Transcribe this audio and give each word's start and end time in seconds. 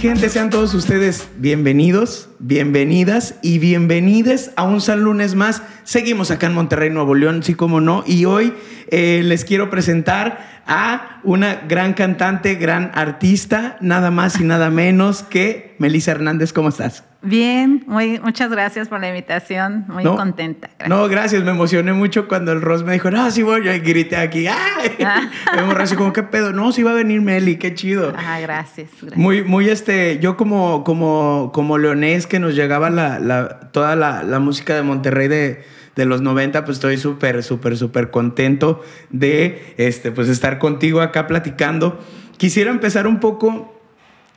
gente? 0.00 0.30
Sean 0.30 0.48
todos 0.48 0.72
ustedes 0.72 1.28
bienvenidos, 1.36 2.30
bienvenidas 2.38 3.34
y 3.42 3.58
bienvenides 3.58 4.50
a 4.56 4.62
un 4.62 4.80
San 4.80 5.02
Lunes 5.02 5.34
más. 5.34 5.62
Seguimos 5.84 6.30
acá 6.30 6.46
en 6.46 6.54
Monterrey, 6.54 6.88
Nuevo 6.88 7.14
León, 7.14 7.42
sí 7.42 7.54
como 7.54 7.82
no. 7.82 8.02
Y 8.06 8.24
hoy 8.24 8.54
eh, 8.88 9.20
les 9.22 9.44
quiero 9.44 9.68
presentar 9.68 10.62
a 10.66 11.20
una 11.22 11.56
gran 11.68 11.92
cantante, 11.92 12.54
gran 12.54 12.92
artista, 12.94 13.76
nada 13.82 14.10
más 14.10 14.40
y 14.40 14.44
nada 14.44 14.70
menos 14.70 15.22
que 15.22 15.76
Melissa 15.78 16.12
Hernández. 16.12 16.54
¿Cómo 16.54 16.70
estás? 16.70 17.04
Bien, 17.22 17.84
muy, 17.86 18.18
muchas 18.18 18.50
gracias 18.50 18.88
por 18.88 18.98
la 18.98 19.08
invitación, 19.08 19.84
muy 19.88 20.04
contenta. 20.04 20.68
Gracias. 20.78 20.88
No, 20.88 21.06
gracias, 21.06 21.44
me 21.44 21.50
emocioné 21.50 21.92
mucho 21.92 22.26
cuando 22.26 22.52
el 22.52 22.62
Ross 22.62 22.82
me 22.82 22.94
dijo, 22.94 23.10
no, 23.10 23.30
sí 23.30 23.42
voy, 23.42 23.62
yo 23.62 23.72
grité 23.82 24.16
aquí, 24.16 24.46
¡ay! 24.46 24.96
Ah. 25.04 25.28
me 25.66 25.82
así 25.82 25.96
como, 25.96 26.14
¿qué 26.14 26.22
pedo? 26.22 26.52
No, 26.52 26.72
sí 26.72 26.82
va 26.82 26.92
a 26.92 26.94
venir 26.94 27.20
Meli, 27.20 27.56
qué 27.56 27.74
chido. 27.74 28.14
Ah, 28.16 28.40
gracias, 28.40 28.88
gracias. 29.02 29.18
Muy, 29.18 29.44
muy, 29.44 29.68
este, 29.68 30.18
yo 30.20 30.38
como, 30.38 30.82
como, 30.82 31.50
como 31.52 31.76
leonés 31.76 32.26
que 32.26 32.38
nos 32.38 32.54
llegaba 32.54 32.88
la, 32.88 33.18
la 33.18 33.70
toda 33.70 33.96
la, 33.96 34.22
la, 34.22 34.38
música 34.38 34.74
de 34.74 34.82
Monterrey 34.82 35.28
de, 35.28 35.62
de 35.96 36.04
los 36.06 36.22
90, 36.22 36.64
pues 36.64 36.78
estoy 36.78 36.96
súper, 36.96 37.42
súper, 37.42 37.76
súper 37.76 38.10
contento 38.10 38.82
de, 39.10 39.74
este, 39.76 40.10
pues 40.10 40.30
estar 40.30 40.58
contigo 40.58 41.02
acá 41.02 41.26
platicando. 41.26 42.00
Quisiera 42.38 42.70
empezar 42.70 43.06
un 43.06 43.20
poco 43.20 43.79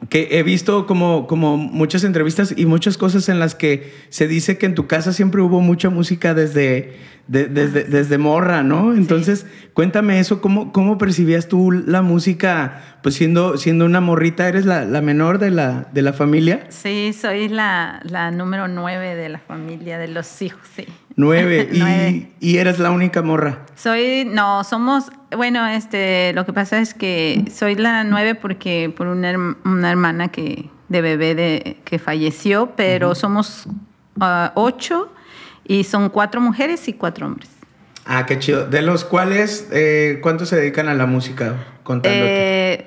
que 0.09 0.29
he 0.31 0.43
visto 0.43 0.85
como, 0.85 1.27
como 1.27 1.57
muchas 1.57 2.03
entrevistas 2.03 2.53
y 2.55 2.65
muchas 2.65 2.97
cosas 2.97 3.29
en 3.29 3.39
las 3.39 3.55
que 3.55 3.93
se 4.09 4.27
dice 4.27 4.57
que 4.57 4.65
en 4.65 4.75
tu 4.75 4.87
casa 4.87 5.13
siempre 5.13 5.41
hubo 5.41 5.61
mucha 5.61 5.89
música 5.89 6.33
desde, 6.33 6.97
desde, 7.27 7.83
desde 7.85 8.17
morra, 8.17 8.63
¿no? 8.63 8.93
Entonces, 8.93 9.45
cuéntame 9.73 10.19
eso, 10.19 10.41
¿cómo, 10.41 10.71
¿cómo 10.71 10.97
percibías 10.97 11.47
tú 11.47 11.71
la 11.71 12.01
música, 12.01 12.99
pues 13.01 13.15
siendo, 13.15 13.57
siendo 13.57 13.85
una 13.85 14.01
morrita, 14.01 14.47
¿eres 14.47 14.65
la, 14.65 14.85
la 14.85 15.01
menor 15.01 15.39
de 15.39 15.51
la, 15.51 15.87
de 15.93 16.01
la 16.01 16.13
familia? 16.13 16.65
Sí, 16.69 17.13
soy 17.13 17.47
la, 17.47 18.01
la 18.03 18.31
número 18.31 18.67
nueve 18.67 19.15
de 19.15 19.29
la 19.29 19.39
familia, 19.39 19.97
de 19.97 20.07
los 20.07 20.41
hijos, 20.41 20.61
sí. 20.75 20.85
Nueve. 21.15 21.69
¿Y, 21.71 22.27
¿Y 22.39 22.57
eres 22.57 22.79
la 22.79 22.91
única 22.91 23.21
morra? 23.21 23.65
Soy, 23.75 24.25
no, 24.25 24.63
somos, 24.63 25.11
bueno, 25.35 25.67
este, 25.67 26.33
lo 26.33 26.45
que 26.45 26.53
pasa 26.53 26.79
es 26.79 26.93
que 26.93 27.45
soy 27.53 27.75
la 27.75 28.03
nueve 28.03 28.35
porque 28.35 28.91
por 28.95 29.07
una, 29.07 29.55
una 29.63 29.91
hermana 29.91 30.29
que, 30.29 30.69
de 30.89 31.01
bebé 31.01 31.35
de, 31.35 31.77
que 31.85 31.99
falleció, 31.99 32.73
pero 32.75 33.15
somos 33.15 33.67
uh, 34.19 34.49
ocho 34.55 35.11
y 35.65 35.83
son 35.83 36.09
cuatro 36.09 36.41
mujeres 36.41 36.87
y 36.87 36.93
cuatro 36.93 37.27
hombres. 37.27 37.49
Ah, 38.05 38.25
qué 38.25 38.37
chido. 38.37 38.65
De 38.67 38.81
los 38.81 39.05
cuales, 39.05 39.69
eh, 39.71 40.19
¿cuántos 40.21 40.49
se 40.49 40.57
dedican 40.57 40.89
a 40.89 40.93
la 40.93 41.05
música? 41.05 41.55
Eh, 42.03 42.81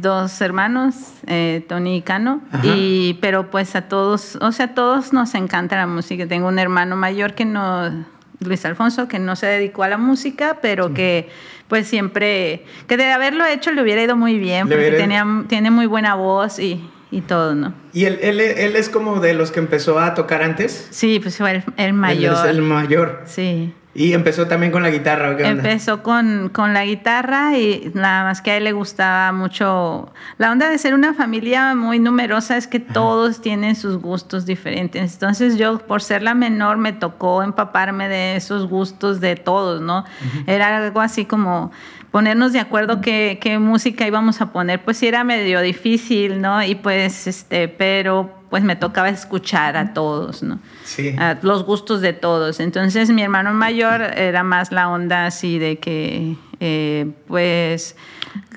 mis 0.00 0.02
dos 0.02 0.40
hermanos, 0.40 0.94
eh, 1.26 1.64
Tony 1.68 1.96
y 1.96 2.02
Cano, 2.02 2.40
y, 2.62 3.18
pero 3.20 3.50
pues 3.50 3.76
a 3.76 3.82
todos, 3.82 4.36
o 4.40 4.52
sea, 4.52 4.66
a 4.66 4.74
todos 4.74 5.12
nos 5.12 5.34
encanta 5.34 5.76
la 5.76 5.86
música. 5.86 6.26
Tengo 6.26 6.48
un 6.48 6.58
hermano 6.58 6.96
mayor 6.96 7.34
que 7.34 7.44
no, 7.44 8.06
Luis 8.40 8.64
Alfonso, 8.64 9.08
que 9.08 9.18
no 9.18 9.36
se 9.36 9.46
dedicó 9.46 9.82
a 9.82 9.88
la 9.88 9.98
música, 9.98 10.58
pero 10.62 10.94
que 10.94 11.28
pues 11.68 11.86
siempre, 11.86 12.64
que 12.86 12.96
de 12.96 13.12
haberlo 13.12 13.44
hecho 13.44 13.72
le 13.72 13.82
hubiera 13.82 14.02
ido 14.02 14.16
muy 14.16 14.38
bien, 14.38 14.68
porque 14.68 14.92
tenía, 14.92 15.26
tiene 15.48 15.70
muy 15.70 15.86
buena 15.86 16.14
voz 16.14 16.58
y 16.58 16.82
y 17.12 17.22
todo, 17.22 17.56
¿no? 17.56 17.74
¿Y 17.92 18.04
él, 18.04 18.20
él, 18.22 18.40
él, 18.40 18.76
es 18.76 18.88
como 18.88 19.18
de 19.18 19.34
los 19.34 19.50
que 19.50 19.58
empezó 19.58 19.98
a 19.98 20.14
tocar 20.14 20.42
antes? 20.42 20.86
Sí, 20.90 21.18
pues 21.20 21.38
fue 21.38 21.64
el, 21.76 21.92
mayor. 21.92 22.34
Él 22.34 22.38
es 22.38 22.56
el 22.56 22.62
mayor. 22.62 23.22
Sí. 23.26 23.74
¿Y 23.92 24.12
empezó 24.12 24.46
también 24.46 24.70
con 24.70 24.84
la 24.84 24.90
guitarra? 24.90 25.36
¿qué 25.36 25.46
Empezó 25.46 26.02
con, 26.02 26.48
con, 26.50 26.72
la 26.72 26.84
guitarra 26.84 27.58
y 27.58 27.90
nada 27.94 28.22
más 28.22 28.40
que 28.40 28.52
a 28.52 28.56
él 28.56 28.64
le 28.64 28.72
gustaba 28.72 29.32
mucho. 29.32 30.12
La 30.38 30.52
onda 30.52 30.70
de 30.70 30.78
ser 30.78 30.94
una 30.94 31.12
familia 31.12 31.74
muy 31.74 31.98
numerosa 31.98 32.56
es 32.56 32.68
que 32.68 32.78
todos 32.78 33.40
tienen 33.40 33.74
sus 33.74 33.96
gustos 33.96 34.46
diferentes. 34.46 35.14
Entonces 35.14 35.58
yo, 35.58 35.78
por 35.78 36.02
ser 36.02 36.22
la 36.22 36.34
menor, 36.34 36.76
me 36.76 36.92
tocó 36.92 37.42
empaparme 37.42 38.08
de 38.08 38.36
esos 38.36 38.68
gustos 38.68 39.20
de 39.20 39.34
todos, 39.34 39.80
¿no? 39.80 40.04
Era 40.46 40.76
algo 40.76 41.00
así 41.00 41.24
como 41.24 41.72
ponernos 42.10 42.52
de 42.52 42.60
acuerdo 42.60 43.00
qué, 43.00 43.38
qué, 43.40 43.58
música 43.58 44.06
íbamos 44.06 44.40
a 44.40 44.52
poner, 44.52 44.82
pues 44.82 44.98
sí 44.98 45.06
era 45.06 45.24
medio 45.24 45.60
difícil, 45.60 46.40
¿no? 46.40 46.62
Y 46.62 46.74
pues, 46.74 47.26
este, 47.26 47.68
pero 47.68 48.30
pues 48.50 48.64
me 48.64 48.74
tocaba 48.74 49.08
escuchar 49.08 49.76
a 49.76 49.94
todos, 49.94 50.42
¿no? 50.42 50.58
Sí. 50.84 51.14
A 51.18 51.38
los 51.42 51.64
gustos 51.64 52.00
de 52.00 52.12
todos. 52.12 52.58
Entonces 52.58 53.10
mi 53.10 53.22
hermano 53.22 53.52
mayor 53.54 54.02
era 54.02 54.42
más 54.42 54.72
la 54.72 54.88
onda 54.88 55.26
así 55.26 55.58
de 55.58 55.78
que, 55.78 56.34
eh, 56.58 57.12
pues, 57.28 57.94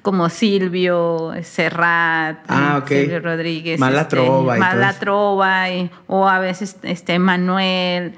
como 0.01 0.29
Silvio, 0.29 1.33
Serrat, 1.43 2.39
ah, 2.49 2.83
Silvio 2.87 3.19
Rodríguez. 3.19 3.79
Mala 3.79 4.01
este, 4.01 4.15
trova. 4.17 4.57
Mala 4.57 4.93
trova, 4.93 5.65
o 6.07 6.27
a 6.27 6.39
veces 6.39 6.77
este, 6.81 7.19
Manuel. 7.19 8.13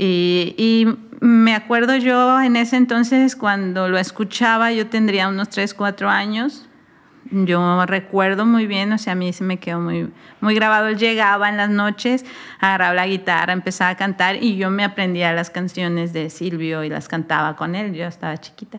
Y, 0.00 0.54
y 0.56 0.86
me 1.20 1.56
acuerdo 1.56 1.96
yo 1.96 2.40
en 2.40 2.54
ese 2.54 2.76
entonces 2.76 3.34
cuando 3.34 3.88
lo 3.88 3.98
escuchaba, 3.98 4.72
yo 4.72 4.86
tendría 4.86 5.26
unos 5.26 5.48
3, 5.50 5.74
4 5.74 6.08
años. 6.08 6.68
Yo 7.30 7.84
recuerdo 7.84 8.46
muy 8.46 8.66
bien, 8.66 8.92
o 8.92 8.96
sea, 8.96 9.12
a 9.12 9.16
mí 9.16 9.32
se 9.32 9.42
me 9.42 9.58
quedó 9.58 9.80
muy, 9.80 10.08
muy 10.40 10.54
grabado. 10.54 10.86
Él 10.86 10.96
llegaba 10.96 11.48
en 11.48 11.56
las 11.56 11.68
noches, 11.68 12.24
agarraba 12.60 12.94
la 12.94 13.06
guitarra, 13.08 13.52
empezaba 13.52 13.90
a 13.90 13.96
cantar 13.96 14.36
y 14.36 14.56
yo 14.56 14.70
me 14.70 14.84
aprendía 14.84 15.32
las 15.32 15.50
canciones 15.50 16.12
de 16.12 16.30
Silvio 16.30 16.84
y 16.84 16.88
las 16.88 17.08
cantaba 17.08 17.56
con 17.56 17.74
él. 17.74 17.92
Yo 17.92 18.06
estaba 18.06 18.38
chiquita. 18.38 18.78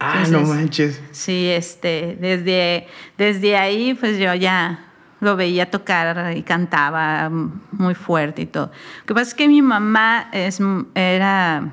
Ah, 0.00 0.24
no 0.28 0.42
manches. 0.42 1.00
Sí, 1.12 1.48
este, 1.48 2.18
desde, 2.20 2.88
desde 3.16 3.56
ahí, 3.56 3.94
pues 3.94 4.18
yo 4.18 4.34
ya 4.34 4.87
lo 5.20 5.36
veía 5.36 5.70
tocar 5.70 6.36
y 6.36 6.42
cantaba 6.42 7.30
muy 7.30 7.94
fuerte 7.94 8.42
y 8.42 8.46
todo. 8.46 8.70
Lo 9.00 9.06
que 9.06 9.14
pasa 9.14 9.28
es 9.28 9.34
que 9.34 9.48
mi 9.48 9.62
mamá 9.62 10.28
es, 10.32 10.60
era 10.94 11.72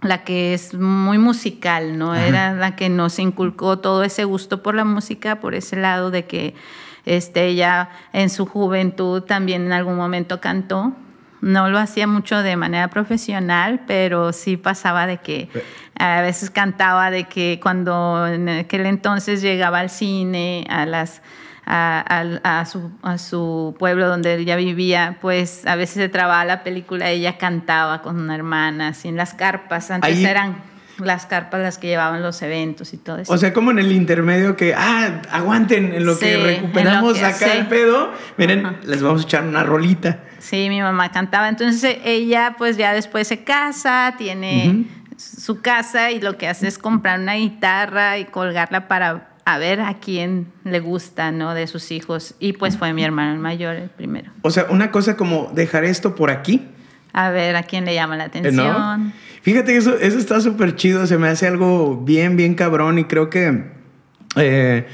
la 0.00 0.24
que 0.24 0.54
es 0.54 0.74
muy 0.74 1.18
musical, 1.18 1.96
¿no? 1.98 2.14
Era 2.14 2.54
la 2.54 2.74
que 2.74 2.88
nos 2.88 3.18
inculcó 3.18 3.78
todo 3.78 4.02
ese 4.02 4.24
gusto 4.24 4.62
por 4.62 4.74
la 4.74 4.84
música, 4.84 5.40
por 5.40 5.54
ese 5.54 5.76
lado 5.76 6.10
de 6.10 6.26
que 6.26 6.54
este, 7.04 7.46
ella 7.46 7.90
en 8.12 8.30
su 8.30 8.46
juventud 8.46 9.22
también 9.22 9.66
en 9.66 9.72
algún 9.72 9.96
momento 9.96 10.40
cantó. 10.40 10.92
No 11.40 11.68
lo 11.68 11.78
hacía 11.78 12.06
mucho 12.06 12.42
de 12.42 12.56
manera 12.56 12.88
profesional, 12.88 13.80
pero 13.86 14.32
sí 14.32 14.56
pasaba 14.56 15.06
de 15.06 15.18
que 15.18 15.48
a 15.98 16.20
veces 16.20 16.50
cantaba 16.50 17.10
de 17.10 17.24
que 17.24 17.58
cuando 17.60 18.26
en 18.28 18.48
aquel 18.48 18.86
entonces 18.86 19.42
llegaba 19.42 19.80
al 19.80 19.90
cine, 19.90 20.66
a 20.70 20.86
las 20.86 21.20
a, 21.64 22.64
su, 22.70 22.90
a, 23.02 23.18
su, 23.18 23.74
pueblo 23.78 24.08
donde 24.08 24.34
ella 24.34 24.56
vivía, 24.56 25.18
pues 25.20 25.66
a 25.66 25.76
veces 25.76 25.96
se 25.96 26.08
trababa 26.08 26.44
la 26.44 26.64
película, 26.64 27.10
ella 27.10 27.38
cantaba 27.38 28.02
con 28.02 28.18
una 28.18 28.34
hermana, 28.34 28.88
así 28.88 29.08
en 29.08 29.16
las 29.16 29.34
carpas, 29.34 29.90
antes 29.90 30.18
eran 30.18 30.72
las 30.98 31.26
carpas 31.26 31.60
las 31.60 31.78
que 31.78 31.88
llevaban 31.88 32.22
los 32.22 32.42
eventos 32.42 32.92
y 32.92 32.96
todo 32.96 33.18
eso. 33.18 33.32
O 33.32 33.38
sea, 33.38 33.52
como 33.52 33.70
en 33.70 33.78
el 33.78 33.92
intermedio 33.92 34.56
que, 34.56 34.74
ah, 34.74 35.22
aguanten 35.30 35.94
en 35.94 36.04
lo 36.04 36.18
que 36.18 36.36
recuperamos 36.36 37.22
acá 37.22 37.54
el 37.54 37.66
pedo, 37.66 38.12
miren, 38.36 38.78
les 38.84 39.02
vamos 39.02 39.22
a 39.22 39.24
echar 39.24 39.44
una 39.44 39.62
rolita. 39.62 40.20
Sí, 40.38 40.68
mi 40.68 40.80
mamá 40.80 41.10
cantaba, 41.10 41.48
entonces 41.48 41.98
ella 42.04 42.56
pues 42.58 42.76
ya 42.76 42.92
después 42.92 43.28
se 43.28 43.44
casa, 43.44 44.14
tiene 44.18 44.86
su 45.16 45.60
casa 45.60 46.10
y 46.10 46.20
lo 46.20 46.36
que 46.36 46.48
hace 46.48 46.66
es 46.66 46.78
comprar 46.78 47.20
una 47.20 47.34
guitarra 47.34 48.18
y 48.18 48.24
colgarla 48.24 48.88
para 48.88 49.31
a 49.44 49.58
ver 49.58 49.80
a 49.80 49.98
quién 49.98 50.46
le 50.64 50.80
gusta, 50.80 51.32
¿no? 51.32 51.54
De 51.54 51.66
sus 51.66 51.90
hijos. 51.90 52.34
Y 52.38 52.54
pues 52.54 52.76
fue 52.76 52.92
mi 52.92 53.04
hermano 53.04 53.32
el 53.32 53.38
mayor 53.38 53.76
el 53.76 53.90
primero. 53.90 54.30
O 54.42 54.50
sea, 54.50 54.66
una 54.70 54.90
cosa 54.90 55.16
como 55.16 55.50
dejar 55.54 55.84
esto 55.84 56.14
por 56.14 56.30
aquí. 56.30 56.68
A 57.12 57.30
ver 57.30 57.56
a 57.56 57.62
quién 57.62 57.84
le 57.84 57.94
llama 57.94 58.16
la 58.16 58.24
atención. 58.24 59.12
Fíjate 59.42 59.72
que 59.72 59.78
eso, 59.78 59.98
eso 59.98 60.18
está 60.18 60.40
súper 60.40 60.76
chido, 60.76 61.06
se 61.06 61.18
me 61.18 61.28
hace 61.28 61.46
algo 61.46 61.96
bien, 61.96 62.36
bien 62.36 62.54
cabrón 62.54 62.98
y 62.98 63.04
creo 63.04 63.28
que 63.28 63.64
eh, 64.36 64.86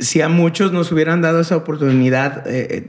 si 0.00 0.20
a 0.20 0.28
muchos 0.28 0.72
nos 0.72 0.92
hubieran 0.92 1.20
dado 1.22 1.40
esa 1.40 1.56
oportunidad, 1.56 2.44
eh, 2.46 2.88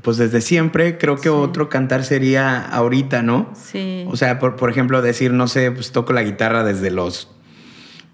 pues 0.00 0.16
desde 0.16 0.40
siempre, 0.40 0.96
creo 0.98 1.16
que 1.16 1.28
otro 1.28 1.68
cantar 1.68 2.02
sería 2.04 2.60
ahorita, 2.60 3.22
¿no? 3.22 3.52
Sí. 3.54 4.04
O 4.08 4.16
sea, 4.16 4.38
por, 4.38 4.56
por 4.56 4.70
ejemplo, 4.70 5.02
decir, 5.02 5.32
no 5.32 5.46
sé, 5.46 5.70
pues 5.70 5.92
toco 5.92 6.12
la 6.12 6.22
guitarra 6.22 6.64
desde 6.64 6.90
los 6.90 7.28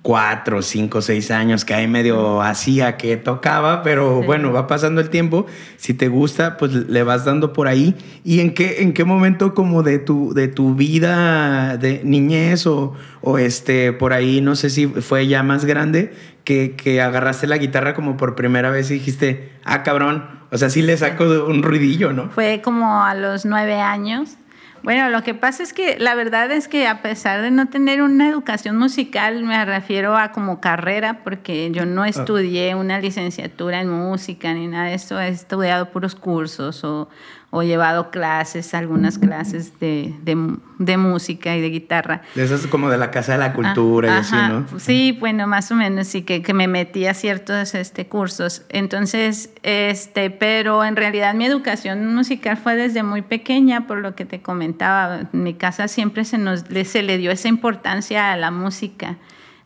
cuatro, 0.08 0.62
cinco, 0.62 1.02
seis 1.02 1.30
años 1.30 1.66
que 1.66 1.74
ahí 1.74 1.86
medio 1.86 2.40
hacía 2.40 2.96
que 2.96 3.18
tocaba, 3.18 3.82
pero 3.82 4.22
bueno, 4.22 4.50
va 4.54 4.66
pasando 4.66 5.02
el 5.02 5.10
tiempo. 5.10 5.44
Si 5.76 5.92
te 5.92 6.08
gusta, 6.08 6.56
pues 6.56 6.72
le 6.72 7.02
vas 7.02 7.26
dando 7.26 7.52
por 7.52 7.68
ahí. 7.68 7.94
¿Y 8.24 8.40
en 8.40 8.54
qué, 8.54 8.80
en 8.80 8.94
qué 8.94 9.04
momento 9.04 9.52
como 9.52 9.82
de 9.82 9.98
tu, 9.98 10.32
de 10.32 10.48
tu 10.48 10.74
vida 10.74 11.76
de 11.76 12.00
niñez 12.04 12.66
o, 12.66 12.94
o 13.20 13.36
este, 13.36 13.92
por 13.92 14.14
ahí, 14.14 14.40
no 14.40 14.56
sé 14.56 14.70
si 14.70 14.86
fue 14.86 15.26
ya 15.26 15.42
más 15.42 15.66
grande, 15.66 16.14
que, 16.42 16.74
que 16.74 17.02
agarraste 17.02 17.46
la 17.46 17.58
guitarra 17.58 17.92
como 17.92 18.16
por 18.16 18.34
primera 18.34 18.70
vez 18.70 18.90
y 18.90 18.94
dijiste, 18.94 19.52
ah, 19.62 19.82
cabrón, 19.82 20.24
o 20.50 20.56
sea, 20.56 20.70
sí 20.70 20.80
le 20.80 20.96
saco 20.96 21.24
un 21.44 21.62
ruidillo, 21.62 22.14
¿no? 22.14 22.30
Fue 22.30 22.62
como 22.64 23.04
a 23.04 23.14
los 23.14 23.44
nueve 23.44 23.74
años 23.74 24.37
Bueno, 24.82 25.08
lo 25.10 25.22
que 25.22 25.34
pasa 25.34 25.62
es 25.62 25.72
que 25.72 25.98
la 25.98 26.14
verdad 26.14 26.50
es 26.50 26.68
que 26.68 26.86
a 26.86 27.02
pesar 27.02 27.42
de 27.42 27.50
no 27.50 27.68
tener 27.68 28.00
una 28.02 28.28
educación 28.28 28.76
musical, 28.76 29.42
me 29.42 29.64
refiero 29.64 30.16
a 30.16 30.32
como 30.32 30.60
carrera, 30.60 31.24
porque 31.24 31.70
yo 31.72 31.84
no 31.84 32.04
estudié 32.04 32.74
una 32.74 33.00
licenciatura 33.00 33.80
en 33.80 33.90
música 33.90 34.54
ni 34.54 34.68
nada 34.68 34.86
de 34.86 34.94
eso, 34.94 35.20
he 35.20 35.28
estudiado 35.28 35.90
puros 35.90 36.14
cursos 36.14 36.84
o, 36.84 37.08
o 37.50 37.62
llevado 37.62 38.10
clases, 38.10 38.74
algunas 38.74 39.18
clases 39.18 39.80
de, 39.80 40.14
de, 40.22 40.96
música 40.98 41.56
y 41.56 41.62
de 41.62 41.70
guitarra. 41.70 42.20
Eso 42.36 42.54
es 42.54 42.66
como 42.66 42.90
de 42.90 42.98
la 42.98 43.10
Casa 43.10 43.32
de 43.32 43.38
la 43.38 43.54
Cultura 43.54 44.08
y 44.08 44.18
así, 44.18 44.36
¿no? 44.36 44.66
Sí, 44.78 45.16
bueno, 45.18 45.46
más 45.46 45.70
o 45.72 45.74
menos, 45.74 46.08
sí, 46.08 46.22
que, 46.22 46.42
que, 46.42 46.52
me 46.52 46.68
metí 46.68 47.06
a 47.06 47.14
ciertos 47.14 47.74
este, 47.74 48.06
cursos. 48.06 48.64
Entonces, 48.68 49.50
este, 49.62 50.28
pero 50.28 50.84
en 50.84 50.94
realidad 50.94 51.32
mi 51.32 51.46
educación 51.46 52.14
musical 52.14 52.58
fue 52.58 52.76
desde 52.76 53.02
muy 53.02 53.22
pequeña, 53.22 53.86
por 53.86 53.98
lo 53.98 54.14
que 54.14 54.26
te 54.26 54.42
comentaba. 54.42 55.20
En 55.32 55.42
mi 55.42 55.54
casa 55.54 55.88
siempre 55.88 56.26
se, 56.26 56.36
nos, 56.36 56.64
se 56.84 57.02
le 57.02 57.16
dio 57.16 57.30
esa 57.30 57.48
importancia 57.48 58.30
a 58.30 58.36
la 58.36 58.50
música, 58.50 59.16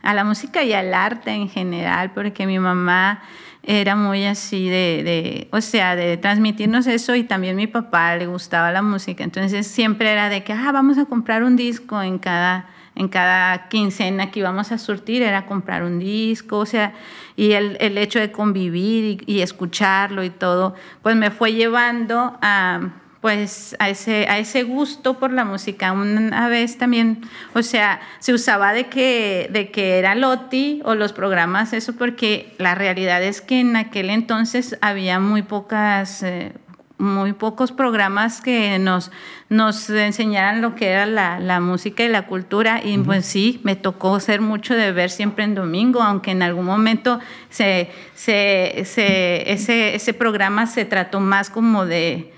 a 0.03 0.15
la 0.15 0.23
música 0.23 0.63
y 0.63 0.73
al 0.73 0.95
arte 0.95 1.33
en 1.33 1.49
general, 1.49 2.13
porque 2.15 2.47
mi 2.47 2.61
mamá 2.61 3.23
era 3.63 3.95
muy 3.95 4.25
así 4.25 4.69
de, 4.69 5.03
de, 5.05 5.49
o 5.53 5.61
sea, 5.61 5.95
de 5.95 6.17
transmitirnos 6.17 6.87
eso 6.87 7.15
y 7.15 7.23
también 7.23 7.57
mi 7.57 7.67
papá 7.67 8.17
le 8.17 8.27
gustaba 8.27 8.73
la 8.73 8.83
música, 8.83 9.23
entonces 9.23 9.67
siempre 9.67 10.11
era 10.11 10.29
de 10.29 10.43
que, 10.43 10.53
ah, 10.53 10.73
vamos 10.73 10.99
a 10.99 11.05
comprar 11.05 11.45
un 11.45 11.57
disco 11.57 12.03
en 12.03 12.19
cada, 12.19 12.69
en 12.95 13.09
cada 13.09 13.69
quincena 13.69 14.31
que 14.31 14.41
íbamos 14.41 14.73
a 14.73 14.79
surtir, 14.79 15.23
era 15.23 15.47
comprar 15.47 15.85
un 15.85 15.99
disco, 16.01 16.59
o 16.59 16.67
sea, 16.67 16.93
y 17.37 17.53
el, 17.53 17.77
el 17.81 17.99
hecho 17.99 18.19
de 18.19 18.33
convivir 18.33 19.23
y, 19.27 19.35
y 19.35 19.41
escucharlo 19.43 20.25
y 20.25 20.31
todo, 20.31 20.75
pues 21.03 21.15
me 21.15 21.31
fue 21.31 21.53
llevando 21.53 22.37
a 22.43 22.81
pues 23.23 23.77
a 23.79 23.89
ese, 23.89 24.27
a 24.29 24.39
ese 24.39 24.65
gusto 24.65 25.21
por 25.21 25.33
la 25.33 25.45
música. 25.45 25.93
Una 25.93 26.49
vez 26.49 26.77
también, 26.77 27.23
o 27.55 27.63
sea, 27.63 28.01
se 28.19 28.35
usaba 28.35 28.73
de 28.73 28.89
que, 28.89 29.49
de 29.53 29.71
que 29.71 30.01
era 30.01 30.17
Loti 30.17 30.83
o 30.85 30.97
los 30.97 31.13
programas, 31.13 31.73
eso 31.73 31.95
porque 31.95 32.53
la 32.59 32.75
realidad 32.75 33.23
es 33.23 33.41
que 33.41 33.61
en 33.61 33.77
aquel 33.77 34.11
entonces 34.11 34.77
había 34.83 35.21
muy 35.21 35.43
pocas... 35.43 36.23
Eh, 36.23 36.53
muy 36.99 37.33
pocos 37.33 37.73
programas 37.73 38.41
que 38.41 38.79
nos, 38.79 39.11
nos 39.49 39.91
enseñaran 39.91 40.63
lo 40.63 40.77
que 40.77 40.87
era 40.87 41.05
la, 41.05 41.41
la 41.41 41.61
música 41.61 42.05
y 42.05 42.09
la 42.09 42.27
cultura. 42.27 42.81
Y 42.85 42.97
pues 42.99 43.27
sí, 43.27 43.61
me 43.65 43.75
tocó 43.75 44.21
ser 44.21 44.41
mucho 44.41 44.77
de 44.77 44.93
ver 44.93 45.11
siempre 45.11 45.43
en 45.43 45.57
domingo, 45.57 46.01
aunque 46.01 46.31
en 46.31 46.43
algún 46.43 46.65
momento 46.65 47.19
se, 47.51 47.91
se, 48.15 48.85
se, 48.85 49.51
ese, 49.51 49.97
ese 49.97 50.15
programa 50.15 50.69
se 50.69 50.85
trató 50.85 51.19
más 51.19 51.51
como 51.51 51.87
de, 51.87 52.33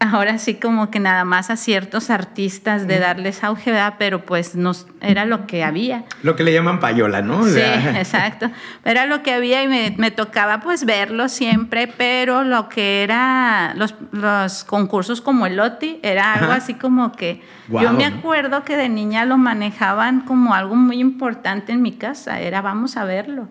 ahora 0.00 0.38
sí 0.38 0.54
como 0.54 0.90
que 0.90 1.00
nada 1.00 1.24
más 1.24 1.50
a 1.50 1.56
ciertos 1.56 2.10
artistas 2.10 2.86
de 2.86 2.98
darles 2.98 3.42
auge, 3.42 3.74
pero 3.98 4.24
pues 4.24 4.54
nos, 4.54 4.86
era 5.00 5.24
lo 5.24 5.46
que 5.46 5.64
había. 5.64 6.04
Lo 6.22 6.36
que 6.36 6.44
le 6.44 6.52
llaman 6.52 6.78
payola, 6.78 7.20
¿no? 7.20 7.44
Sí, 7.44 7.60
exacto. 7.96 8.50
Era 8.84 9.06
lo 9.06 9.22
que 9.22 9.32
había 9.32 9.62
y 9.62 9.68
me, 9.68 9.94
me, 9.96 10.10
tocaba 10.10 10.60
pues 10.60 10.84
verlo 10.84 11.28
siempre, 11.28 11.88
pero 11.88 12.44
lo 12.44 12.68
que 12.68 13.02
era 13.02 13.74
los, 13.76 13.94
los 14.12 14.64
concursos 14.64 15.20
como 15.20 15.46
el 15.46 15.56
Loti 15.56 15.98
era 16.02 16.34
algo 16.34 16.52
así 16.52 16.74
como 16.74 17.12
que 17.12 17.42
yo 17.68 17.92
me 17.92 18.06
acuerdo 18.06 18.64
que 18.64 18.76
de 18.76 18.88
niña 18.88 19.24
lo 19.24 19.36
manejaban 19.36 20.20
como 20.20 20.54
algo 20.54 20.74
muy 20.74 21.00
importante 21.00 21.72
en 21.72 21.82
mi 21.82 21.92
casa, 21.92 22.40
era 22.40 22.62
vamos 22.62 22.96
a 22.96 23.04
verlo. 23.04 23.48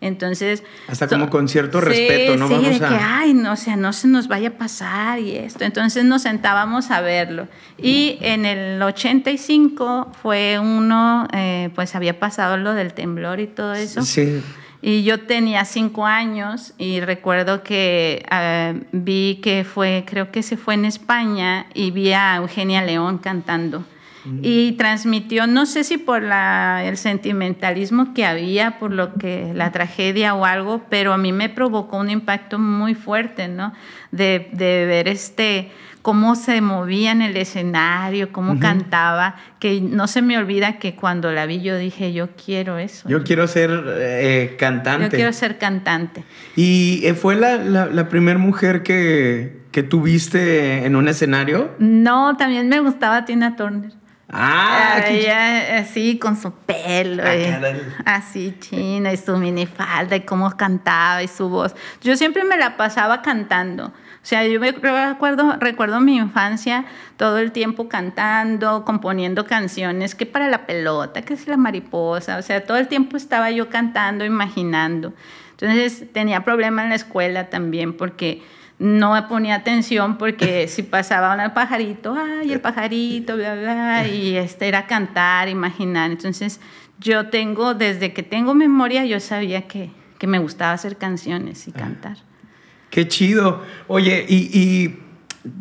Entonces. 0.00 0.62
Hasta 0.88 1.08
como 1.08 1.30
con 1.30 1.48
cierto 1.48 1.80
respeto, 1.80 2.36
¿no? 2.36 2.48
Sí, 2.48 2.54
Vamos 2.54 2.70
de 2.70 2.78
que, 2.78 2.94
ay, 2.94 3.34
no, 3.34 3.52
o 3.52 3.56
sea, 3.56 3.76
no 3.76 3.92
se 3.92 4.08
nos 4.08 4.28
vaya 4.28 4.48
a 4.48 4.52
pasar 4.52 5.18
y 5.20 5.36
esto. 5.36 5.64
Entonces 5.64 6.04
nos 6.04 6.22
sentábamos 6.22 6.90
a 6.90 7.00
verlo. 7.00 7.48
Y 7.78 8.18
en 8.20 8.44
el 8.44 8.82
85 8.82 10.12
fue 10.22 10.58
uno, 10.58 11.26
eh, 11.32 11.70
pues 11.74 11.94
había 11.94 12.18
pasado 12.18 12.56
lo 12.56 12.74
del 12.74 12.92
temblor 12.92 13.40
y 13.40 13.46
todo 13.46 13.74
eso. 13.74 14.02
Sí. 14.02 14.42
Y 14.82 15.02
yo 15.02 15.20
tenía 15.20 15.64
cinco 15.64 16.06
años 16.06 16.74
y 16.78 17.00
recuerdo 17.00 17.62
que 17.62 18.24
eh, 18.30 18.82
vi 18.92 19.40
que 19.42 19.64
fue, 19.64 20.04
creo 20.06 20.30
que 20.30 20.42
se 20.42 20.56
fue 20.56 20.74
en 20.74 20.84
España 20.84 21.66
y 21.74 21.90
vi 21.90 22.12
a 22.12 22.36
Eugenia 22.36 22.82
León 22.82 23.18
cantando 23.18 23.84
y 24.42 24.72
transmitió, 24.72 25.46
no 25.46 25.66
sé 25.66 25.84
si 25.84 25.98
por 25.98 26.22
la, 26.22 26.82
el 26.84 26.96
sentimentalismo 26.96 28.14
que 28.14 28.24
había, 28.24 28.78
por 28.78 28.92
lo 28.92 29.14
que 29.14 29.52
la 29.54 29.72
tragedia 29.72 30.34
o 30.34 30.44
algo, 30.44 30.82
pero 30.88 31.12
a 31.12 31.18
mí 31.18 31.32
me 31.32 31.48
provocó 31.48 31.98
un 31.98 32.10
impacto 32.10 32.58
muy 32.58 32.94
fuerte, 32.94 33.48
¿no? 33.48 33.72
De, 34.10 34.48
de 34.52 34.86
ver 34.86 35.08
este 35.08 35.70
cómo 36.06 36.36
se 36.36 36.60
movía 36.60 37.10
en 37.10 37.20
el 37.20 37.36
escenario, 37.36 38.30
cómo 38.30 38.60
cantaba, 38.60 39.34
que 39.58 39.80
no 39.80 40.06
se 40.06 40.22
me 40.22 40.38
olvida 40.38 40.78
que 40.78 40.94
cuando 40.94 41.32
la 41.32 41.46
vi 41.46 41.62
yo 41.62 41.76
dije, 41.76 42.12
yo 42.12 42.28
quiero 42.36 42.78
eso. 42.78 43.08
Yo 43.08 43.24
quiero 43.24 43.48
ser 43.48 43.72
eh, 43.88 44.54
cantante. 44.56 45.06
Yo 45.06 45.10
quiero 45.10 45.32
ser 45.32 45.58
cantante. 45.58 46.22
¿Y 46.54 47.00
eh, 47.04 47.14
fue 47.14 47.34
la, 47.34 47.56
la, 47.56 47.86
la 47.86 48.08
primera 48.08 48.38
mujer 48.38 48.84
que, 48.84 49.62
que 49.72 49.82
tuviste 49.82 50.86
en 50.86 50.94
un 50.94 51.08
escenario? 51.08 51.74
No, 51.80 52.36
también 52.36 52.68
me 52.68 52.78
gustaba 52.78 53.24
Tina 53.24 53.56
Turner. 53.56 53.90
Ah, 54.28 55.02
ella 55.06 55.78
así 55.78 56.18
con 56.18 56.36
su 56.36 56.50
pelo, 56.50 57.22
ah, 57.24 58.16
así 58.16 58.56
china 58.58 59.12
y 59.12 59.16
su 59.16 59.36
minifalda 59.36 60.16
y 60.16 60.22
cómo 60.22 60.50
cantaba 60.56 61.22
y 61.22 61.28
su 61.28 61.48
voz. 61.48 61.76
Yo 62.02 62.16
siempre 62.16 62.42
me 62.42 62.56
la 62.56 62.76
pasaba 62.76 63.22
cantando. 63.22 63.86
O 63.86 64.28
sea, 64.28 64.44
yo 64.44 64.58
me 64.58 64.72
recuerdo, 64.72 65.56
recuerdo 65.60 66.00
mi 66.00 66.16
infancia 66.16 66.84
todo 67.16 67.38
el 67.38 67.52
tiempo 67.52 67.88
cantando, 67.88 68.84
componiendo 68.84 69.46
canciones, 69.46 70.16
que 70.16 70.26
para 70.26 70.48
la 70.48 70.66
pelota, 70.66 71.22
que 71.22 71.34
es 71.34 71.46
la 71.46 71.56
mariposa. 71.56 72.36
O 72.36 72.42
sea, 72.42 72.64
todo 72.64 72.78
el 72.78 72.88
tiempo 72.88 73.16
estaba 73.16 73.52
yo 73.52 73.70
cantando, 73.70 74.24
imaginando. 74.24 75.12
Entonces 75.52 76.12
tenía 76.12 76.42
problemas 76.42 76.82
en 76.82 76.88
la 76.88 76.96
escuela 76.96 77.48
también 77.48 77.96
porque 77.96 78.42
no 78.78 79.14
me 79.14 79.22
ponía 79.22 79.56
atención 79.56 80.18
porque 80.18 80.68
si 80.68 80.82
pasaba 80.82 81.34
un 81.34 81.54
pajarito, 81.54 82.14
ay, 82.14 82.52
el 82.52 82.60
pajarito, 82.60 83.36
bla, 83.36 83.54
bla, 83.54 84.08
y 84.08 84.36
este 84.36 84.68
era 84.68 84.86
cantar, 84.86 85.48
imaginar. 85.48 86.10
Entonces, 86.10 86.60
yo 86.98 87.28
tengo, 87.28 87.74
desde 87.74 88.12
que 88.12 88.22
tengo 88.22 88.54
memoria, 88.54 89.04
yo 89.04 89.20
sabía 89.20 89.62
que, 89.68 89.90
que 90.18 90.26
me 90.26 90.38
gustaba 90.38 90.72
hacer 90.72 90.96
canciones 90.96 91.66
y 91.68 91.72
ah. 91.74 91.78
cantar. 91.78 92.16
Qué 92.90 93.08
chido. 93.08 93.62
Oye, 93.88 94.24
y, 94.28 94.50
y 94.58 95.05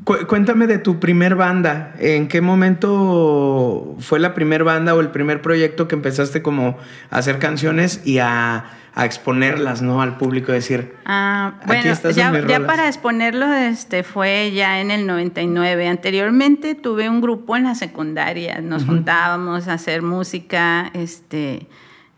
cuéntame 0.04 0.68
de 0.68 0.78
tu 0.78 1.00
primer 1.00 1.36
banda. 1.36 1.94
¿En 2.00 2.28
qué 2.28 2.42
momento 2.42 3.96
fue 4.00 4.20
la 4.20 4.34
primer 4.34 4.64
banda 4.64 4.96
o 4.96 5.00
el 5.00 5.10
primer 5.10 5.42
proyecto 5.42 5.88
que 5.88 5.96
empezaste 5.96 6.42
como 6.42 6.78
a 7.10 7.18
hacer 7.18 7.40
canciones 7.40 8.02
y 8.06 8.20
a 8.20 8.66
a 8.96 9.04
exponerlas, 9.04 9.82
¿no? 9.82 10.02
Al 10.02 10.18
público, 10.18 10.54
decir, 10.54 10.96
ah, 11.06 11.56
bueno, 11.68 11.84
ya, 11.84 12.48
ya, 12.48 12.66
para 12.66 12.88
exponerlo 12.88 13.54
este, 13.54 14.04
fue 14.04 14.54
ya 14.54 14.80
en 14.80 14.90
el 14.90 15.06
99. 15.06 15.90
Anteriormente 15.90 16.76
tuve 16.76 17.10
un 17.10 17.20
grupo 17.20 17.58
en 17.58 17.66
la 17.66 17.76
secundaria, 17.76 18.62
nos 18.62 18.86
juntábamos 18.86 19.68
a 19.68 19.74
hacer 19.74 20.02
música, 20.02 20.92
este, 20.94 21.68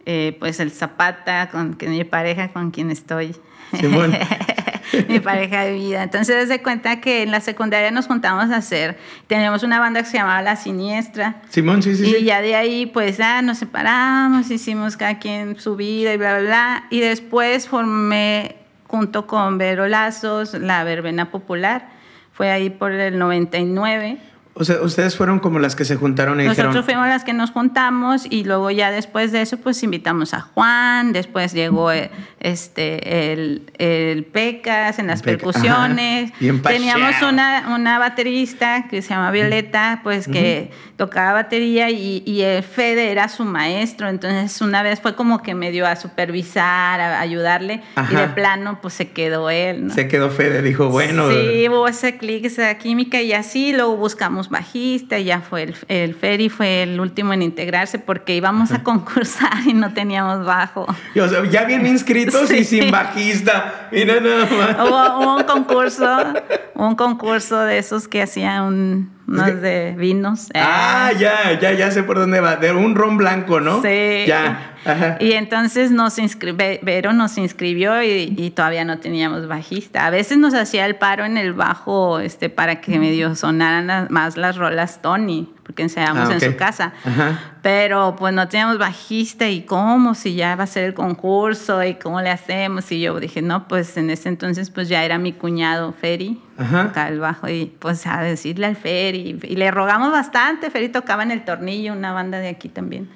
eh, 0.06 0.38
pues 0.40 0.60
el 0.60 0.70
Zapata, 0.72 1.50
con, 1.50 1.74
con 1.74 1.90
mi 1.90 2.04
pareja 2.04 2.50
con 2.50 2.70
quien 2.70 2.92
estoy. 2.92 3.36
mi 5.08 5.20
pareja 5.20 5.64
de 5.64 5.74
vida. 5.74 6.04
Entonces, 6.04 6.48
se 6.48 6.62
cuenta 6.62 7.02
que 7.02 7.24
en 7.24 7.32
la 7.32 7.42
secundaria 7.42 7.92
nos 7.92 8.08
juntamos 8.08 8.52
a 8.52 8.58
hacer, 8.58 8.98
teníamos 9.28 9.64
una 9.64 9.80
banda 9.80 10.02
que 10.02 10.10
se 10.10 10.18
llamaba 10.18 10.42
La 10.42 10.56
Siniestra. 10.56 11.42
Simón, 11.50 11.84
sí, 11.84 11.96
sí. 11.96 12.16
Y 12.18 12.24
ya 12.24 12.42
de 12.42 12.56
ahí, 12.56 12.86
pues, 12.86 13.18
ya 13.18 13.42
nos 13.42 13.58
separamos, 13.58 14.50
hicimos 14.52 14.98
cada 14.98 15.20
quien 15.20 15.60
su 15.60 15.76
vida 15.76 16.14
y 16.14 16.18
bla, 16.18 16.40
bla, 16.40 16.48
bla. 16.48 16.84
Y 16.90 17.00
después 17.00 17.68
formé, 17.68 18.56
junto 18.88 19.28
con 19.28 19.58
Vero 19.58 19.88
Lazos, 19.88 20.54
la 20.54 20.84
Verbena 20.84 21.32
Popular. 21.32 21.90
Fue 22.34 22.52
ahí 22.52 22.70
por 22.70 22.92
el 22.92 23.18
99. 23.18 24.18
O 24.60 24.64
sea, 24.64 24.82
ustedes 24.82 25.16
fueron 25.16 25.40
como 25.40 25.60
las 25.60 25.76
que 25.76 25.86
se 25.86 25.96
juntaron 25.96 26.42
y 26.42 26.46
Nosotros 26.46 26.84
fuimos 26.84 27.08
las 27.08 27.24
que 27.24 27.34
nos 27.34 27.52
juntamos 27.52 28.26
y 28.30 28.44
luego 28.44 28.72
ya 28.72 28.90
después 28.90 29.32
de 29.32 29.42
eso 29.42 29.58
pues 29.58 29.84
invitamos 29.84 30.34
a 30.34 30.42
Juan, 30.42 31.14
después 31.14 31.54
llegó 31.54 31.92
eh, 31.92 32.10
este, 32.40 33.34
el, 33.34 33.72
el 33.78 34.24
Pecas 34.26 35.00
en 35.00 35.08
las 35.08 35.22
percusiones. 35.22 36.32
Teníamos 36.64 37.22
una, 37.22 37.76
una 37.76 38.00
baterista 38.00 38.88
que 38.90 39.02
se 39.02 39.10
llama 39.10 39.32
Violeta, 39.32 40.02
pues 40.04 40.28
que 40.28 40.72
tocaba 40.98 41.34
batería 41.34 41.92
y, 41.92 42.24
y, 42.26 42.42
el 42.42 42.64
Fede 42.64 43.12
era 43.12 43.30
su 43.30 43.46
maestro, 43.46 44.10
entonces 44.10 44.60
una 44.62 44.82
vez 44.82 45.00
fue 45.00 45.16
como 45.16 45.44
que 45.44 45.54
me 45.54 45.70
dio 45.70 45.86
a 45.86 45.96
supervisar, 45.96 47.00
a 47.00 47.20
ayudarle 47.20 47.84
y 48.12 48.16
de 48.16 48.28
plano 48.30 48.80
pues 48.82 48.96
se 48.96 49.10
quedó 49.12 49.52
él. 49.52 49.92
Se 49.92 50.08
quedó 50.08 50.32
Fede, 50.32 50.64
dijo 50.64 50.90
bueno. 50.90 51.30
Sí, 51.30 51.70
hubo 51.70 51.88
ese 51.88 52.18
clic, 52.18 52.46
esa 52.46 52.76
química 52.80 53.22
y 53.22 53.34
así 53.34 53.74
luego 53.74 53.96
buscamos 53.96 54.47
bajista, 54.50 55.20
ya 55.20 55.42
fue 55.42 55.64
el, 55.64 55.76
el 55.88 56.16
Ferry 56.16 56.50
fue 56.50 56.84
el 56.84 57.00
último 57.00 57.34
en 57.34 57.42
integrarse 57.42 58.00
porque 58.00 58.36
íbamos 58.36 58.72
a 58.72 58.84
concursar 58.84 59.52
y 59.66 59.74
no 59.74 59.94
teníamos 59.94 60.46
bajo. 60.46 60.86
ya 61.14 61.66
bien 61.66 61.86
inscritos 61.86 62.52
y 62.52 62.64
sin 62.64 62.92
bajista. 62.92 63.90
Mira 63.92 64.20
nada 64.20 64.46
más. 64.46 64.88
Hubo, 64.88 65.36
un 65.38 65.44
concurso, 65.44 66.34
un 66.76 66.96
concurso 66.96 67.60
de 67.62 67.78
esos 67.78 68.08
que 68.08 68.22
hacían 68.22 68.64
un 68.64 69.17
unos 69.28 69.62
de 69.62 69.94
vinos. 69.98 70.48
Ah, 70.56 71.12
ya, 71.18 71.60
ya, 71.60 71.74
ya 71.74 71.92
sé 71.92 72.04
por 72.04 72.18
dónde 72.18 72.40
va. 72.40 72.56
De 72.56 72.72
un 72.72 72.96
ron 72.96 73.18
blanco, 73.18 73.60
¿no? 73.60 73.82
Sí. 73.82 74.24
Ya. 74.26 74.74
Ajá. 74.86 75.18
Y 75.20 75.34
entonces 75.34 75.92
nos 75.92 76.18
inscribe, 76.18 76.80
Vero 76.82 77.12
nos 77.12 77.38
inscribió 77.38 78.02
y, 78.02 78.34
y, 78.38 78.52
todavía 78.52 78.86
no 78.86 79.00
teníamos 79.00 79.46
bajista. 79.48 80.06
A 80.06 80.10
veces 80.12 80.38
nos 80.38 80.54
hacía 80.54 80.86
el 80.86 80.96
paro 80.96 81.26
en 81.26 81.38
el 81.38 81.52
bajo 81.52 82.20
este, 82.20 82.50
para 82.50 82.80
que 82.80 82.98
medio 82.98 83.36
sonaran 83.36 84.08
más 84.10 84.38
las 84.38 84.56
rolas 84.56 85.02
Tony, 85.02 85.52
porque 85.64 85.84
ensayamos 85.84 86.30
Ah, 86.30 86.36
ok. 86.38 86.42
en 86.44 86.52
su 86.52 86.58
casa. 86.58 86.94
Ajá. 87.04 87.40
Pero 87.62 88.16
pues 88.18 88.34
no 88.34 88.48
teníamos 88.48 88.78
bajista 88.78 89.50
y 89.50 89.64
cómo, 89.64 90.16
si 90.16 90.36
ya 90.36 90.56
va 90.56 90.64
a 90.64 90.68
ser 90.68 90.86
el 90.86 90.94
concurso 90.94 91.84
y 91.84 91.96
cómo 91.96 92.22
le 92.22 92.30
hacemos. 92.30 92.90
Y 92.94 93.02
yo 93.02 93.20
dije, 93.20 93.42
no, 93.42 93.68
pues 93.68 93.98
en 93.98 94.10
ese 94.10 94.30
entonces 94.30 94.70
pues 94.70 94.88
ya 94.88 95.04
era 95.04 95.18
mi 95.18 95.34
cuñado 95.34 95.94
Feri, 96.00 96.42
Ajá. 96.58 97.08
el 97.08 97.20
bajo, 97.20 97.48
y 97.48 97.68
pues 97.80 98.08
a 98.08 98.22
decirle 98.22 98.66
al 98.66 98.76
Feri. 98.76 99.40
Y 99.44 99.56
le 99.56 99.72
rogamos 99.72 100.12
bastante, 100.12 100.72
Feri 100.72 100.90
tocaba 100.90 101.24
en 101.24 101.32
El 101.32 101.46
Tornillo, 101.46 101.94
una 101.94 102.14
banda 102.14 102.40
de 102.40 102.50
aquí 102.50 102.70
también. 102.70 103.10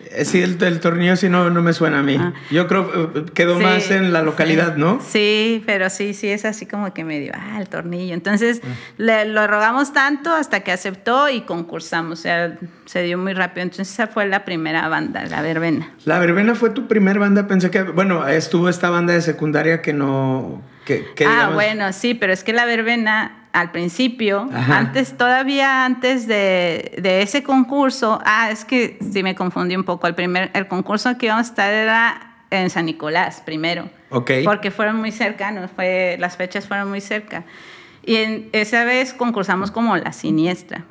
Eh, 0.00 0.24
Sí, 0.24 0.40
el, 0.40 0.62
el 0.62 0.80
tornillo 0.80 1.16
sí 1.16 1.28
no, 1.28 1.50
no 1.50 1.60
me 1.60 1.72
suena 1.72 1.98
a 2.00 2.02
mí. 2.02 2.16
Ah. 2.18 2.32
Yo 2.50 2.66
creo 2.68 3.12
que 3.12 3.24
quedó 3.32 3.58
Sí, 3.58 3.62
más 3.64 3.90
en 3.90 4.12
la 4.12 4.22
localidad, 4.22 4.74
sí. 4.74 4.80
¿no? 4.80 5.00
Sí, 5.06 5.62
pero 5.66 5.90
sí, 5.90 6.14
sí, 6.14 6.28
es 6.28 6.44
así 6.44 6.66
como 6.66 6.94
que 6.94 7.04
medio, 7.04 7.32
ah, 7.34 7.58
el 7.60 7.68
tornillo. 7.68 8.14
Entonces, 8.14 8.60
Ah. 8.64 8.68
le, 8.96 9.24
lo 9.26 9.46
rogamos 9.46 9.92
tanto 9.92 10.32
hasta 10.32 10.60
que 10.60 10.72
aceptó 10.72 11.28
y 11.28 11.40
concursamos. 11.42 12.20
O 12.20 12.22
sea, 12.22 12.56
se 12.86 13.02
dio 13.02 13.18
muy 13.18 13.32
rápido. 13.34 13.62
Entonces, 13.64 13.92
esa 13.92 14.06
fue 14.06 14.26
la 14.26 14.44
primera 14.44 14.88
banda, 14.88 15.24
la 15.26 15.42
verbena. 15.42 15.92
La 16.04 16.18
verbena 16.18 16.54
fue 16.54 16.70
tu 16.70 16.86
primer 16.88 17.18
banda, 17.18 17.46
pensé 17.48 17.70
que, 17.70 17.82
bueno, 17.82 18.26
estuvo 18.28 18.68
esta 18.68 18.90
banda 18.90 19.12
de 19.14 19.20
secundaria 19.20 19.82
que 19.82 19.92
no, 19.92 20.62
que, 20.84 21.04
que 21.14 21.24
ah, 21.26 21.30
digamos- 21.30 21.54
bueno, 21.54 21.92
sí, 21.92 22.14
pero 22.14 22.32
es 22.32 22.44
que 22.44 22.52
la 22.52 22.64
verbena 22.66 23.37
al 23.52 23.70
principio, 23.70 24.48
Ajá. 24.52 24.78
antes, 24.78 25.16
todavía 25.16 25.84
antes 25.84 26.26
de, 26.26 26.96
de 26.98 27.22
ese 27.22 27.42
concurso, 27.42 28.20
ah, 28.24 28.50
es 28.50 28.64
que 28.64 28.98
sí 29.12 29.22
me 29.22 29.34
confundí 29.34 29.74
un 29.74 29.84
poco. 29.84 30.06
El 30.06 30.14
primer, 30.14 30.50
el 30.54 30.68
concurso 30.68 31.16
que 31.18 31.26
íbamos 31.26 31.46
a 31.46 31.50
estar 31.50 31.72
era 31.72 32.28
en 32.50 32.70
San 32.70 32.86
Nicolás 32.86 33.42
primero. 33.44 33.88
Ok. 34.10 34.30
Porque 34.44 34.70
fueron 34.70 34.96
muy 34.96 35.12
cercanos, 35.12 35.70
fue, 35.74 36.16
las 36.18 36.36
fechas 36.36 36.66
fueron 36.66 36.88
muy 36.88 37.00
cerca. 37.00 37.44
Y 38.04 38.16
en, 38.16 38.48
esa 38.52 38.84
vez 38.84 39.12
concursamos 39.12 39.70
como 39.70 39.96
La 39.96 40.12
Siniestra. 40.12 40.84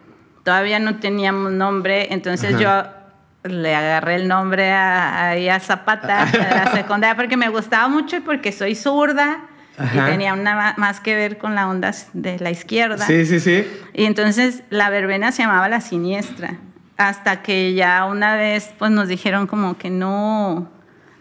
Todavía 0.43 0.79
no 0.79 0.99
teníamos 0.99 1.51
nombre, 1.51 2.13
entonces 2.13 2.55
Ajá. 2.55 2.95
yo 3.43 3.49
le 3.49 3.75
agarré 3.75 4.15
el 4.15 4.27
nombre 4.27 4.71
a, 4.71 5.29
ahí 5.29 5.49
a 5.49 5.59
Zapata, 5.59 6.23
a 6.23 6.65
la 6.65 6.71
secundaria, 6.75 7.15
porque 7.15 7.37
me 7.37 7.49
gustaba 7.49 7.87
mucho 7.87 8.17
y 8.17 8.19
porque 8.19 8.51
soy 8.51 8.75
zurda 8.75 9.46
Ajá. 9.77 10.07
y 10.07 10.11
tenía 10.11 10.33
una 10.33 10.73
más 10.77 10.99
que 10.99 11.15
ver 11.15 11.37
con 11.37 11.53
la 11.55 11.69
onda 11.69 11.91
de 12.13 12.39
la 12.39 12.49
izquierda. 12.49 13.05
Sí, 13.05 13.25
sí, 13.25 13.39
sí. 13.39 13.65
Y 13.93 14.05
entonces 14.05 14.63
la 14.69 14.89
verbena 14.89 15.31
se 15.31 15.43
llamaba 15.43 15.69
La 15.69 15.81
Siniestra. 15.81 16.57
Hasta 16.97 17.43
que 17.43 17.73
ya 17.75 18.05
una 18.05 18.35
vez 18.35 18.73
pues 18.79 18.89
nos 18.89 19.07
dijeron 19.07 19.45
como 19.45 19.77
que 19.77 19.91
no, 19.91 20.71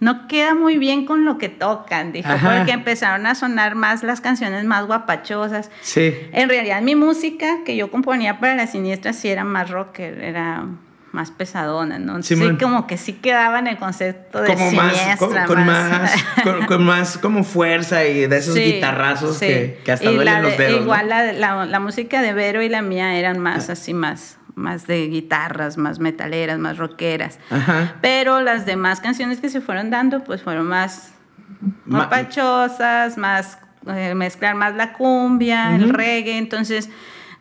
no 0.01 0.27
queda 0.27 0.55
muy 0.55 0.79
bien 0.79 1.05
con 1.05 1.27
lo 1.27 1.37
que 1.37 1.51
tocan, 1.51 2.13
dijo, 2.13 2.31
Ajá. 2.31 2.57
porque 2.57 2.73
empezaron 2.73 3.27
a 3.27 3.35
sonar 3.35 3.75
más 3.75 4.03
las 4.03 4.23
canciones 4.23 4.65
más 4.65 4.87
guapachosas. 4.87 5.71
Sí. 5.83 6.15
En 6.33 6.49
realidad 6.49 6.81
mi 6.81 6.95
música 6.95 7.59
que 7.67 7.77
yo 7.77 7.91
componía 7.91 8.41
para 8.41 8.55
La 8.55 8.67
Siniestra 8.67 9.13
sí 9.13 9.29
era 9.29 9.45
más 9.45 9.69
rocker, 9.71 10.23
era 10.25 10.65
más 11.17 11.31
pesadona, 11.31 11.99
¿no? 11.99 12.23
Sí, 12.23 12.37
como 12.61 12.87
que 12.87 12.97
sí 12.99 13.15
quedaba 13.15 13.59
en 13.59 13.67
el 13.67 13.79
concepto 13.79 14.43
de 14.43 14.49
Como 14.55 14.71
más, 14.73 15.17
con, 15.19 15.35
con 15.47 15.65
más, 15.67 16.25
con, 16.45 16.67
con 16.67 16.85
más 16.85 17.19
como 17.19 17.43
fuerza 17.43 18.05
y 18.05 18.27
de 18.27 18.37
esos 18.37 18.55
Sí, 18.55 18.75
guitarrazos 18.75 19.39
sí. 19.39 19.47
que, 19.47 19.81
que 19.85 19.93
hasta 19.93 20.11
Y 20.11 20.15
duelen 20.15 20.43
los 20.43 20.57
de- 20.57 20.65
dedos. 20.67 20.73
¿no? 20.87 20.93
Ah. 20.93 21.03
Igual 21.03 21.09
la, 21.09 21.33
la, 21.33 21.65
la 21.67 21.81
música 21.81 22.21
de 22.23 22.33
Vero 22.33 22.63
y 22.63 22.69
la 22.69 22.83
mía 22.83 23.15
eran 23.19 23.39
más 23.39 23.71
así, 23.71 23.95
más, 23.95 24.37
más 24.55 24.87
de 24.87 25.09
guitarras, 25.09 25.79
más 25.79 25.99
metaleras, 25.99 26.59
más 26.59 26.77
rockeras. 26.77 27.39
Ajá. 27.51 27.95
Pero 28.03 28.41
las 28.43 28.67
demás 28.67 29.01
canciones 29.01 29.41
que 29.41 29.49
se 29.49 29.61
fueron 29.61 29.91
dando, 29.91 30.23
pues 30.23 30.43
fueron 30.43 30.67
más 30.67 31.13
Ma- 31.87 32.01
mapachosas, 32.01 33.17
más 33.19 33.59
eh, 33.89 34.15
mezclar 34.15 34.55
más 34.55 34.75
la 34.75 34.93
cumbia, 34.93 35.75
el 35.77 35.89
reggae. 35.91 36.37
Entonces 36.39 36.91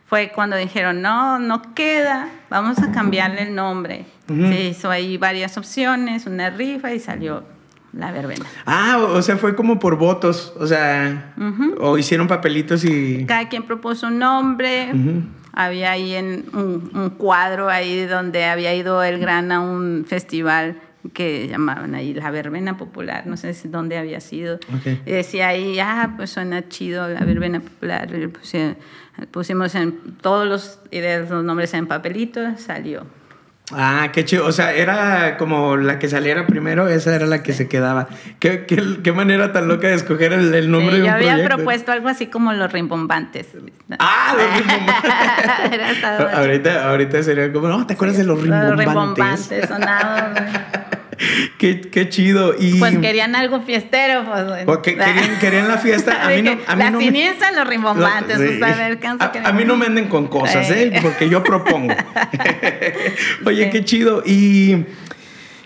fue 0.06 0.30
cuando 0.34 0.56
dijeron, 0.56 1.02
no, 1.02 1.38
no 1.38 1.74
queda, 1.74 2.28
vamos 2.48 2.78
a 2.78 2.92
cambiarle 2.92 3.42
el 3.42 3.54
nombre. 3.54 4.06
Ujú. 4.28 4.48
Se 4.48 4.64
hizo 4.64 4.90
ahí 4.90 5.16
varias 5.16 5.56
opciones, 5.58 6.26
una 6.26 6.50
rifa 6.50 6.92
y 6.94 7.00
salió 7.00 7.44
la 7.92 8.12
verbena. 8.12 8.44
Ah, 8.66 8.98
o 9.00 9.22
sea, 9.22 9.36
fue 9.36 9.56
como 9.56 9.78
por 9.78 9.96
votos, 9.96 10.54
o 10.58 10.66
sea, 10.66 11.34
o 11.80 11.98
hicieron 11.98 12.28
papelitos 12.28 12.84
y... 12.84 13.24
Cada 13.26 13.48
quien 13.48 13.64
propuso 13.64 14.06
un 14.08 14.18
nombre. 14.18 14.92
Había 15.52 15.92
ahí 15.92 16.14
en 16.14 16.44
un, 16.52 16.90
un 16.92 17.10
cuadro 17.10 17.70
ahí 17.70 18.04
donde 18.04 18.44
había 18.44 18.74
ido 18.74 19.02
el 19.02 19.18
gran 19.18 19.50
a 19.50 19.60
un 19.60 20.04
festival 20.06 20.76
que 21.12 21.48
llamaban 21.48 21.94
ahí 21.94 22.14
la 22.14 22.30
verbena 22.30 22.76
popular, 22.76 23.26
no 23.26 23.36
sé 23.36 23.54
si 23.54 23.68
dónde 23.68 23.98
había 23.98 24.20
sido. 24.20 24.58
Y 25.04 25.10
decía 25.10 25.48
ahí, 25.48 25.78
ah, 25.78 26.14
pues 26.16 26.30
suena 26.30 26.68
chido 26.68 27.08
la 27.08 27.20
verbena 27.20 27.60
popular. 27.60 28.08
Pusimos 29.30 29.74
en 29.74 30.16
todos 30.20 30.46
los, 30.46 30.80
los 31.30 31.44
nombres 31.44 31.72
en 31.74 31.86
papelitos, 31.86 32.60
salió. 32.60 33.04
Ah, 33.72 34.10
qué 34.12 34.24
chido. 34.24 34.46
O 34.46 34.52
sea, 34.52 34.72
era 34.72 35.36
como 35.38 35.76
la 35.76 35.98
que 35.98 36.08
saliera 36.08 36.46
primero, 36.46 36.86
esa 36.86 37.16
era 37.16 37.26
la 37.26 37.42
que 37.42 37.52
se 37.52 37.66
quedaba. 37.66 38.06
¿Qué, 38.38 38.64
qué, 38.64 38.80
qué 39.02 39.10
manera 39.12 39.52
tan 39.52 39.66
loca 39.66 39.88
de 39.88 39.94
escoger 39.94 40.32
el, 40.32 40.54
el 40.54 40.70
nombre 40.70 40.90
Sí, 40.96 40.96
de 40.98 41.02
un 41.02 41.06
yo 41.08 41.12
había 41.14 41.30
proyecto. 41.32 41.56
propuesto 41.56 41.90
algo 41.90 42.08
así 42.08 42.28
como 42.28 42.52
los 42.52 42.70
rimbombantes. 42.72 43.48
Ah, 43.98 44.36
los 44.38 44.56
rimbombantes. 44.56 46.04
Ahorita, 46.36 46.88
ahorita 46.90 47.22
sería 47.24 47.52
como, 47.52 47.66
no, 47.66 47.84
¿te 47.88 47.94
acuerdas 47.94 48.18
de 48.18 48.24
los 48.24 48.38
Los 48.40 48.76
rimbombantes? 48.78 49.48
rimbombantes 49.50 49.68
sonaban. 49.68 50.34
qué, 51.58 51.80
qué 51.80 52.08
chido. 52.08 52.54
Y, 52.58 52.78
Pues 52.78 52.98
querían 52.98 53.34
algo 53.36 53.60
fiestero, 53.62 54.24
pues 54.24 54.46
bueno. 54.46 54.72
o 54.72 54.82
que 54.82 54.96
querían, 54.96 55.38
querían 55.40 55.68
la 55.68 55.78
fiesta. 55.78 56.22
A 56.26 56.30
mí 56.30 56.42
no, 56.42 56.50
a 56.52 56.76
mí 56.76 56.82
la 56.82 56.90
no 56.90 56.98
me- 57.00 57.06
los 57.56 57.68
rimbombantes. 57.68 58.38
Sí. 58.38 58.56
pues, 58.58 58.72
a 58.72 58.76
ver, 58.76 58.98
¿qué 58.98 59.06
A- 59.06 59.14
vamos 59.16 59.36
a, 59.44 59.52
mí 59.52 59.64
no 59.64 59.76
me 59.76 59.86
anden 59.86 60.08
con 60.08 60.26
cosas, 60.28 60.70
¿eh? 60.70 60.92
Porque 61.02 61.28
yo 61.28 61.42
propongo. 61.42 61.94
Oye, 63.44 63.64
Sí. 63.64 63.70
qué 63.70 63.84
chido. 63.84 64.22
Y. 64.24 64.84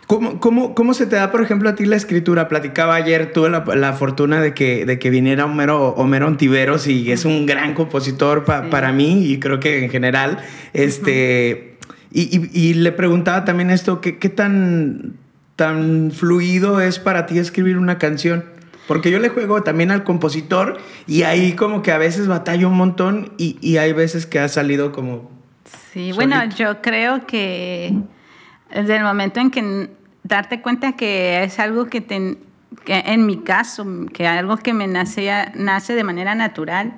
¿Cómo, 0.06 0.40
cómo, 0.40 0.74
cómo 0.74 0.92
se 0.92 1.06
te 1.06 1.14
da, 1.14 1.30
por 1.30 1.40
ejemplo, 1.40 1.68
a 1.68 1.76
ti 1.76 1.86
la 1.86 1.94
escritura? 1.94 2.48
Platicaba 2.48 2.96
ayer, 2.96 3.32
tuve 3.32 3.48
la, 3.48 3.64
la 3.76 3.92
fortuna 3.92 4.40
de 4.42 4.54
que, 4.54 4.84
de 4.84 4.98
que 4.98 5.08
viniera 5.08 5.44
Homero, 5.44 5.90
Homero 5.90 6.26
Ontiveros 6.26 6.88
y 6.88 7.12
es 7.12 7.24
un 7.24 7.46
gran 7.46 7.74
compositor 7.74 8.44
pa- 8.44 8.62
Sí. 8.64 8.68
para 8.72 8.90
mí 8.90 9.26
y 9.30 9.38
creo 9.38 9.60
que 9.60 9.84
en 9.84 9.88
general. 9.90 10.38
Este, 10.72 11.76
y, 12.10 12.22
y- 12.36 12.50
y 12.52 12.74
le 12.74 12.90
preguntaba 12.90 13.44
también 13.44 13.70
esto, 13.70 14.00
¿qué, 14.00 14.18
qué 14.18 14.28
tan, 14.28 15.12
tan 15.60 16.10
fluido 16.10 16.80
es 16.80 16.98
para 16.98 17.26
ti 17.26 17.38
escribir 17.38 17.76
una 17.76 17.98
canción? 17.98 18.46
Porque 18.88 19.10
yo 19.10 19.18
le 19.18 19.28
juego 19.28 19.62
también 19.62 19.90
al 19.90 20.04
compositor 20.04 20.78
y 21.06 21.24
ahí 21.24 21.52
como 21.52 21.82
que 21.82 21.92
a 21.92 21.98
veces 21.98 22.28
batallo 22.28 22.66
un 22.68 22.78
montón 22.78 23.32
y, 23.36 23.58
y 23.60 23.76
hay 23.76 23.92
veces 23.92 24.24
que 24.24 24.38
ha 24.38 24.48
salido 24.48 24.90
como... 24.90 25.30
Sí, 25.92 26.12
bueno, 26.12 26.42
yo 26.56 26.80
creo 26.80 27.26
que 27.26 27.92
desde 28.74 28.96
el 28.96 29.02
momento 29.02 29.38
en 29.38 29.50
que 29.50 29.90
darte 30.22 30.62
cuenta 30.62 30.92
que 30.92 31.44
es 31.44 31.58
algo 31.58 31.88
que, 31.88 32.00
te, 32.00 32.38
que 32.86 33.00
en 33.04 33.26
mi 33.26 33.42
caso, 33.42 33.86
que 34.14 34.26
algo 34.26 34.56
que 34.56 34.72
me 34.72 34.86
nace, 34.86 35.30
nace 35.56 35.94
de 35.94 36.04
manera 36.04 36.34
natural, 36.34 36.94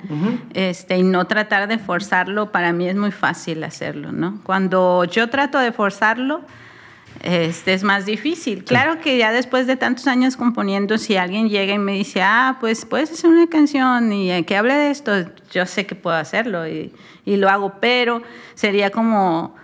este, 0.55 0.99
y 0.99 1.03
no 1.03 1.27
tratar 1.27 1.67
de 1.67 1.79
forzarlo, 1.79 2.53
para 2.53 2.73
mí 2.73 2.89
es 2.89 2.95
muy 2.95 3.11
fácil 3.11 3.65
hacerlo, 3.65 4.13
¿no? 4.13 4.41
Cuando 4.45 5.05
yo 5.05 5.31
trato 5.31 5.59
de 5.59 5.73
forzarlo, 5.73 6.43
este 7.21 7.75
es 7.75 7.83
más 7.83 8.07
difícil. 8.07 8.65
Claro 8.65 9.01
que 9.01 9.19
ya 9.19 9.33
después 9.33 9.67
de 9.67 9.77
tantos 9.77 10.07
años 10.07 10.37
componiendo, 10.37 10.99
si 10.99 11.17
alguien 11.17 11.49
llega 11.49 11.75
y 11.75 11.79
me 11.79 11.93
dice, 11.93 12.23
ah, 12.23 12.57
pues 12.61 12.85
puedes 12.85 13.13
hacer 13.13 13.31
una 13.31 13.47
canción 13.49 14.13
y 14.13 14.31
eh, 14.33 14.45
que 14.45 14.57
hable 14.57 14.75
de 14.75 14.91
esto, 14.91 15.13
yo 15.53 15.67
sé 15.67 15.87
que 15.87 15.95
puedo 15.95 16.17
hacerlo 16.17 16.67
y, 16.67 16.93
y 17.25 17.37
lo 17.37 17.49
hago, 17.49 17.75
pero 17.81 18.23
sería 18.55 18.91
como, 18.91 19.55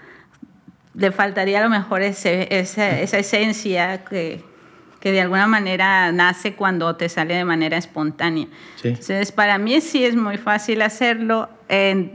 le 0.94 1.12
faltaría 1.12 1.60
a 1.60 1.62
lo 1.62 1.70
mejor 1.70 2.02
ese, 2.02 2.48
esa, 2.50 3.00
esa 3.00 3.18
esencia 3.18 4.04
que, 4.04 4.47
que 5.00 5.12
de 5.12 5.20
alguna 5.20 5.46
manera 5.46 6.10
nace 6.12 6.54
cuando 6.54 6.96
te 6.96 7.08
sale 7.08 7.34
de 7.34 7.44
manera 7.44 7.76
espontánea. 7.76 8.46
Sí. 8.76 8.88
Entonces, 8.88 9.30
para 9.32 9.58
mí 9.58 9.80
sí 9.80 10.04
es 10.04 10.16
muy 10.16 10.38
fácil 10.38 10.82
hacerlo. 10.82 11.48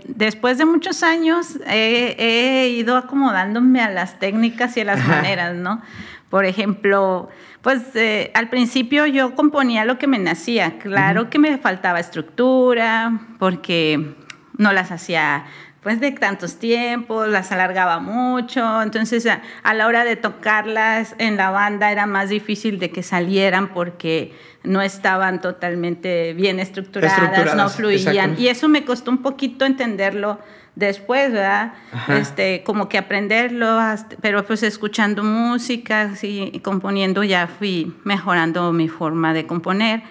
Después 0.06 0.58
de 0.58 0.66
muchos 0.66 1.04
años 1.04 1.60
he, 1.68 2.16
he 2.18 2.70
ido 2.70 2.98
acomodándome 2.98 3.82
a 3.82 3.90
las 3.90 4.20
técnicas 4.20 4.76
y 4.78 4.82
a 4.82 4.86
las 4.86 5.00
Ajá. 5.00 5.16
maneras, 5.16 5.56
¿no? 5.56 5.82
Por 6.30 6.46
ejemplo, 6.46 7.30
pues 7.62 7.96
eh, 7.96 8.32
al 8.34 8.50
principio 8.50 9.06
yo 9.06 9.36
componía 9.36 9.86
lo 9.86 10.00
que 10.00 10.08
me 10.08 10.20
nacía. 10.20 10.80
Claro 10.80 11.30
que 11.30 11.40
me 11.40 11.58
faltaba 11.60 12.00
estructura, 12.00 13.22
porque 13.38 14.16
no 14.58 14.74
las 14.74 14.92
hacía 14.92 15.46
pues 15.84 16.00
de 16.00 16.12
tantos 16.12 16.58
tiempos, 16.58 17.28
las 17.28 17.52
alargaba 17.52 18.00
mucho, 18.00 18.82
entonces 18.82 19.28
a, 19.28 19.74
la 19.74 19.86
hora 19.86 20.06
de 20.06 20.16
tocarlas 20.16 21.16
en 21.18 21.36
la 21.36 21.52
banda 21.52 21.92
era 21.92 22.06
más 22.06 22.30
difícil 22.30 22.80
de 22.80 22.90
que 22.90 23.04
salieran 23.04 23.74
porque 23.74 24.34
no 24.64 24.82
estaban 24.82 25.42
totalmente 25.42 26.34
bien 26.34 26.60
estructuradas, 26.60 27.56
no 27.56 27.70
fluían. 27.70 28.36
Y 28.40 28.48
eso 28.48 28.70
me 28.70 28.86
costó 28.86 29.12
un 29.12 29.22
poquito 29.22 29.66
entenderlo 29.66 30.40
después, 30.76 31.32
¿verdad? 31.32 31.74
Este, 32.08 32.64
como 32.64 32.90
que 32.90 32.98
aprenderlo, 32.98 33.80
pero 34.22 34.46
pues 34.46 34.64
escuchando 34.64 35.24
música 35.24 36.12
y 36.22 36.60
componiendo 36.60 37.24
ya 37.24 37.48
fui 37.48 37.94
mejorando 38.06 38.72
mi 38.72 38.88
forma 38.88 39.34
de 39.34 39.46
componer. 39.46 40.04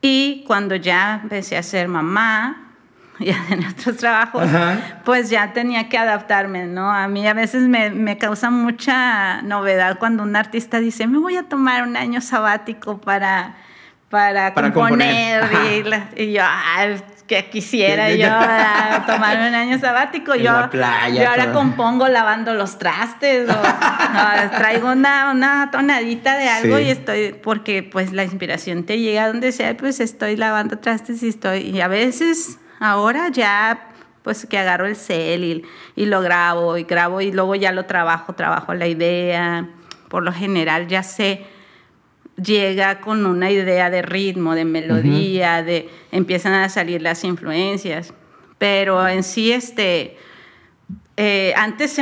Y 0.00 0.44
cuando 0.46 0.76
ya 0.76 1.20
empecé 1.22 1.56
a 1.56 1.62
ser 1.62 1.88
mamá, 1.88 2.69
ya 3.24 3.36
en 3.50 3.66
otros 3.66 3.98
trabajos, 3.98 4.48
pues 5.04 5.28
ya 5.28 5.52
tenía 5.52 5.88
que 5.88 5.98
adaptarme, 5.98 6.66
¿no? 6.66 6.90
A 6.90 7.06
mí 7.06 7.26
a 7.26 7.34
veces 7.34 7.68
me, 7.68 7.90
me, 7.90 8.16
causa 8.16 8.50
mucha 8.50 9.42
novedad 9.42 9.98
cuando 9.98 10.22
un 10.22 10.34
artista 10.36 10.80
dice, 10.80 11.06
me 11.06 11.18
voy 11.18 11.36
a 11.36 11.42
tomar 11.42 11.82
un 11.82 11.96
año 11.96 12.22
sabático 12.22 12.98
para, 12.98 13.56
para, 14.08 14.54
componer. 14.54 15.44
Y, 16.16 16.32
yo, 16.32 16.42
que 17.26 17.48
quisiera 17.50 18.10
yo 18.10 18.26
tomarme 19.06 19.48
un 19.48 19.54
año 19.54 19.78
sabático. 19.78 20.34
yo, 20.36 20.70
yo 20.72 21.28
ahora 21.28 21.52
compongo 21.52 22.08
lavando 22.08 22.54
los 22.54 22.78
trastes 22.78 23.50
o 23.50 24.56
traigo 24.56 24.92
una, 24.92 25.30
una, 25.30 25.70
tonadita 25.70 26.38
de 26.38 26.48
algo 26.48 26.78
y 26.78 26.88
estoy, 26.88 27.34
porque 27.34 27.82
pues 27.82 28.12
la 28.12 28.24
inspiración 28.24 28.84
te 28.84 28.98
llega 28.98 29.28
donde 29.28 29.52
sea, 29.52 29.76
pues 29.76 30.00
estoy 30.00 30.36
lavando 30.36 30.78
trastes 30.78 31.22
y 31.22 31.28
estoy, 31.28 31.60
y 31.60 31.82
a 31.82 31.88
veces 31.88 32.58
Ahora 32.80 33.28
ya 33.28 33.86
pues 34.22 34.46
que 34.46 34.58
agarro 34.58 34.86
el 34.86 34.96
cel 34.96 35.44
y, 35.44 35.64
y, 35.96 36.06
lo 36.06 36.20
grabo 36.20 36.76
y 36.76 36.84
grabo 36.84 37.20
y 37.20 37.32
luego 37.32 37.54
ya 37.54 37.72
lo 37.72 37.86
trabajo, 37.86 38.34
trabajo 38.34 38.74
la 38.74 38.86
idea. 38.88 39.68
Por 40.08 40.24
lo 40.24 40.32
general 40.32 40.88
ya 40.88 41.02
sé, 41.02 41.46
llega 42.42 43.00
con 43.00 43.24
una 43.26 43.50
idea 43.50 43.90
de 43.90 44.02
ritmo, 44.02 44.54
de 44.54 44.64
melodía, 44.64 45.62
de 45.62 45.88
empiezan 46.10 46.54
a 46.54 46.68
salir 46.68 47.02
las 47.02 47.24
influencias. 47.24 48.12
Pero 48.58 49.06
en 49.08 49.22
sí, 49.22 49.52
este, 49.52 50.16
eh, 51.16 51.52
antes, 51.56 52.00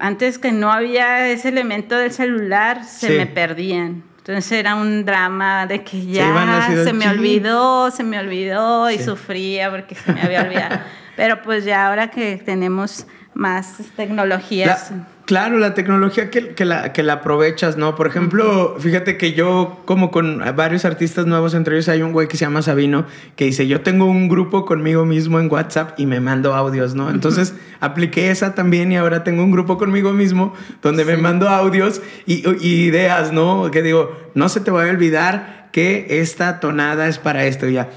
antes 0.00 0.38
que 0.38 0.52
no 0.52 0.72
había 0.72 1.28
ese 1.28 1.48
elemento 1.48 1.96
del 1.96 2.12
celular, 2.12 2.84
se 2.84 3.16
me 3.16 3.26
perdían. 3.26 4.02
Entonces 4.20 4.52
era 4.52 4.74
un 4.74 5.06
drama 5.06 5.66
de 5.66 5.82
que 5.82 6.04
ya 6.04 6.66
se, 6.84 6.92
me 6.92 7.08
olvidó, 7.08 7.90
se 7.90 8.04
me 8.04 8.18
olvidó 8.18 8.90
y 8.90 8.98
sufría 8.98 9.70
porque 9.70 9.94
se 9.94 10.12
me 10.12 10.20
había 10.20 10.42
olvidado. 10.42 10.78
Pero 11.16 11.40
pues 11.40 11.64
ya 11.64 11.86
ahora 11.86 12.10
que 12.10 12.36
tenemos 12.36 13.06
más 13.32 13.78
tecnologías. 13.96 14.92
Claro, 15.30 15.60
la 15.60 15.74
tecnología 15.74 16.28
que, 16.28 16.56
que, 16.56 16.64
la, 16.64 16.92
que 16.92 17.04
la 17.04 17.12
aprovechas, 17.12 17.76
¿no? 17.76 17.94
Por 17.94 18.08
ejemplo, 18.08 18.74
fíjate 18.80 19.16
que 19.16 19.32
yo, 19.32 19.80
como 19.84 20.10
con 20.10 20.42
varios 20.56 20.84
artistas 20.84 21.24
nuevos, 21.24 21.54
entre 21.54 21.76
ellos 21.76 21.88
hay 21.88 22.02
un 22.02 22.12
güey 22.12 22.26
que 22.26 22.36
se 22.36 22.46
llama 22.46 22.62
Sabino, 22.62 23.06
que 23.36 23.44
dice, 23.44 23.68
yo 23.68 23.80
tengo 23.82 24.06
un 24.06 24.28
grupo 24.28 24.64
conmigo 24.64 25.04
mismo 25.04 25.38
en 25.38 25.48
WhatsApp 25.48 25.92
y 26.00 26.06
me 26.06 26.18
mando 26.18 26.52
audios, 26.56 26.96
¿no? 26.96 27.10
Entonces, 27.10 27.54
apliqué 27.78 28.32
esa 28.32 28.56
también 28.56 28.90
y 28.90 28.96
ahora 28.96 29.22
tengo 29.22 29.44
un 29.44 29.52
grupo 29.52 29.78
conmigo 29.78 30.12
mismo 30.12 30.52
donde 30.82 31.04
me 31.04 31.16
mando 31.16 31.48
audios 31.48 32.02
y, 32.26 32.42
y, 32.60 32.86
ideas, 32.86 33.32
¿no? 33.32 33.70
Que 33.70 33.82
digo, 33.82 34.12
no 34.34 34.48
se 34.48 34.58
te 34.58 34.72
va 34.72 34.84
a 34.84 34.90
olvidar 34.90 35.68
que 35.70 36.08
esta 36.20 36.58
tonada 36.58 37.06
es 37.06 37.18
para 37.18 37.44
esto 37.44 37.68
y 37.68 37.74
ya 37.74 37.88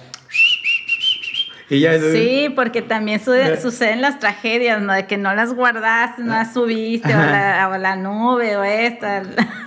sí, 2.11 2.51
porque 2.55 2.81
también 2.81 3.19
suceden 3.19 4.01
las 4.01 4.19
tragedias, 4.19 4.81
¿no? 4.81 4.93
De 4.93 5.05
que 5.05 5.17
no 5.17 5.33
las 5.33 5.53
guardaste, 5.53 6.23
no 6.23 6.33
las 6.33 6.53
subiste, 6.53 7.13
o 7.13 7.17
la, 7.17 7.77
la, 7.77 7.95
nube, 7.95 8.55
o 8.57 8.63
esta, 8.63 9.23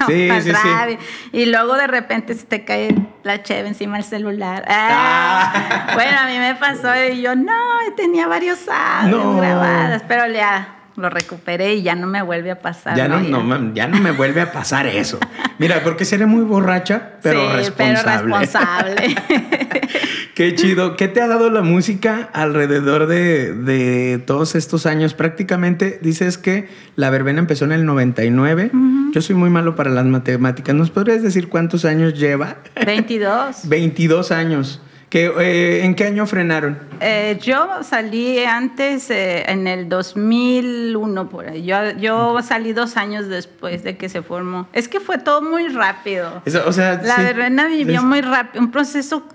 sí, 0.07 0.29
sí, 0.41 0.51
sí. 0.51 0.99
Y 1.33 1.47
luego 1.47 1.75
de 1.75 1.87
repente 1.87 2.35
se 2.35 2.47
te 2.47 2.65
cae 2.65 2.95
la 3.23 3.43
cheve 3.43 3.69
encima 3.69 3.97
del 3.97 4.05
celular. 4.05 4.65
Ah. 4.69 5.91
Bueno, 5.95 6.19
a 6.19 6.27
mí 6.27 6.39
me 6.39 6.55
pasó 6.55 6.89
y 7.11 7.23
yo, 7.23 7.35
no, 7.35 7.53
tenía 7.97 8.27
varios 8.27 8.61
años 8.69 9.37
grabadas, 9.37 10.03
pero 10.07 10.33
ya 10.33 10.76
lo 10.97 11.11
recuperé 11.11 11.75
y 11.75 11.83
ya 11.83 11.95
no 11.95 12.07
me 12.07 12.23
vuelve 12.23 12.51
a 12.51 12.61
pasar. 12.61 12.97
Ya 12.97 13.09
no, 13.09 13.75
ya 13.75 13.87
no 13.87 14.01
me 14.01 14.13
vuelve 14.13 14.41
a 14.41 14.53
pasar 14.53 14.87
eso. 14.87 15.19
Mira, 15.59 15.83
porque 15.85 16.05
seré 16.05 16.27
muy 16.27 16.45
borracha, 16.45 17.13
pero 17.23 17.51
sí, 17.51 17.57
responsable. 17.57 18.35
Pero 18.35 18.39
responsable. 18.39 19.17
Qué 20.35 20.55
chido. 20.55 20.97
¿Qué 20.97 21.09
te 21.09 21.23
ha 21.23 21.29
dado 21.29 21.51
la 21.51 21.63
música 21.63 22.29
alrededor 22.35 23.07
de, 23.07 24.23
todos 24.27 24.55
estos 24.55 24.85
años? 24.85 25.15
Prácticamente 25.15 25.99
dices 26.03 26.37
que 26.37 26.69
la 26.95 27.09
verbena 27.09 27.39
empezó 27.39 27.65
en 27.65 27.73
el 27.73 27.87
99. 27.87 28.71
Yo 29.13 29.23
soy 29.23 29.35
muy 29.35 29.49
malo 29.49 29.75
para 29.77 29.89
las 29.91 30.05
matemáticas. 30.05 30.75
¿Nos 30.75 30.91
podrías 30.91 31.23
decir 31.23 31.49
cuántos 31.49 31.87
años 31.87 32.13
lleva? 32.19 32.59
22. 32.85 33.67
22 33.67 34.31
años. 34.31 34.83
Eh, 35.11 35.81
¿En 35.85 35.95
qué 35.95 36.05
año 36.05 36.27
frenaron? 36.27 36.79
Eh, 37.01 37.39
yo 37.41 37.83
salí 37.83 38.41
antes, 38.45 39.11
eh, 39.11 39.45
en 39.51 39.67
el 39.67 39.89
2001, 39.89 41.29
por 41.29 41.49
ahí. 41.49 41.65
Yo, 41.65 42.43
salí 42.43 42.73
dos 42.73 42.97
años 42.97 43.29
después 43.29 43.83
de 43.85 43.97
que 43.97 44.09
se 44.09 44.23
formó. 44.23 44.69
Es 44.73 44.89
que 44.89 45.01
fue 45.01 45.19
todo 45.19 45.43
muy 45.43 45.69
rápido. 45.69 46.43
o 46.67 46.73
sea, 46.73 47.01
la 47.03 47.19
verbena 47.19 47.67
vivió 47.67 48.03
muy 48.03 48.21
rápido. 48.21 48.63
Un 48.63 48.71
proceso 48.71 49.27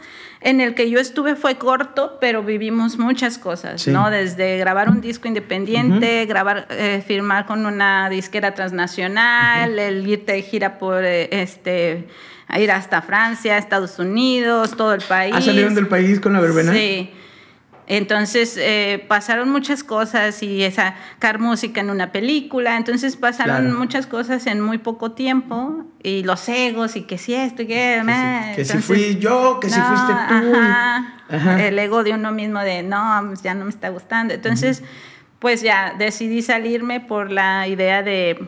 en 0.41 0.59
el 0.59 0.73
que 0.73 0.89
yo 0.89 0.99
estuve 0.99 1.35
fue 1.35 1.57
corto, 1.57 2.17
pero 2.19 2.43
vivimos 2.43 2.97
muchas 2.97 3.37
cosas, 3.37 3.87
¿no? 3.87 4.09
Desde 4.09 4.57
grabar 4.57 4.89
un 4.89 4.99
disco 4.99 5.27
independiente, 5.27 6.25
grabar, 6.25 6.67
firmar 7.05 7.45
con 7.45 7.65
una 7.65 8.09
disquera 8.09 8.53
transnacional, 8.53 9.77
el 9.77 10.07
irte 10.07 10.33
de 10.33 10.41
gira 10.41 10.79
por 10.79 11.03
este 11.03 12.07
a 12.51 12.59
ir 12.59 12.69
hasta 12.69 13.01
Francia, 13.01 13.57
Estados 13.57 13.97
Unidos, 13.97 14.75
todo 14.75 14.93
el 14.93 15.01
país. 15.01 15.33
¿Ah, 15.35 15.41
salieron 15.41 15.73
del 15.73 15.87
país 15.87 16.19
con 16.19 16.33
la 16.33 16.41
verbena? 16.41 16.73
Sí. 16.73 17.09
Entonces 17.87 18.57
eh, 18.57 19.03
pasaron 19.07 19.49
muchas 19.49 19.83
cosas 19.83 20.43
y 20.43 20.69
sacar 20.71 21.39
música 21.39 21.81
en 21.81 21.89
una 21.89 22.11
película, 22.11 22.77
entonces 22.77 23.17
pasaron 23.17 23.77
muchas 23.77 24.07
cosas 24.07 24.47
en 24.47 24.61
muy 24.61 24.77
poco 24.77 25.11
tiempo 25.11 25.85
y 26.01 26.23
los 26.23 26.47
egos 26.47 26.95
y 26.95 27.01
que 27.01 27.17
si 27.17 27.33
esto 27.33 27.63
y 27.63 27.67
que... 27.67 28.01
Que, 28.55 28.63
si, 28.63 28.77
fui 28.77 29.17
yo, 29.17 29.59
que 29.59 29.69
si 29.69 29.79
fuiste 29.79 30.13
tú. 30.29 31.37
El 31.59 31.79
ego 31.79 32.03
de 32.03 32.13
uno 32.13 32.31
mismo 32.31 32.59
de 32.59 32.83
no, 32.83 33.23
pues 33.27 33.41
ya 33.41 33.53
no 33.55 33.65
me 33.65 33.71
está 33.71 33.89
gustando. 33.89 34.33
Entonces, 34.33 34.83
pues 35.39 35.61
ya 35.61 35.93
decidí 35.97 36.41
salirme 36.41 37.01
por 37.01 37.31
la 37.31 37.67
idea 37.67 38.03
de, 38.03 38.47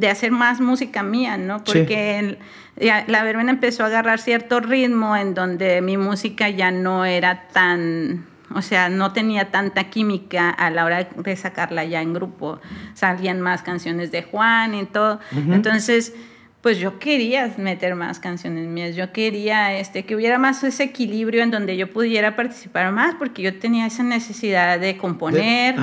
de 0.00 0.08
hacer 0.08 0.30
más 0.30 0.60
música 0.60 1.02
mía, 1.02 1.36
¿no? 1.36 1.62
Porque 1.64 2.38
la 2.76 3.22
verbena 3.22 3.50
empezó 3.50 3.84
a 3.84 3.86
agarrar 3.86 4.18
cierto 4.18 4.60
ritmo 4.60 5.16
en 5.16 5.34
donde 5.34 5.82
mi 5.82 5.98
música 5.98 6.48
ya 6.48 6.70
no 6.70 7.04
era 7.04 7.48
tan, 7.48 8.24
o 8.54 8.62
sea, 8.62 8.88
no 8.88 9.12
tenía 9.12 9.50
tanta 9.50 9.84
química 9.90 10.48
a 10.48 10.70
la 10.70 10.86
hora 10.86 11.04
de 11.14 11.36
sacarla 11.36 11.84
ya 11.84 12.00
en 12.00 12.14
grupo. 12.14 12.58
Salían 12.94 13.42
más 13.42 13.62
canciones 13.62 14.10
de 14.10 14.22
Juan 14.22 14.74
y 14.74 14.86
todo. 14.86 15.20
Entonces, 15.50 16.14
pues 16.62 16.78
yo 16.78 16.98
quería 16.98 17.52
meter 17.58 17.94
más 17.94 18.18
canciones 18.18 18.66
mías, 18.68 18.96
yo 18.96 19.12
quería 19.12 19.76
este, 19.78 20.04
que 20.06 20.16
hubiera 20.16 20.38
más 20.38 20.64
ese 20.64 20.84
equilibrio 20.84 21.42
en 21.42 21.50
donde 21.50 21.76
yo 21.76 21.92
pudiera 21.92 22.34
participar 22.34 22.92
más, 22.92 23.14
porque 23.16 23.42
yo 23.42 23.58
tenía 23.58 23.84
esa 23.84 24.04
necesidad 24.04 24.80
de 24.80 24.96
componer, 24.96 25.74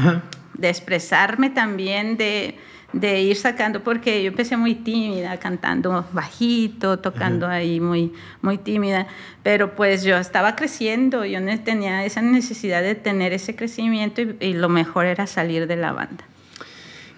de 0.56 0.69
expresarme 0.69 1.52
también, 1.52 2.17
de 2.17 2.58
de 2.93 3.21
ir 3.21 3.36
sacando, 3.36 3.84
porque 3.84 4.23
yo 4.23 4.30
empecé 4.30 4.58
muy 4.58 4.75
tímida, 4.75 5.38
cantando 5.38 6.06
bajito, 6.12 6.99
tocando 6.99 7.47
ahí 7.47 7.80
muy, 7.80 8.13
muy 8.41 8.58
tímida, 8.58 9.08
pero 9.43 9.75
pues 9.75 10.04
yo 10.04 10.17
estaba 10.17 10.56
creciendo, 10.56 11.23
yo 11.25 11.39
tenía 11.63 12.04
esa 12.06 12.21
necesidad 12.21 12.82
de 12.82 12.95
tener 12.95 13.32
ese 13.34 13.56
crecimiento 13.56 14.21
y, 14.21 14.54
lo 14.54 14.69
mejor 14.69 15.06
era 15.06 15.28
salir 15.28 15.67
de 15.67 15.75
la 15.75 15.93
banda. 15.93 16.25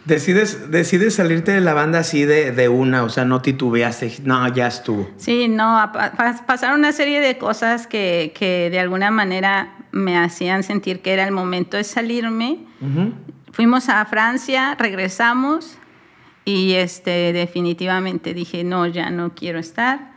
Decides, 0.06 0.72
decides 0.72 1.16
salirte 1.16 1.52
de 1.52 1.62
la 1.62 1.74
banda 1.74 2.00
así 2.00 2.26
de, 2.26 2.52
de, 2.52 2.70
una, 2.70 3.04
o 3.04 3.10
sea, 3.10 3.24
no 3.24 3.42
titubeaste, 3.42 4.14
no, 4.24 4.48
ya 4.54 4.68
estuvo. 4.68 5.10
Sí, 5.18 5.48
no, 5.48 5.92
pasaron 6.48 6.80
una 6.80 6.92
serie 6.92 7.22
de 7.22 7.38
cosas 7.38 7.88
que, 7.88 8.34
que, 8.36 8.70
de 8.72 8.80
alguna 8.80 9.12
manera 9.12 9.76
me 9.92 10.18
hacían 10.18 10.64
sentir 10.64 11.02
que 11.02 11.14
era 11.14 11.24
el 11.24 11.32
momento 11.32 11.78
de 11.78 11.84
salirme. 11.84 12.60
Fuimos 13.52 13.90
a 13.90 14.06
Francia, 14.06 14.76
regresamos 14.80 15.78
y 16.46 16.74
este, 16.74 17.34
definitivamente 17.34 18.34
dije, 18.34 18.64
no, 18.64 18.88
ya 18.88 19.10
no 19.10 19.36
quiero 19.36 19.60
estar. 19.60 20.12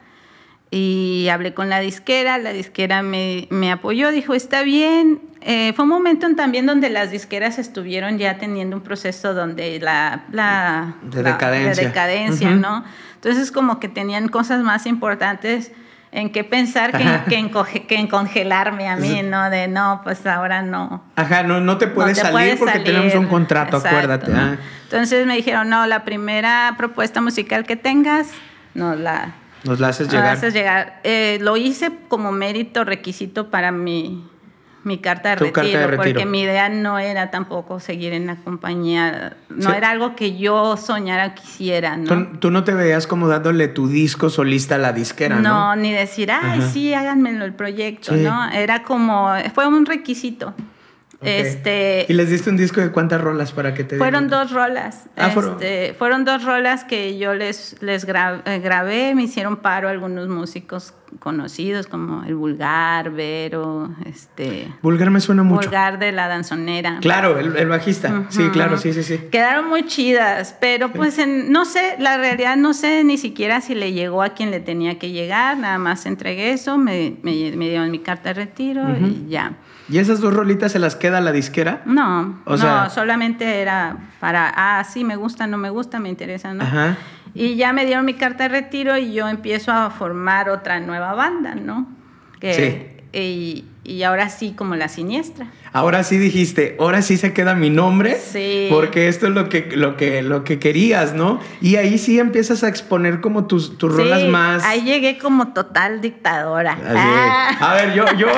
Y 0.70 1.28
hablé 1.30 1.54
con 1.54 1.68
la 1.68 1.78
disquera, 1.80 2.38
la 2.38 2.52
disquera 2.52 3.02
me, 3.02 3.46
me 3.50 3.70
apoyó, 3.70 4.10
dijo, 4.10 4.34
está 4.34 4.62
bien. 4.62 5.20
Eh, 5.40 5.72
fue 5.76 5.84
un 5.84 5.90
momento 5.90 6.26
también 6.34 6.66
donde 6.66 6.90
las 6.90 7.10
disqueras 7.10 7.58
estuvieron 7.58 8.18
ya 8.18 8.38
teniendo 8.38 8.76
un 8.76 8.82
proceso 8.82 9.34
donde 9.34 9.78
la... 9.78 10.24
la 10.32 10.96
de 11.02 11.22
decadencia. 11.22 11.84
decadencia, 11.86 12.50
¿no? 12.50 12.84
Entonces 13.14 13.52
como 13.52 13.78
que 13.78 13.88
tenían 13.88 14.28
cosas 14.28 14.62
más 14.62 14.86
importantes 14.86 15.70
en 16.14 16.30
qué 16.30 16.44
pensar 16.44 16.92
que, 16.92 17.36
en, 17.36 17.50
que, 17.50 18.08
congelarme 18.08 18.88
a 18.88 18.96
mí, 18.96 19.22
¿no? 19.24 19.50
De 19.50 19.66
no, 19.66 20.00
pues 20.04 20.24
ahora 20.26 20.62
no. 20.62 21.02
Ajá, 21.16 21.42
no, 21.42 21.60
no 21.60 21.76
te 21.76 21.88
puedes 21.88 22.16
salir 22.16 22.56
porque 22.56 22.78
tenemos 22.78 23.14
un 23.16 23.26
contrato, 23.26 23.78
acuérdate. 23.78 24.30
Ah. 24.32 24.56
Entonces 24.84 25.26
me 25.26 25.34
dijeron, 25.34 25.68
no, 25.68 25.86
la 25.86 26.04
primera 26.04 26.74
propuesta 26.78 27.20
musical 27.20 27.66
que 27.66 27.74
tengas, 27.74 28.28
nos 28.74 28.96
la... 28.96 29.34
Nos 29.64 29.80
la 29.80 29.88
haces 29.88 30.08
llegar. 30.08 30.26
haces 30.26 30.54
llegar. 30.54 31.00
Eh, 31.02 31.38
lo 31.40 31.56
hice 31.56 31.90
como 32.08 32.30
mérito, 32.30 32.84
requisito 32.84 33.50
para 33.50 33.72
mi 33.72 34.24
mi 34.84 34.98
carta 34.98 35.30
de, 35.30 35.36
retiro, 35.36 35.96
porque 35.96 36.26
mi 36.26 36.42
idea 36.42 36.68
no 36.68 36.98
era 36.98 37.30
tampoco 37.30 37.80
seguir 37.80 38.12
en 38.12 38.26
la 38.26 38.36
compañía, 38.36 39.36
no 39.48 39.72
era 39.72 39.90
algo 39.90 40.14
que 40.14 40.36
yo 40.36 40.76
soñara 40.76 41.34
quisiera, 41.34 41.96
¿no? 41.96 42.38
¿Tú, 42.38 42.50
no 42.50 42.64
te 42.64 42.74
veías 42.74 43.06
como 43.06 43.28
dándole 43.28 43.68
tu 43.68 43.88
disco 43.88 44.30
solista 44.30 44.74
a 44.74 44.78
la 44.78 44.92
disquera, 44.92 45.36
¿no? 45.36 45.42
No, 45.42 45.76
ni 45.76 45.92
decir, 45.92 46.30
ay, 46.30 46.60
sí, 46.72 46.94
háganmelo 46.94 47.44
el 47.44 47.54
proyecto, 47.54 48.14
¿no? 48.14 48.50
Era 48.50 48.82
como, 48.82 49.28
fue 49.54 49.66
un 49.66 49.86
requisito. 49.86 50.54
Este, 51.20 52.06
¿Y 52.08 52.12
les 52.12 52.28
diste 52.30 52.50
un 52.50 52.56
disco 52.56 52.80
de 52.80 52.90
cuántas 52.90 53.20
rolas 53.20 53.52
para 53.52 53.74
que 53.74 53.84
te 53.84 53.96
Fueron 53.96 54.28
dos 54.28 54.52
rolas. 54.52 55.06
Ah, 55.16 55.28
este, 55.28 55.94
fueron 55.94 56.24
dos 56.24 56.44
rolas 56.44 56.84
que 56.84 57.18
yo 57.18 57.34
les, 57.34 57.76
les 57.80 58.04
eh, 58.04 58.60
grabé, 58.62 59.14
me 59.14 59.22
hicieron 59.22 59.56
paro 59.56 59.88
algunos 59.88 60.28
músicos 60.28 60.94
conocidos 61.18 61.86
como 61.86 62.24
el 62.24 62.34
Vulgar, 62.34 63.10
Vero, 63.10 63.94
este... 64.04 64.68
Vulgar 64.82 65.10
me 65.10 65.20
suena 65.20 65.42
mucho. 65.42 65.68
Vulgar 65.68 65.98
de 65.98 66.12
la 66.12 66.28
danzonera. 66.28 66.98
Claro, 67.00 67.38
el, 67.38 67.68
bajista. 67.68 68.24
Sí, 68.28 68.48
claro, 68.50 68.76
sí, 68.78 68.92
sí, 68.92 69.02
sí. 69.02 69.18
Quedaron 69.30 69.68
muy 69.68 69.86
chidas, 69.86 70.56
pero 70.60 70.90
pues 70.92 71.18
no 71.26 71.64
sé, 71.64 71.96
la 71.98 72.16
realidad 72.16 72.56
no 72.56 72.74
sé 72.74 73.04
ni 73.04 73.18
siquiera 73.18 73.60
si 73.60 73.74
le 73.74 73.92
llegó 73.92 74.22
a 74.22 74.30
quien 74.30 74.50
le 74.50 74.60
tenía 74.60 74.98
que 74.98 75.10
llegar, 75.10 75.56
nada 75.56 75.78
más 75.78 76.06
entregué 76.06 76.52
eso, 76.52 76.78
me, 76.78 77.16
me, 77.22 77.32
dieron 77.32 77.90
mi 77.90 78.00
carta 78.00 78.30
de 78.30 78.34
retiro 78.34 78.84
y 78.98 79.28
ya. 79.28 79.56
¿Y 79.88 79.98
esas 79.98 80.20
dos 80.20 80.32
rolitas 80.32 80.72
se 80.72 80.78
las 80.78 80.96
queda 80.96 81.20
la 81.20 81.32
disquera? 81.32 81.82
No, 81.84 82.40
no, 82.46 82.90
solamente 82.90 83.60
era 83.60 83.96
para, 84.20 84.52
ah, 84.56 84.84
sí, 84.84 85.04
me 85.04 85.16
gusta, 85.16 85.46
no 85.46 85.58
me 85.58 85.70
gusta, 85.70 86.00
me 86.00 86.08
interesa, 86.08 86.54
¿no? 86.54 86.64
Ajá. 86.64 86.96
Y 87.34 87.56
ya 87.56 87.72
me 87.72 87.84
dieron 87.84 88.04
mi 88.04 88.14
carta 88.14 88.44
de 88.44 88.48
retiro 88.48 88.96
y 88.96 89.12
yo 89.12 89.28
empiezo 89.28 89.72
a 89.72 89.90
formar 89.90 90.48
otra 90.48 90.80
nueva 90.80 91.14
banda, 91.14 91.54
¿no? 91.54 91.88
Que, 92.40 92.54
sí. 92.54 93.18
Y, 93.18 93.64
y 93.84 94.02
ahora 94.02 94.28
sí 94.28 94.54
como 94.56 94.76
la 94.76 94.88
siniestra. 94.88 95.48
Ahora 95.74 96.04
sí 96.04 96.18
dijiste, 96.18 96.76
ahora 96.78 97.02
sí 97.02 97.16
se 97.16 97.32
queda 97.32 97.56
mi 97.56 97.68
nombre, 97.68 98.16
sí. 98.20 98.68
porque 98.70 99.08
esto 99.08 99.26
es 99.26 99.32
lo 99.32 99.48
que, 99.48 99.70
lo 99.74 99.96
que, 99.96 100.22
lo 100.22 100.44
que 100.44 100.60
querías, 100.60 101.14
¿no? 101.14 101.40
Y 101.60 101.74
ahí 101.74 101.98
sí 101.98 102.20
empiezas 102.20 102.62
a 102.62 102.68
exponer 102.68 103.20
como 103.20 103.48
tus, 103.48 103.76
tus 103.76 103.92
rolas 103.92 104.22
más. 104.28 104.62
Ahí 104.62 104.82
llegué 104.82 105.18
como 105.18 105.52
total 105.52 106.00
dictadora. 106.00 106.78
Ah. 106.86 107.56
A 107.58 107.74
ver, 107.74 107.92
yo, 107.92 108.04
yo, 108.16 108.28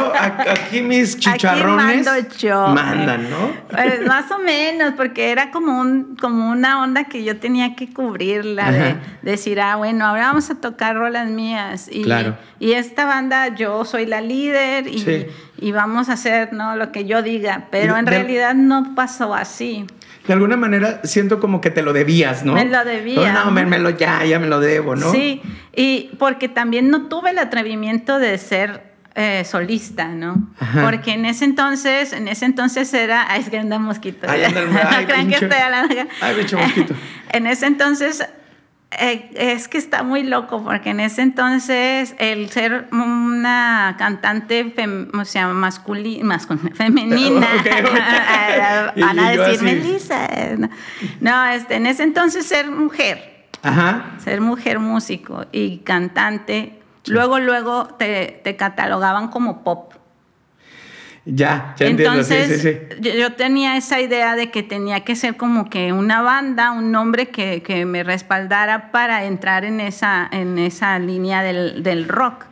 aquí 0.50 0.80
mis 0.80 1.18
chicharrones 1.18 2.08
aquí 2.08 2.46
yo. 2.46 2.68
mandan, 2.68 3.28
¿no? 3.28 3.50
Pues 3.68 4.06
más 4.06 4.30
o 4.30 4.38
menos, 4.38 4.94
porque 4.96 5.30
era 5.30 5.50
como, 5.50 5.78
un, 5.78 6.16
como 6.16 6.48
una 6.48 6.82
onda 6.82 7.04
que 7.04 7.22
yo 7.22 7.36
tenía 7.36 7.76
que 7.76 7.92
cubrirla, 7.92 8.72
de, 8.72 8.96
decir, 9.20 9.60
ah, 9.60 9.76
bueno, 9.76 10.06
ahora 10.06 10.28
vamos 10.28 10.48
a 10.48 10.54
tocar 10.54 10.96
rolas 10.96 11.28
mías. 11.28 11.90
Y, 11.92 12.02
claro. 12.02 12.38
y 12.58 12.72
esta 12.72 13.04
banda, 13.04 13.54
yo 13.54 13.84
soy 13.84 14.06
la 14.06 14.22
líder 14.22 14.86
y 14.88 15.26
y 15.58 15.72
vamos 15.72 16.08
a 16.08 16.14
hacer 16.14 16.52
¿no? 16.52 16.76
lo 16.76 16.92
que 16.92 17.04
yo 17.04 17.22
diga, 17.22 17.68
pero 17.70 17.96
en 17.96 18.06
realidad 18.06 18.54
no 18.54 18.94
pasó 18.94 19.34
así. 19.34 19.86
De 20.26 20.32
alguna 20.32 20.56
manera 20.56 21.00
siento 21.04 21.38
como 21.38 21.60
que 21.60 21.70
te 21.70 21.82
lo 21.82 21.92
debías, 21.92 22.44
¿no? 22.44 22.54
Me 22.54 22.64
lo 22.64 22.84
debía. 22.84 23.32
no, 23.32 23.50
me, 23.50 23.64
me, 23.64 23.78
lo, 23.78 23.90
ya, 23.90 24.24
ya 24.24 24.38
me 24.38 24.48
lo 24.48 24.60
debo, 24.60 24.96
¿no? 24.96 25.12
Sí, 25.12 25.40
y 25.74 26.10
porque 26.18 26.48
también 26.48 26.90
no 26.90 27.06
tuve 27.08 27.30
el 27.30 27.38
atrevimiento 27.38 28.18
de 28.18 28.36
ser 28.38 28.96
eh, 29.14 29.44
solista, 29.44 30.08
¿no? 30.08 30.50
Porque 30.82 31.12
en 31.12 31.24
ese 31.24 31.46
entonces, 31.46 32.12
en 32.12 32.28
ese 32.28 32.44
entonces 32.44 32.92
era, 32.92 33.24
ay, 33.30 33.40
es 33.40 33.48
que 33.48 33.58
anda 33.58 33.78
mosquito. 33.78 34.26
Ay, 34.28 34.44
anda, 34.44 34.60
ay, 34.90 35.06
que 35.06 35.34
estoy 35.36 35.58
hablando. 35.58 35.94
Ay, 36.20 36.36
bicho 36.36 36.58
mosquito. 36.58 36.94
en 37.32 37.46
ese 37.46 37.66
entonces 37.66 38.28
eh, 38.92 39.30
es 39.34 39.66
que 39.66 39.78
está 39.78 40.04
muy 40.04 40.22
loco 40.22 40.62
porque 40.62 40.90
en 40.90 41.00
ese 41.00 41.20
entonces 41.22 42.14
el 42.18 42.48
ser 42.50 42.86
una 42.92 43.96
cantante 43.98 44.74
o 45.12 45.24
sea, 45.24 45.48
masculina, 45.48 46.38
femenina, 46.74 47.48
van 48.96 49.18
a 49.18 49.30
decir 49.30 49.62
Melissa. 49.62 50.28
No, 51.20 51.46
este, 51.46 51.74
en 51.74 51.86
ese 51.86 52.04
entonces 52.04 52.46
ser 52.46 52.70
mujer, 52.70 53.48
ser 54.18 54.40
mujer 54.40 54.78
músico 54.78 55.44
y 55.50 55.78
cantante, 55.78 56.78
luego, 57.06 57.40
luego 57.40 57.86
te, 57.98 58.40
te 58.44 58.56
catalogaban 58.56 59.28
como 59.28 59.64
pop. 59.64 59.94
Ya, 61.28 61.74
ya 61.76 61.86
entiendo. 61.86 62.20
Entonces, 62.20 62.62
sí, 62.62 62.78
sí, 63.02 63.10
Yo, 63.18 63.32
tenía 63.32 63.76
esa 63.76 64.00
idea 64.00 64.36
de 64.36 64.52
que 64.52 64.62
tenía 64.62 65.00
que 65.00 65.16
ser 65.16 65.36
como 65.36 65.68
que 65.68 65.92
una 65.92 66.22
banda, 66.22 66.70
un 66.70 66.92
nombre 66.92 67.28
que, 67.28 67.64
que 67.64 67.84
me 67.84 68.04
respaldara 68.04 68.92
para 68.92 69.24
entrar 69.24 69.64
en 69.64 69.80
esa, 69.80 70.28
en 70.30 70.56
esa 70.56 71.00
línea 71.00 71.42
del, 71.42 71.82
del 71.82 72.06
rock. 72.06 72.44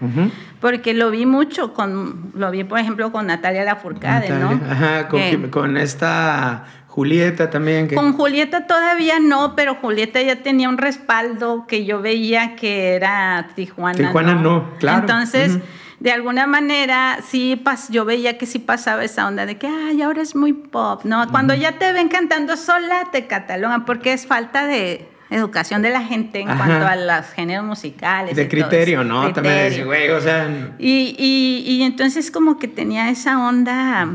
Porque 0.61 0.93
lo 0.93 1.13
vi 1.13 1.25
mucho, 1.25 1.73
con, 1.73 2.33
lo 2.35 2.51
vi 2.51 2.65
por 2.65 2.81
ejemplo 2.81 3.13
con 3.13 3.29
Natalia 3.29 3.63
Lafourcade, 3.65 4.31
¿no? 4.31 4.61
Ajá, 4.69 5.09
con, 5.09 5.51
con 5.51 5.77
esta 5.77 6.65
Julieta 6.89 7.51
también. 7.51 7.87
Con 7.95 8.13
Julieta 8.13 8.67
todavía 8.67 9.21
no, 9.21 9.55
pero 9.55 9.77
Julieta 9.77 10.21
ya 10.21 10.43
tenía 10.43 10.69
un 10.69 10.79
respaldo 10.79 11.67
que 11.69 11.85
yo 11.85 12.01
veía 12.01 12.57
que 12.57 12.95
era 12.95 13.49
Tijuana. 13.55 13.99
Tijuana 13.99 14.35
no, 14.35 14.71
claro. 14.79 15.01
Entonces 15.01 15.59
de 16.01 16.13
alguna 16.13 16.47
manera 16.47 17.19
sí 17.27 17.57
pas, 17.57 17.89
yo 17.89 18.05
veía 18.05 18.39
que 18.39 18.47
sí 18.47 18.59
pasaba 18.59 19.05
esa 19.05 19.27
onda 19.27 19.47
de 19.47 19.57
que, 19.57 19.67
ay, 19.67 20.03
ahora 20.03 20.23
es 20.23 20.35
muy 20.35 20.53
pop, 20.53 21.05
¿no? 21.05 21.29
Cuando 21.31 21.55
ya 21.55 21.79
te 21.79 21.93
ven 21.93 22.09
cantando 22.09 22.57
sola, 22.57 23.09
te 23.13 23.27
catalogan 23.27 23.85
porque 23.85 24.13
es 24.13 24.27
falta 24.27 24.67
de 24.67 25.09
educación 25.31 25.83
de 25.83 25.91
la 25.91 26.03
gente 26.03 26.41
en 26.41 26.47
cuanto 26.47 26.87
a 26.87 26.97
los 26.97 27.27
géneros 27.35 27.65
musicales. 27.65 28.37
De 28.37 28.49
criterio, 28.49 29.05
¿no? 29.05 29.33
También 29.33 29.85
güey, 29.85 30.11
o 30.11 30.21
sea... 30.21 30.49
Y, 30.79 31.17
y, 31.19 31.65
y, 31.67 31.83
entonces 31.83 32.31
como 32.31 32.59
que 32.59 32.69
tenía 32.69 33.11
esa 33.11 33.39
onda, 33.39 34.09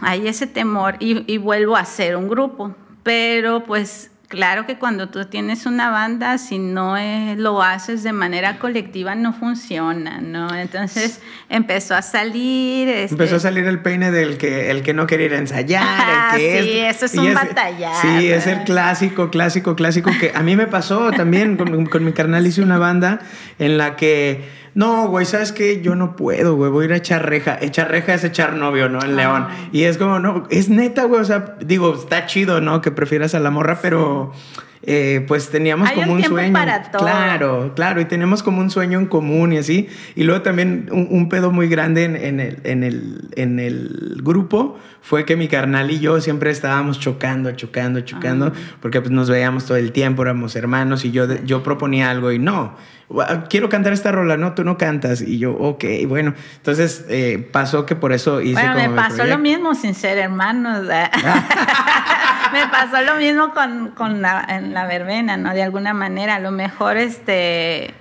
ahí 0.00 0.26
ese 0.28 0.46
temor 0.46 0.96
y, 0.98 1.30
y 1.32 1.38
vuelvo 1.38 1.76
a 1.76 1.80
hacer 1.80 2.16
un 2.16 2.28
grupo, 2.28 2.74
pero 3.02 3.64
pues 3.64 4.10
Claro 4.28 4.66
que 4.66 4.76
cuando 4.76 5.08
tú 5.08 5.24
tienes 5.26 5.66
una 5.66 5.90
banda, 5.90 6.38
si 6.38 6.58
no 6.58 6.96
lo 7.36 7.62
haces 7.62 8.02
de 8.02 8.12
manera 8.12 8.58
colectiva, 8.58 9.14
no 9.14 9.32
funciona, 9.32 10.20
¿no? 10.20 10.52
Entonces 10.52 11.20
empezó 11.48 11.94
a 11.94 12.02
salir... 12.02 12.88
Este 12.88 13.14
empezó 13.14 13.36
a 13.36 13.40
salir 13.40 13.66
el 13.66 13.80
peine 13.80 14.10
del 14.10 14.36
que, 14.36 14.70
el 14.72 14.82
que 14.82 14.94
no 14.94 15.06
quería 15.06 15.26
ir 15.26 15.34
a 15.34 15.38
ensayar, 15.38 15.84
ah, 15.84 16.32
el 16.34 16.40
que 16.40 16.62
sí, 16.62 16.78
eso 16.78 17.06
es 17.06 17.14
un 17.14 17.34
batallar. 17.34 18.02
Sí, 18.02 18.28
es 18.28 18.48
el 18.48 18.64
clásico, 18.64 19.30
clásico, 19.30 19.76
clásico 19.76 20.10
que 20.18 20.32
a 20.34 20.42
mí 20.42 20.56
me 20.56 20.66
pasó 20.66 21.12
también, 21.12 21.56
con, 21.56 21.86
con 21.86 22.04
mi 22.04 22.12
carnal 22.12 22.44
hice 22.46 22.62
una 22.62 22.78
banda 22.78 23.20
en 23.60 23.78
la 23.78 23.94
que 23.94 24.65
no, 24.76 25.08
güey, 25.08 25.24
¿sabes 25.24 25.52
qué? 25.52 25.80
Yo 25.80 25.94
no 25.94 26.16
puedo, 26.16 26.54
güey, 26.54 26.70
voy 26.70 26.82
a 26.82 26.88
ir 26.88 26.92
a 26.92 26.96
echar 26.96 27.26
reja. 27.26 27.56
Echar 27.58 27.90
reja 27.90 28.12
es 28.12 28.24
echar 28.24 28.56
novio, 28.56 28.90
¿no? 28.90 29.02
En 29.02 29.16
León. 29.16 29.46
Y 29.72 29.84
es 29.84 29.96
como, 29.96 30.18
no, 30.18 30.46
es 30.50 30.68
neta, 30.68 31.04
güey, 31.04 31.22
o 31.22 31.24
sea, 31.24 31.56
digo, 31.64 31.94
está 31.94 32.26
chido, 32.26 32.60
¿no? 32.60 32.82
Que 32.82 32.90
prefieras 32.90 33.34
a 33.34 33.40
la 33.40 33.50
morra, 33.50 33.78
pero... 33.80 34.32
Eh, 34.88 35.24
pues 35.26 35.50
teníamos 35.50 35.90
como 35.90 36.12
un, 36.12 36.22
sueño. 36.22 36.52
Para 36.52 36.92
todo. 36.92 37.02
Claro, 37.02 37.72
claro, 37.74 38.00
y 38.00 38.04
tenemos 38.04 38.44
como 38.44 38.60
un 38.60 38.70
sueño 38.70 39.00
en 39.00 39.06
común 39.06 39.52
y 39.54 39.56
así. 39.56 39.88
Y 40.14 40.22
luego 40.22 40.42
también 40.42 40.88
un, 40.92 41.28
pedo 41.28 41.50
muy 41.50 41.66
grande 41.66 42.04
en, 42.04 42.14
el, 42.38 42.60
en, 42.62 42.84
el, 42.84 43.28
en, 43.34 43.58
el, 43.58 44.20
grupo 44.22 44.78
fue 45.00 45.24
que 45.24 45.34
mi 45.34 45.48
carnal 45.48 45.90
y 45.90 45.98
yo 45.98 46.20
siempre 46.20 46.50
estábamos 46.50 47.00
chocando, 47.00 47.50
chocando, 47.52 48.02
chocando, 48.02 48.52
ah. 48.54 48.76
porque 48.80 49.00
pues 49.00 49.10
nos 49.10 49.28
veíamos 49.28 49.64
todo 49.64 49.76
el 49.76 49.90
tiempo, 49.90 50.22
éramos 50.22 50.54
hermanos 50.54 51.04
y 51.04 51.10
yo, 51.10 51.26
yo 51.44 51.64
proponía 51.64 52.08
algo 52.08 52.30
y 52.30 52.38
no 52.38 52.76
quiero 53.48 53.68
cantar 53.68 53.92
esta 53.92 54.12
rola, 54.12 54.36
no, 54.36 54.54
tú 54.54 54.64
no 54.64 54.76
cantas. 54.76 55.20
Y 55.20 55.38
yo, 55.38 55.52
ok, 55.52 55.84
bueno. 56.06 56.34
Entonces 56.56 57.04
eh, 57.08 57.48
pasó 57.52 57.86
que 57.86 57.96
por 57.96 58.12
eso 58.12 58.40
hice 58.40 58.54
bueno, 58.54 58.74
me 58.74 58.90
pasó 58.90 59.24
lo 59.24 59.38
mismo 59.38 59.74
sin 59.74 59.94
ser 59.94 60.18
hermanos. 60.18 60.82
me 62.52 62.66
pasó 62.70 63.02
lo 63.02 63.16
mismo 63.16 63.52
con, 63.54 63.90
con 63.90 64.22
la, 64.22 64.44
en 64.48 64.74
la 64.74 64.86
verbena, 64.86 65.36
¿no? 65.36 65.52
De 65.54 65.62
alguna 65.62 65.94
manera, 65.94 66.36
a 66.36 66.40
lo 66.40 66.50
mejor 66.50 66.96
este... 66.96 67.94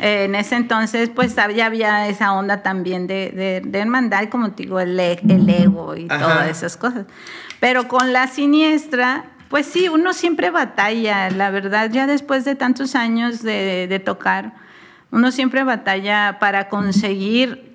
en 0.00 0.34
ese 0.34 0.56
entonces, 0.56 1.10
pues 1.10 1.36
ya 1.36 1.66
había 1.66 2.08
esa 2.08 2.32
onda 2.32 2.62
también 2.62 3.06
de, 3.06 3.62
de, 3.64 3.78
hermandad, 3.78 4.28
como 4.30 4.52
te 4.52 4.64
digo, 4.64 4.80
el, 4.80 4.98
e, 4.98 5.20
el 5.28 5.48
ego 5.48 5.94
y 5.94 6.08
todas 6.08 6.48
esas 6.48 6.76
cosas. 6.76 7.06
Pero 7.60 7.86
con 7.86 8.12
la 8.12 8.26
siniestra, 8.26 9.24
pues 9.50 9.66
sí, 9.66 9.88
uno 9.88 10.12
siempre 10.12 10.50
batalla, 10.50 11.28
la 11.28 11.50
verdad, 11.50 11.90
ya 11.90 12.06
después 12.06 12.44
de 12.44 12.54
tantos 12.54 12.94
años 12.94 13.42
de, 13.42 14.00
tocar, 14.02 14.54
uno 15.10 15.32
siempre 15.32 15.64
batalla 15.64 16.38
para 16.38 16.68
conseguir 16.68 17.69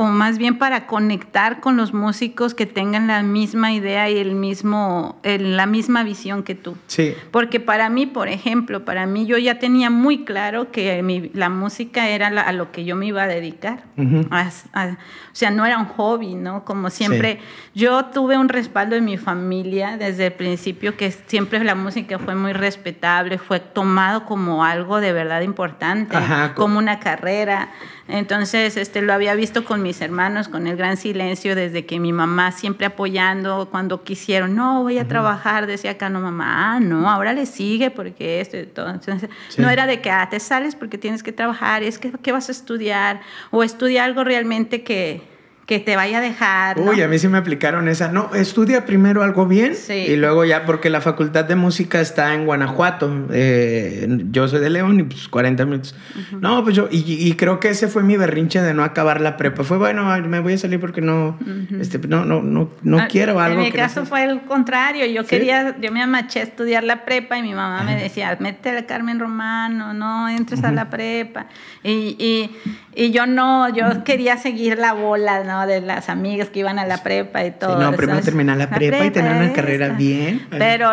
o 0.00 0.04
más 0.04 0.38
bien 0.38 0.56
para 0.56 0.86
conectar 0.86 1.60
con 1.60 1.76
los 1.76 1.92
músicos 1.92 2.54
que 2.54 2.64
tengan 2.64 3.06
la 3.06 3.22
misma 3.22 3.74
idea 3.74 4.08
y 4.08 4.16
el 4.16 4.34
mismo, 4.34 5.20
la 5.22 5.66
misma 5.66 6.04
visión 6.04 6.42
que 6.42 6.54
tú. 6.54 6.74
Sí. 6.86 7.14
Porque 7.30 7.60
para 7.60 7.90
mí, 7.90 8.06
por 8.06 8.28
ejemplo, 8.28 8.86
para 8.86 9.04
mí 9.04 9.26
yo 9.26 9.36
ya 9.36 9.58
tenía 9.58 9.90
muy 9.90 10.24
claro 10.24 10.72
que 10.72 11.30
la 11.34 11.50
música 11.50 12.08
era 12.08 12.28
a 12.28 12.52
lo 12.52 12.72
que 12.72 12.86
yo 12.86 12.96
me 12.96 13.08
iba 13.08 13.24
a 13.24 13.26
dedicar. 13.26 13.84
o 13.98 15.34
sea, 15.34 15.50
no 15.50 15.66
era 15.66 15.76
un 15.76 15.84
hobby, 15.84 16.34
¿no? 16.34 16.64
Como 16.64 16.88
siempre, 16.88 17.38
yo 17.74 18.06
tuve 18.06 18.38
un 18.38 18.48
respaldo 18.48 18.94
de 18.94 19.02
mi 19.02 19.18
familia 19.18 19.98
desde 19.98 20.28
el 20.28 20.32
principio, 20.32 20.96
que 20.96 21.10
siempre 21.10 21.62
la 21.62 21.74
música 21.74 22.18
fue 22.18 22.34
muy 22.34 22.54
respetable, 22.54 23.36
fue 23.36 23.60
tomado 23.60 24.24
como 24.24 24.64
algo 24.64 24.98
de 24.98 25.12
verdad 25.12 25.42
importante, 25.42 26.16
como 26.54 26.78
una 26.78 27.00
carrera. 27.00 27.68
Entonces, 28.10 28.76
este, 28.76 29.02
lo 29.02 29.12
había 29.12 29.34
visto 29.34 29.64
con 29.64 29.82
mis 29.82 30.00
hermanos, 30.00 30.48
con 30.48 30.66
el 30.66 30.76
gran 30.76 30.96
silencio, 30.96 31.54
desde 31.54 31.86
que 31.86 32.00
mi 32.00 32.12
mamá 32.12 32.52
siempre 32.52 32.86
apoyando 32.86 33.68
cuando 33.70 34.02
quisieron, 34.02 34.56
no, 34.56 34.82
voy 34.82 34.98
a 34.98 35.06
trabajar, 35.06 35.66
decía 35.66 35.92
acá, 35.92 36.08
no, 36.08 36.20
mamá, 36.20 36.74
ah, 36.74 36.80
no, 36.80 37.08
ahora 37.08 37.32
le 37.32 37.46
sigue 37.46 37.90
porque 37.90 38.40
esto 38.40 38.58
y 38.58 38.66
todo. 38.66 38.90
Entonces, 38.90 39.30
no 39.56 39.70
era 39.70 39.86
de 39.86 40.00
que, 40.00 40.10
ah, 40.10 40.28
te 40.28 40.40
sales 40.40 40.74
porque 40.74 40.98
tienes 40.98 41.22
que 41.22 41.32
trabajar, 41.32 41.82
es 41.82 41.98
que, 41.98 42.12
¿qué 42.22 42.32
vas 42.32 42.48
a 42.48 42.52
estudiar? 42.52 43.20
O 43.50 43.62
estudia 43.62 44.04
algo 44.04 44.24
realmente 44.24 44.82
que, 44.82 45.22
que 45.70 45.78
te 45.78 45.94
vaya 45.94 46.18
a 46.18 46.20
dejar. 46.20 46.80
Uy, 46.80 47.00
a 47.00 47.06
mí 47.06 47.16
sí 47.20 47.28
me 47.28 47.38
aplicaron 47.38 47.86
esa. 47.86 48.10
No, 48.10 48.34
estudia 48.34 48.84
primero 48.86 49.22
algo 49.22 49.46
bien 49.46 49.76
y 49.88 50.16
luego 50.16 50.44
ya, 50.44 50.66
porque 50.66 50.90
la 50.90 51.00
facultad 51.00 51.44
de 51.44 51.54
música 51.54 52.00
está 52.00 52.34
en 52.34 52.44
Guanajuato. 52.44 53.28
Eh, 53.32 54.08
yo 54.32 54.48
soy 54.48 54.58
de 54.58 54.68
León 54.68 54.98
y 54.98 55.04
pues 55.04 55.28
40 55.28 55.64
minutos. 55.66 55.94
No, 56.32 56.64
pues 56.64 56.74
yo, 56.74 56.88
y, 56.90 57.32
creo 57.34 57.60
que 57.60 57.68
ese 57.68 57.86
fue 57.86 58.02
mi 58.02 58.16
berrinche 58.16 58.60
de 58.60 58.74
no 58.74 58.82
acabar 58.82 59.20
la 59.20 59.36
prepa. 59.36 59.62
Fue 59.62 59.78
bueno, 59.78 60.06
me 60.22 60.40
voy 60.40 60.54
a 60.54 60.58
salir 60.58 60.80
porque 60.80 61.02
no, 61.02 61.38
este, 61.78 61.98
no, 61.98 62.24
no, 62.24 62.42
no, 62.42 62.68
no 62.82 62.98
ah, 62.98 63.06
quiero 63.08 63.38
algo. 63.38 63.60
En 63.60 63.66
mi 63.66 63.70
caso 63.70 64.04
fue 64.04 64.24
el 64.24 64.40
contrario. 64.40 65.06
Yo 65.06 65.24
quería, 65.24 65.76
yo 65.80 65.92
me 65.92 66.02
amaché 66.02 66.40
a 66.40 66.42
estudiar 66.42 66.82
la 66.82 67.04
prepa 67.04 67.38
y 67.38 67.42
mi 67.42 67.54
mamá 67.54 67.84
me 67.84 67.94
decía, 67.94 68.36
métete 68.40 68.76
a 68.76 68.86
Carmen 68.86 69.20
Romano, 69.20 69.94
no 69.94 70.28
entres 70.28 70.64
a 70.64 70.72
la 70.72 70.90
prepa. 70.90 71.46
Y, 71.84 72.16
y, 72.18 72.50
y 72.94 73.12
yo 73.12 73.26
no, 73.26 73.68
yo 73.74 74.04
quería 74.04 74.36
seguir 74.36 74.78
la 74.78 74.92
bola, 74.92 75.44
¿no? 75.44 75.66
De 75.66 75.80
las 75.80 76.08
amigas 76.08 76.50
que 76.50 76.60
iban 76.60 76.78
a 76.78 76.86
la 76.86 77.02
prepa 77.02 77.44
y 77.44 77.52
todo. 77.52 77.80
no, 77.80 77.92
primero 77.92 78.20
terminar 78.20 78.56
la, 78.56 78.68
prepa, 78.68 79.04
y 79.04 79.10
tener 79.10 79.36
una 79.36 79.52
carrera 79.52 79.90
bien. 79.90 80.46
Pero 80.50 80.92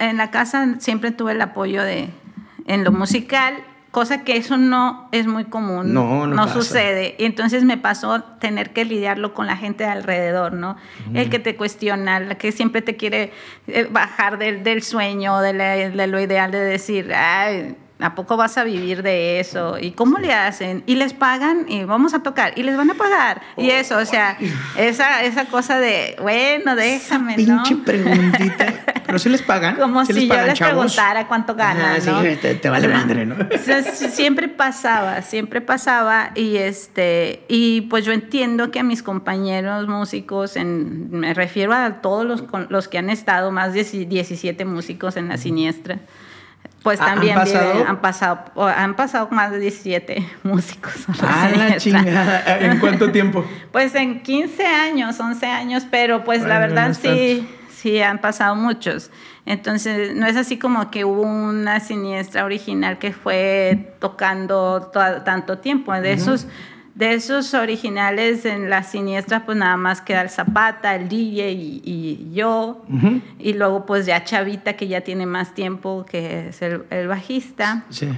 en 0.00 0.16
la 0.16 0.30
casa 0.30 0.76
siempre 0.78 1.10
tuve 1.10 1.32
el 1.32 1.40
apoyo 1.42 1.82
de, 1.82 2.08
en 2.66 2.84
lo 2.84 2.92
musical, 2.92 3.54
cosa 3.90 4.24
que 4.24 4.36
eso 4.36 4.56
no 4.56 5.08
es 5.12 5.26
muy 5.26 5.44
común. 5.44 5.92
No, 5.92 6.26
no, 6.26 6.34
no 6.34 6.48
sucede. 6.48 7.14
Y 7.18 7.26
entonces 7.26 7.64
me 7.64 7.76
pasó 7.76 8.22
tener 8.22 8.72
que 8.72 8.84
lidiarlo 8.86 9.34
con 9.34 9.46
la 9.46 9.56
gente 9.56 9.84
de 9.84 9.90
alrededor, 9.90 10.54
¿no? 10.54 10.76
El 11.12 11.28
que 11.28 11.38
te 11.38 11.56
cuestiona, 11.56 12.16
el 12.16 12.36
que 12.38 12.52
siempre 12.52 12.80
te 12.80 12.96
quiere 12.96 13.32
eh, 13.66 13.86
bajar 13.90 14.38
del, 14.38 14.64
del 14.64 14.82
sueño, 14.82 15.40
de, 15.40 15.52
de, 15.52 16.06
lo 16.06 16.20
ideal 16.20 16.50
de 16.50 16.58
decir, 16.58 17.12
ay, 17.14 17.76
¿A 18.00 18.16
poco 18.16 18.36
vas 18.36 18.58
a 18.58 18.64
vivir 18.64 19.04
de 19.04 19.38
eso? 19.38 19.78
¿Y 19.78 19.92
cómo 19.92 20.18
le 20.18 20.34
hacen? 20.34 20.82
Y 20.84 20.96
les 20.96 21.12
pagan 21.12 21.66
y 21.68 21.84
vamos 21.84 22.12
a 22.12 22.24
tocar 22.24 22.52
y 22.56 22.64
les 22.64 22.76
van 22.76 22.90
a 22.90 22.94
pagar. 22.94 23.40
y 23.56 23.70
eso, 23.70 23.98
o 23.98 24.04
sea, 24.04 24.36
esa, 24.76 25.22
esa 25.22 25.44
cosa 25.44 25.78
de, 25.78 26.16
bueno, 26.20 26.74
déjame, 26.74 27.36
esa 27.36 27.62
pinche 27.62 27.76
preguntita. 27.84 28.66
Pero 29.06 29.18
si 29.20 29.28
les 29.28 29.42
pagan. 29.42 29.76
Como 29.76 30.04
si 30.04 30.26
yo 30.26 30.34
les 30.44 30.58
preguntara 30.58 31.28
cuánto 31.28 31.54
ganan, 31.54 32.04
¿no? 32.04 32.22
Sí, 32.22 32.36
te, 32.60 32.68
vale 32.68 32.88
madre, 32.88 33.26
¿no? 33.26 33.36
siempre 34.10 34.48
pasaba, 34.48 35.22
siempre 35.22 35.60
pasaba 35.60 36.32
y 36.34 36.56
este, 36.56 37.44
y 37.48 37.82
pues 37.82 38.04
yo 38.04 38.12
entiendo 38.12 38.72
que 38.72 38.80
a 38.80 38.82
mis 38.82 39.04
compañeros 39.04 39.86
músicos, 39.86 40.56
en, 40.56 41.10
me 41.10 41.32
refiero 41.32 41.72
a 41.72 42.00
todos 42.00 42.26
los, 42.26 42.44
los 42.70 42.88
que 42.88 42.98
han 42.98 43.08
estado, 43.08 43.52
más 43.52 43.72
de 43.72 43.84
17 43.84 44.64
músicos 44.64 45.16
en 45.16 45.28
la 45.28 45.36
siniestra, 45.36 46.00
pues 46.84 47.00
también 47.00 47.36
¿Han 47.36 47.44
pasado? 47.44 47.84
han 47.88 48.00
pasado, 48.00 48.38
han 48.68 48.94
pasado 48.94 49.28
más 49.30 49.50
de 49.50 49.58
17 49.58 50.24
músicos. 50.44 50.92
Ah, 51.22 51.50
la 51.56 51.76
chingada. 51.78 52.44
¿En 52.60 52.78
cuánto 52.80 53.10
tiempo? 53.10 53.44
pues 53.72 53.94
en 53.94 54.22
15 54.22 54.64
años, 54.66 55.18
11 55.18 55.46
años, 55.46 55.86
pero 55.90 56.22
pues 56.24 56.42
la 56.42 56.58
verdad 56.58 56.94
sí, 56.94 57.48
sí 57.74 58.00
han 58.00 58.18
pasado 58.18 58.54
muchos. 58.54 59.10
Entonces, 59.46 60.14
no 60.14 60.26
es 60.26 60.36
así 60.36 60.58
como 60.58 60.90
que 60.90 61.04
hubo 61.04 61.22
una 61.22 61.80
siniestra 61.80 62.44
original 62.44 62.98
que 62.98 63.12
fue 63.12 63.94
tocando 63.98 64.90
tanto 65.24 65.58
tiempo. 65.58 65.92
De 65.92 66.12
esos 66.12 66.46
de 66.94 67.14
esos 67.14 67.54
originales 67.54 68.44
en 68.44 68.70
la 68.70 68.84
siniestra, 68.84 69.44
pues 69.44 69.58
nada 69.58 69.76
más 69.76 70.00
queda 70.00 70.22
el 70.22 70.30
Zapata, 70.30 70.94
el 70.94 71.08
DJ 71.08 71.50
y, 71.52 72.30
yo. 72.32 72.84
Y 73.38 73.54
luego 73.54 73.84
pues 73.84 74.06
ya 74.06 74.22
Chavita, 74.22 74.74
que 74.74 74.86
ya 74.86 75.00
tiene 75.00 75.26
más 75.26 75.54
tiempo, 75.54 76.06
que 76.08 76.48
es 76.48 76.62
el, 76.62 77.08
bajista. 77.08 77.84
Sí. 77.90 78.08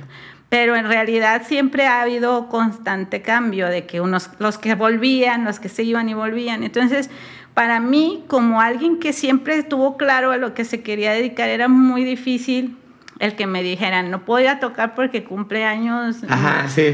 Pero 0.48 0.76
en 0.76 0.86
realidad 0.86 1.42
siempre 1.46 1.86
ha 1.86 2.02
habido 2.02 2.48
constante 2.48 3.22
cambio 3.22 3.68
de 3.68 3.86
que 3.86 4.00
unos, 4.00 4.30
los 4.38 4.58
que 4.58 4.74
volvían, 4.74 5.44
los 5.44 5.58
que 5.58 5.68
se 5.68 5.82
iban 5.82 6.08
y 6.08 6.14
volvían. 6.14 6.62
Entonces, 6.62 7.10
para 7.54 7.80
mí, 7.80 8.24
como 8.28 8.60
alguien 8.60 9.00
que 9.00 9.12
siempre 9.12 9.56
estuvo 9.56 9.96
claro 9.96 10.30
a 10.32 10.36
lo 10.36 10.52
que 10.52 10.64
se 10.64 10.82
quería 10.82 11.12
dedicar, 11.12 11.48
era 11.48 11.68
muy 11.68 12.04
difícil 12.04 12.76
el 13.18 13.34
que 13.34 13.46
me 13.46 13.62
dijeran, 13.62 14.10
no 14.10 14.24
puedo 14.24 14.44
ir 14.44 14.48
a 14.48 14.60
tocar 14.60 14.94
porque 14.94 15.24
cumple 15.24 15.64
años 15.64 16.18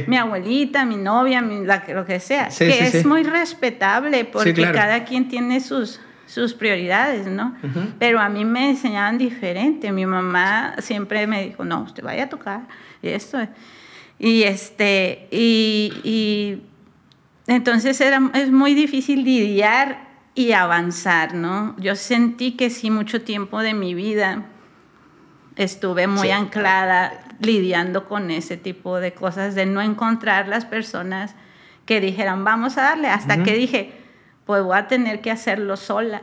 mi, 0.07 0.17
abuelita, 0.17 0.85
mi 0.85 0.97
novia, 0.97 1.41
lo 1.41 2.05
que 2.05 2.21
sea, 2.21 2.49
que 2.49 2.87
es 2.87 3.05
muy 3.05 3.25
respetable 3.25 4.25
porque 4.25 4.55
cada 4.55 5.05
quien 5.05 5.29
tiene 5.29 5.61
sus, 5.61 6.01
sus 6.27 6.55
prioridades, 6.55 7.27
¿no? 7.27 7.57
Pero 7.99 8.21
a 8.21 8.29
mí 8.29 8.45
me 8.45 8.71
enseñaban 8.71 9.19
diferente. 9.19 9.91
Mi 9.91 10.07
mamá 10.07 10.75
siempre 10.79 11.27
me 11.27 11.45
dijo, 11.45 11.65
no, 11.65 11.83
usted 11.83 12.05
vaya 12.05 12.25
a 12.25 12.29
tocar 12.29 12.63
y 13.03 13.09
esto. 13.09 13.39
Y 14.19 14.45
este, 14.45 15.27
y, 15.33 15.93
y 16.05 16.63
entonces 17.49 18.01
era, 18.01 18.31
es 18.35 18.53
muy 18.53 18.75
difícil 18.75 19.25
lidiar 19.25 20.13
y 20.37 20.53
avanzar, 20.53 21.35
¿no? 21.35 21.75
Yo 21.79 21.97
sentí 21.97 22.53
que 22.53 22.71
sí, 22.71 22.91
mucho 22.91 23.23
tiempo 23.23 23.61
de 23.61 23.75
mi 23.75 23.95
vida 23.95 24.47
estuve 25.57 26.07
muy 26.07 26.31
anclada 26.31 27.13
lidiando 27.41 28.09
con 28.09 28.31
ese 28.31 28.57
tipo 28.57 29.01
de 29.01 29.13
cosas, 29.13 29.55
de 29.55 29.67
no 29.67 29.81
encontrar 29.81 30.49
las 30.49 30.65
personas 30.65 31.35
que 31.87 32.01
dijeran, 32.01 32.45
vamos 32.45 32.79
a 32.79 32.83
darle, 32.83 33.09
hasta 33.09 33.43
que 33.43 33.55
dije, 33.55 33.93
pues 34.47 34.63
voy 34.63 34.77
a 34.77 34.87
tener 34.87 35.21
que 35.21 35.31
hacerlo 35.31 35.77
sola. 35.77 36.23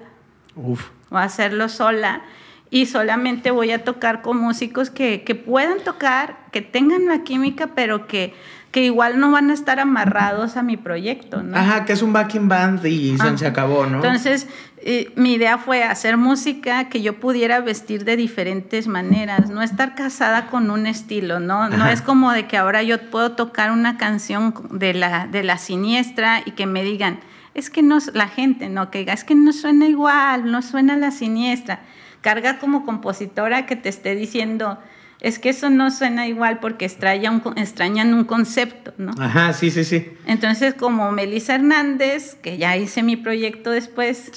Uf. 0.56 0.90
Voy 1.10 1.22
a 1.22 1.24
hacerlo 1.24 1.70
sola 1.70 2.22
y 2.70 2.86
solamente 2.86 3.52
voy 3.52 3.72
a 3.72 3.84
tocar 3.84 4.22
con 4.22 4.38
músicos 4.38 4.90
que, 4.90 5.24
que 5.24 5.36
puedan 5.36 5.80
tocar, 5.80 6.38
que 6.52 6.62
tengan 6.62 7.08
la 7.08 7.24
química, 7.24 7.68
pero 7.76 8.08
que 8.08 8.34
que 8.72 8.86
igual 8.86 9.20
no 9.20 9.32
van 9.32 9.50
a 9.50 9.54
estar 9.54 9.80
amarrados 9.80 10.56
a 10.56 10.62
mi 10.62 10.78
proyecto, 10.78 11.42
¿no? 11.42 11.58
Ajá, 11.58 11.86
que 11.86 11.94
es 11.94 12.04
un 12.04 12.14
backing 12.14 12.48
band 12.48 12.86
y 12.86 13.18
se 13.36 13.48
acabó, 13.48 13.88
¿no? 13.88 13.98
Entonces, 13.98 14.48
eh, 14.78 15.12
mi 15.16 15.34
idea 15.34 15.58
fue 15.58 15.84
hacer 15.84 16.18
música 16.18 16.88
que 16.88 17.02
yo 17.02 17.20
pudiera 17.20 17.62
vestir 17.62 18.06
de 18.06 18.16
diferentes 18.16 18.88
maneras, 18.88 19.50
no 19.50 19.64
estar 19.64 19.96
casada 19.96 20.48
con 20.48 20.70
un 20.70 20.86
estilo, 20.86 21.40
¿no? 21.40 21.68
No 21.70 21.88
es 21.88 22.02
como 22.02 22.32
de 22.32 22.46
que 22.46 22.58
ahora 22.58 22.84
yo 22.84 23.10
puedo 23.10 23.32
tocar 23.32 23.72
una 23.72 23.98
canción 23.98 24.54
de 24.72 24.94
la, 24.94 25.28
de 25.28 25.44
la 25.44 25.58
siniestra 25.58 26.44
y 26.46 26.52
que 26.52 26.68
me 26.68 26.84
digan, 26.84 27.20
es 27.56 27.72
que 27.72 27.82
no, 27.82 27.98
la 28.14 28.28
gente, 28.28 28.70
¿no? 28.70 28.92
Que 28.92 29.00
diga, 29.00 29.14
es 29.14 29.24
que 29.24 29.34
no 29.34 29.52
suena 29.52 29.88
igual, 29.88 30.52
no 30.52 30.62
suena 30.62 30.96
la 30.96 31.10
siniestra. 31.10 31.82
Carga 32.22 32.60
como 32.60 32.86
compositora 32.86 33.66
que 33.66 33.76
te 33.76 33.90
esté 33.90 34.14
diciendo, 34.14 34.78
es 35.22 35.38
que 35.38 35.50
eso 35.50 35.70
no 35.70 35.92
suena 35.92 36.28
igual 36.28 36.60
porque 36.60 36.86
extrañan 36.86 38.14
un 38.14 38.24
concepto, 38.24 38.94
¿no? 38.98 39.12
Ajá, 39.20 39.54
sí, 39.54 39.70
sí, 39.70 39.84
sí. 39.84 40.14
Entonces, 40.26 40.74
como 40.74 41.12
Melissa 41.12 41.56
Hernández, 41.56 42.36
que 42.36 42.58
ya 42.58 42.78
hice 42.78 43.04
mi 43.04 43.18
proyecto 43.18 43.72
después, 43.72 44.32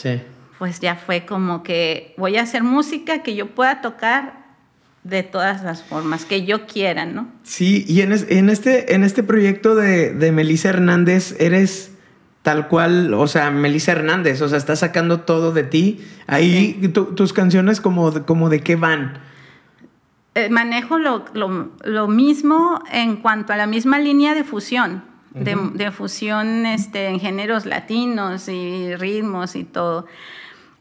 pues 0.59 0.81
ya 0.81 0.97
fue 0.97 1.25
como 1.25 1.62
que 1.62 2.14
voy 2.16 2.37
a 2.37 2.42
hacer 2.42 2.64
música 2.64 3.23
que 3.23 3.35
yo 3.37 3.51
pueda 3.51 3.81
tocar 3.81 4.42
de 5.05 5.23
todas 5.23 5.62
las 5.62 5.83
formas 5.83 6.25
que 6.25 6.45
yo 6.45 6.66
quiera, 6.66 7.07
¿no? 7.07 7.29
Sí, 7.42 7.85
y 7.88 8.03
en, 8.03 8.12
este, 8.12 8.95
en 8.95 9.05
este 9.05 9.23
proyecto 9.23 9.75
de, 9.75 10.12
de 10.14 10.33
Melissa 10.33 10.68
Hernández 10.68 11.37
eres 11.40 11.92
tal 12.42 12.66
cual, 12.68 13.14
o 13.14 13.27
sea, 13.29 13.51
Melissa 13.51 13.92
Hernández, 13.92 14.42
o 14.42 14.49
sea, 14.49 14.59
estás 14.59 14.81
sacando 14.81 15.21
todo 15.21 15.53
de 15.53 15.62
ti. 15.62 16.01
Ahí 16.27 16.90
tus 16.92 17.33
canciones 17.33 17.81
como, 17.81 18.25
como 18.27 18.49
de 18.49 18.61
qué 18.61 18.77
van. 18.77 19.18
Eh, 20.35 20.49
manejo 20.49 20.99
lo, 20.99 21.27
lo, 21.35 22.09
mismo 22.09 22.83
en 22.90 23.16
cuanto 23.16 23.53
a 23.53 23.57
la 23.57 23.66
misma 23.66 23.99
línea 23.99 24.35
de 24.35 24.45
fusión, 24.45 25.05
de, 25.35 25.90
fusión 25.90 26.64
este, 26.64 27.09
en 27.09 27.21
géneros 27.21 27.66
latinos 27.66 28.49
y 28.49 28.95
ritmos 28.97 29.57
y 29.57 29.64
todo. 29.64 30.07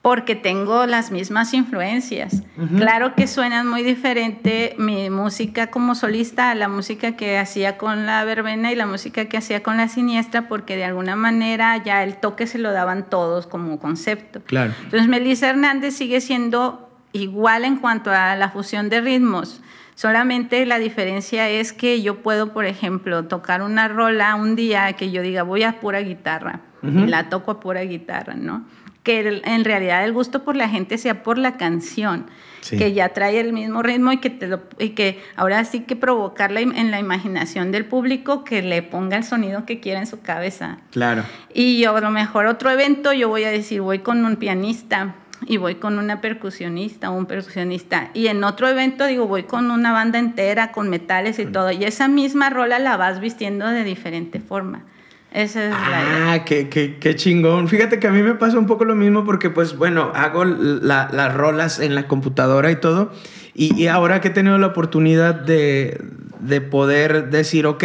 porque 0.01 0.35
tengo 0.35 0.87
las 0.87 1.11
mismas 1.11 1.53
influencias. 1.53 2.43
Claro 2.77 3.13
que 3.13 3.27
suenan 3.27 3.67
muy 3.67 3.83
diferente 3.83 4.73
mi 4.79 5.09
música 5.09 5.67
como 5.67 5.95
solista 5.95 6.49
a 6.49 6.55
la 6.55 6.69
música 6.69 7.15
que 7.15 7.37
hacía 7.37 7.77
con 7.77 8.05
la 8.05 8.23
verbena 8.23 8.71
y 8.71 8.75
la 8.75 8.87
música 8.87 9.25
que 9.25 9.37
hacía 9.37 9.61
con 9.61 9.77
la 9.77 9.89
siniestra, 9.89 10.47
porque 10.47 10.75
de 10.75 10.85
alguna 10.85 11.15
manera 11.15 11.77
ya 11.83 12.03
el 12.03 12.15
toque 12.15 12.47
se 12.47 12.57
lo 12.57 12.71
daban 12.71 13.09
todos 13.09 13.47
como 13.47 13.79
concepto. 13.79 14.41
Claro. 14.45 14.73
Entonces 14.85 15.07
Melissa 15.07 15.49
Hernández 15.49 15.93
sigue 15.93 16.19
siendo 16.19 16.90
igual 17.13 17.65
en 17.65 17.77
cuanto 17.77 18.11
a 18.11 18.35
la 18.35 18.49
fusión 18.49 18.89
de 18.89 19.01
ritmos. 19.01 19.61
Solamente 19.95 20.65
la 20.65 20.79
diferencia 20.79 21.49
es 21.49 21.73
que 21.73 22.01
yo 22.01 22.21
puedo, 22.23 22.53
por 22.53 22.65
ejemplo, 22.65 23.25
tocar 23.25 23.61
una 23.61 23.87
rola 23.87 24.35
un 24.35 24.55
día 24.55 24.93
que 24.93 25.11
yo 25.11 25.21
diga 25.21 25.43
voy 25.43 25.63
a 25.63 25.79
pura 25.79 25.99
guitarra 26.01 26.61
y 26.81 27.05
la 27.05 27.29
toco 27.29 27.51
a 27.51 27.59
pura 27.59 27.81
guitarra, 27.81 28.33
¿no? 28.33 28.65
que 29.03 29.41
en 29.45 29.65
realidad 29.65 30.03
el 30.05 30.13
gusto 30.13 30.43
por 30.43 30.55
la 30.55 30.69
gente 30.69 30.97
sea 30.97 31.23
por 31.23 31.37
la 31.37 31.57
canción, 31.57 32.27
que 32.69 32.93
ya 32.93 33.09
trae 33.09 33.39
el 33.39 33.53
mismo 33.53 33.81
ritmo 33.81 34.11
y 34.11 34.17
que, 34.17 34.29
te 34.29 34.47
lo, 34.47 34.61
y 34.77 34.89
que 34.89 35.19
ahora 35.35 35.65
sí 35.65 35.81
que 35.81 35.95
provocarla 35.95 36.59
en 36.59 36.91
la 36.91 36.99
imaginación 36.99 37.71
del 37.71 37.85
público 37.85 38.43
que 38.43 38.61
le 38.61 38.83
ponga 38.83 39.17
el 39.17 39.23
sonido 39.23 39.65
que 39.65 39.79
quiera 39.79 39.99
en 39.99 40.05
su 40.05 40.21
cabeza. 40.21 40.77
Claro. 40.91 41.23
Y 41.51 41.81
yo, 41.81 41.95
a 41.95 42.01
lo 42.01 42.11
mejor 42.11 42.45
otro 42.45 42.69
evento 42.69 43.13
yo 43.13 43.29
voy 43.29 43.43
a 43.45 43.49
decir, 43.49 43.81
voy 43.81 43.99
con 43.99 44.23
un 44.23 44.35
pianista 44.35 45.15
y 45.47 45.57
voy 45.57 45.75
con 45.75 45.97
una 45.99 46.21
percusionista 46.21 47.09
o 47.09 47.13
un 47.13 47.25
percusionista. 47.25 48.09
Y 48.13 48.27
en 48.27 48.43
otro 48.43 48.67
evento 48.67 49.05
digo, 49.05 49.27
voy 49.27 49.43
con 49.43 49.71
una 49.71 49.91
banda 49.91 50.19
entera, 50.19 50.71
con 50.71 50.89
metales 50.89 51.39
y 51.39 51.45
todo. 51.45 51.71
Y 51.71 51.83
esa 51.83 52.07
misma 52.07 52.49
rola 52.49 52.79
la 52.79 52.97
vas 52.97 53.19
vistiendo 53.19 53.67
de 53.67 53.83
diferente 53.83 54.39
forma. 54.39 54.83
Esa 55.31 55.67
es 55.67 55.73
ah, 55.73 56.25
la 56.25 56.43
qué, 56.43 56.67
qué, 56.67 56.97
qué, 56.99 57.15
chingón. 57.15 57.69
Fíjate 57.69 57.99
que 57.99 58.07
a 58.07 58.11
mí 58.11 58.21
me 58.21 58.35
pasa 58.35 58.59
un 58.59 58.67
poco 58.67 58.83
lo 58.83 58.95
mismo 58.95 59.23
porque, 59.23 59.49
pues, 59.49 59.77
bueno, 59.77 60.11
hago 60.13 60.43
las 60.43 61.33
rolas 61.33 61.79
en 61.79 61.95
la 61.95 62.07
computadora 62.07 62.69
y 62.69 62.75
todo. 62.75 63.13
Y, 63.53 63.87
ahora 63.87 64.19
que 64.19 64.29
he 64.29 64.31
tenido 64.31 64.57
la 64.57 64.67
oportunidad 64.67 65.35
de, 65.35 66.01
de, 66.39 66.61
poder 66.61 67.29
decir, 67.29 67.65
ok, 67.65 67.83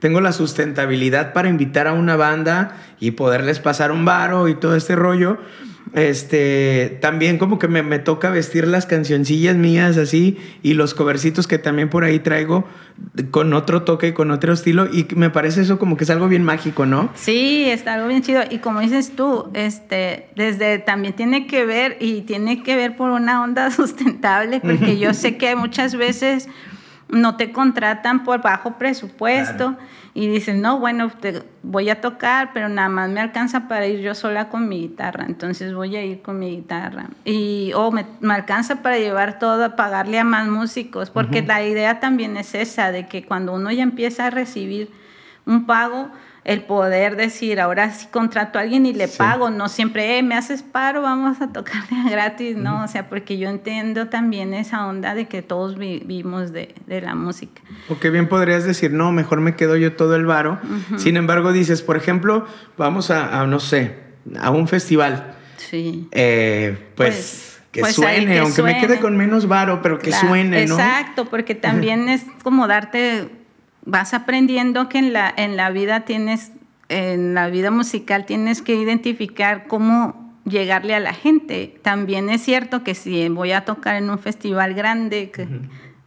tengo 0.00 0.20
la 0.20 0.32
sustentabilidad 0.32 1.32
para 1.32 1.48
invitar 1.48 1.86
a 1.86 1.92
una 1.92 2.16
banda 2.16 2.76
y 3.00 3.12
poderles 3.12 3.58
pasar 3.58 3.90
un 3.90 4.04
varo 4.04 4.48
y 4.48 4.54
todo 4.54 4.74
este 4.74 4.96
rollo, 4.96 5.38
este, 5.94 6.98
también 7.00 7.38
como 7.38 7.58
que 7.58 7.68
me, 7.68 7.82
me, 7.82 7.98
toca 7.98 8.30
vestir 8.30 8.66
las 8.66 8.86
cancioncillas 8.86 9.56
mías 9.56 9.96
así 9.98 10.38
y 10.62 10.74
los 10.74 10.94
covercitos 10.94 11.46
que 11.46 11.58
también 11.58 11.90
por 11.90 12.04
ahí 12.04 12.18
traigo 12.18 12.64
con 13.30 13.52
otro 13.52 13.82
toque 13.82 14.08
y 14.08 14.12
con 14.12 14.30
otro 14.30 14.52
estilo 14.52 14.86
y 14.86 15.06
me 15.14 15.30
parece 15.30 15.62
eso 15.62 15.78
como 15.78 15.96
que 15.96 16.04
es 16.04 16.10
algo 16.10 16.28
bien 16.28 16.44
mágico, 16.44 16.86
¿no? 16.86 17.10
Sí, 17.14 17.64
está 17.68 17.94
algo 17.94 18.08
bien 18.08 18.22
chido 18.22 18.42
y 18.48 18.58
como 18.58 18.80
dices 18.80 19.12
tú, 19.14 19.50
este, 19.54 20.28
desde 20.36 20.78
también 20.78 21.14
tiene 21.14 21.46
que 21.46 21.66
ver 21.66 21.96
y 22.00 22.22
tiene 22.22 22.62
que 22.62 22.76
ver 22.76 22.96
por 22.96 23.10
una 23.10 23.42
onda 23.42 23.70
sustentable 23.70 24.60
porque 24.60 24.98
yo 24.98 25.14
sé 25.14 25.36
que 25.36 25.56
muchas 25.56 25.94
veces 25.94 26.48
no 27.12 27.36
te 27.36 27.52
contratan 27.52 28.24
por 28.24 28.40
bajo 28.40 28.78
presupuesto 28.78 29.76
y 30.14 30.28
dicen, 30.28 30.62
no, 30.62 30.78
bueno, 30.78 31.10
te 31.10 31.42
voy 31.62 31.90
a 31.90 32.00
tocar, 32.00 32.50
pero 32.54 32.70
nada 32.70 32.88
más 32.88 33.10
me 33.10 33.20
alcanza 33.20 33.68
para 33.68 33.86
ir 33.86 34.00
yo 34.00 34.14
sola 34.14 34.48
con 34.48 34.68
mi 34.68 34.80
guitarra, 34.80 35.26
entonces 35.26 35.74
voy 35.74 35.94
a 35.96 36.04
ir 36.04 36.22
con 36.22 36.38
mi 36.38 36.56
guitarra. 36.56 37.08
Y, 37.26 37.72
o 37.74 37.92
me, 37.92 38.06
alcanza 38.30 38.82
para 38.82 38.98
llevar 38.98 39.38
todo, 39.38 39.76
pagarle 39.76 40.18
a 40.18 40.24
más 40.24 40.48
músicos, 40.48 41.10
porque 41.10 41.42
la 41.42 41.62
idea 41.62 42.00
también 42.00 42.36
es 42.38 42.54
esa, 42.54 42.92
de 42.92 43.06
que 43.06 43.24
cuando 43.24 43.52
uno 43.52 43.70
ya 43.70 43.82
empieza 43.82 44.26
a 44.26 44.30
recibir 44.30 44.90
un 45.44 45.66
pago, 45.66 46.10
el 46.44 46.64
poder 46.64 47.14
decir, 47.16 47.60
ahora 47.60 47.92
sí 47.92 48.08
contrato 48.10 48.58
a 48.58 48.62
alguien 48.62 48.84
y 48.84 48.92
le 48.92 49.06
pago, 49.06 49.50
no 49.50 49.68
siempre, 49.68 50.18
eh, 50.18 50.22
me 50.24 50.34
haces 50.34 50.62
paro, 50.62 51.00
vamos 51.00 51.40
a 51.40 51.52
tocar 51.52 51.82
gratis, 52.10 52.56
¿no? 52.56 52.82
O 52.82 52.88
sea, 52.88 53.08
porque 53.08 53.38
yo 53.38 53.48
entiendo 53.48 54.08
también 54.08 54.52
esa 54.52 54.86
onda 54.86 55.14
de 55.14 55.26
que 55.26 55.42
todos 55.42 55.78
vivimos 55.78 56.52
de, 56.52 56.74
la 56.88 57.14
música. 57.14 57.62
O 57.88 57.98
que 57.98 58.10
bien 58.10 58.28
podrías 58.28 58.64
decir, 58.64 58.92
no, 58.92 59.12
mejor 59.12 59.40
me 59.40 59.54
quedo 59.54 59.76
yo 59.76 59.94
todo 59.94 60.16
el 60.16 60.26
varo. 60.26 60.58
Sin 60.96 61.16
embargo, 61.16 61.52
dices, 61.52 61.80
por 61.82 61.96
ejemplo, 61.96 62.46
vamos 62.76 63.10
a, 63.10 63.46
no 63.46 63.60
sé, 63.60 63.96
a 64.40 64.50
un 64.50 64.66
festival. 64.66 65.36
Sí. 65.56 66.08
Eh, 66.10 66.76
pues, 66.96 67.08
pues, 67.08 67.62
que 67.70 67.80
pues 67.80 67.94
suene, 67.94 68.40
aunque 68.40 68.62
me 68.62 68.78
quede 68.78 68.98
con 68.98 69.16
menos 69.16 69.46
varo, 69.48 69.80
pero 69.80 69.98
que 69.98 70.12
suene, 70.12 70.66
¿no? 70.66 70.74
Exacto, 70.74 71.24
porque 71.26 71.54
también 71.54 72.08
es 72.08 72.24
como 72.42 72.66
darte 72.66 73.30
vas 73.84 74.14
aprendiendo 74.14 74.88
que 74.88 74.98
en 74.98 75.12
la, 75.12 75.32
en 75.36 75.56
la 75.56 75.70
vida 75.70 76.00
tienes, 76.00 76.52
en 76.88 77.34
la 77.34 77.48
vida 77.48 77.70
musical 77.70 78.26
tienes 78.26 78.62
que 78.62 78.74
identificar 78.74 79.66
cómo 79.66 80.34
llegarle 80.44 80.94
a 80.94 81.00
la 81.00 81.14
gente. 81.14 81.78
También 81.82 82.30
es 82.30 82.42
cierto 82.42 82.82
que 82.84 82.94
si 82.94 83.28
voy 83.28 83.52
a 83.52 83.64
tocar 83.64 83.96
en 83.96 84.10
un 84.10 84.18
festival 84.18 84.74
grande, 84.74 85.30
que, 85.30 85.46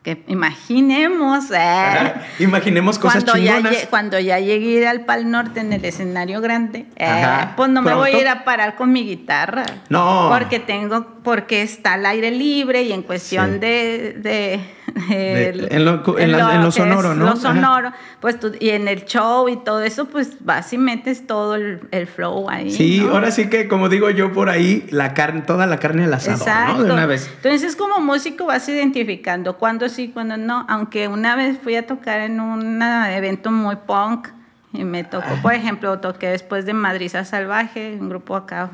que 0.04 0.24
imaginemos. 0.28 1.46
Eh, 1.52 2.14
imaginemos 2.40 3.00
cosas 3.00 3.24
cuando 3.24 3.42
chingonas. 3.42 3.82
Ya, 3.82 3.90
cuando 3.90 4.20
ya 4.20 4.40
llegue 4.40 4.88
al 4.88 5.02
Pal 5.06 5.30
Norte 5.30 5.62
en 5.62 5.74
el 5.74 5.84
escenario 5.84 6.42
grande, 6.42 6.86
eh, 6.96 7.26
pues 7.56 7.70
no 7.70 7.82
me 7.82 7.94
voy 7.94 8.12
a 8.12 8.22
ir 8.22 8.28
a 8.28 8.44
parar 8.44 8.76
con 8.76 8.92
mi 8.92 9.06
guitarra. 9.06 9.66
No. 9.90 10.30
Porque 10.32 10.60
tengo, 10.60 11.08
porque 11.24 11.62
está 11.62 11.94
al 11.94 12.06
aire 12.06 12.32
libre 12.32 12.84
y 12.84 12.92
en 12.92 13.02
cuestión 13.02 13.60
de 13.60 14.60
en, 14.96 15.86
lo, 15.86 16.72
sonoro, 16.72 17.16
¿no? 17.16 17.26
Lo 17.26 17.36
sonoro, 17.36 17.92
pues 18.22 18.38
y 18.60 18.70
en 18.70 18.88
el 18.88 19.06
show 19.06 19.50
y 19.50 19.58
todo 19.58 19.82
eso, 19.82 20.06
pues 20.06 20.38
vas 20.40 20.72
y 20.72 20.78
metes 20.78 21.28
todo 21.28 21.56
el, 21.56 22.08
flow 22.08 22.50
ahí. 22.50 22.72
Sí, 22.72 23.00
ahora 23.00 23.32
sí 23.32 23.50
que, 23.50 23.68
como 23.68 23.90
digo 23.90 24.10
yo 24.10 24.32
por 24.32 24.50
ahí, 24.50 24.88
la 24.92 25.14
carne, 25.14 25.42
toda 25.42 25.66
la 25.66 25.80
carne 25.80 26.06
al 26.06 26.14
asador, 26.14 26.78
¿no? 26.78 26.84
De 26.84 26.92
una 26.92 27.06
vez. 27.06 27.30
Entonces, 27.44 27.76
como 27.76 28.00
músico 28.00 28.46
vas 28.46 28.68
identificando 28.70 29.58
cuándo 29.58 29.90
sí, 29.90 30.12
cuándo 30.14 30.38
no. 30.38 30.66
Aunque 30.70 31.08
una 31.08 31.36
vez 31.36 31.58
fui 31.62 31.76
a 31.76 31.86
tocar 31.86 32.22
en 32.22 32.40
un 32.40 32.82
evento 32.82 33.52
muy 33.52 33.76
punk 33.76 34.30
y 34.72 34.84
me 34.84 35.04
tocó, 35.04 35.36
por 35.42 35.54
ejemplo, 35.54 36.00
toqué 36.00 36.28
después 36.28 36.66
de 36.66 36.74
Madriza 36.74 37.26
Salvaje, 37.26 37.98
un 38.00 38.10
grupo 38.10 38.36
acá 38.36 38.70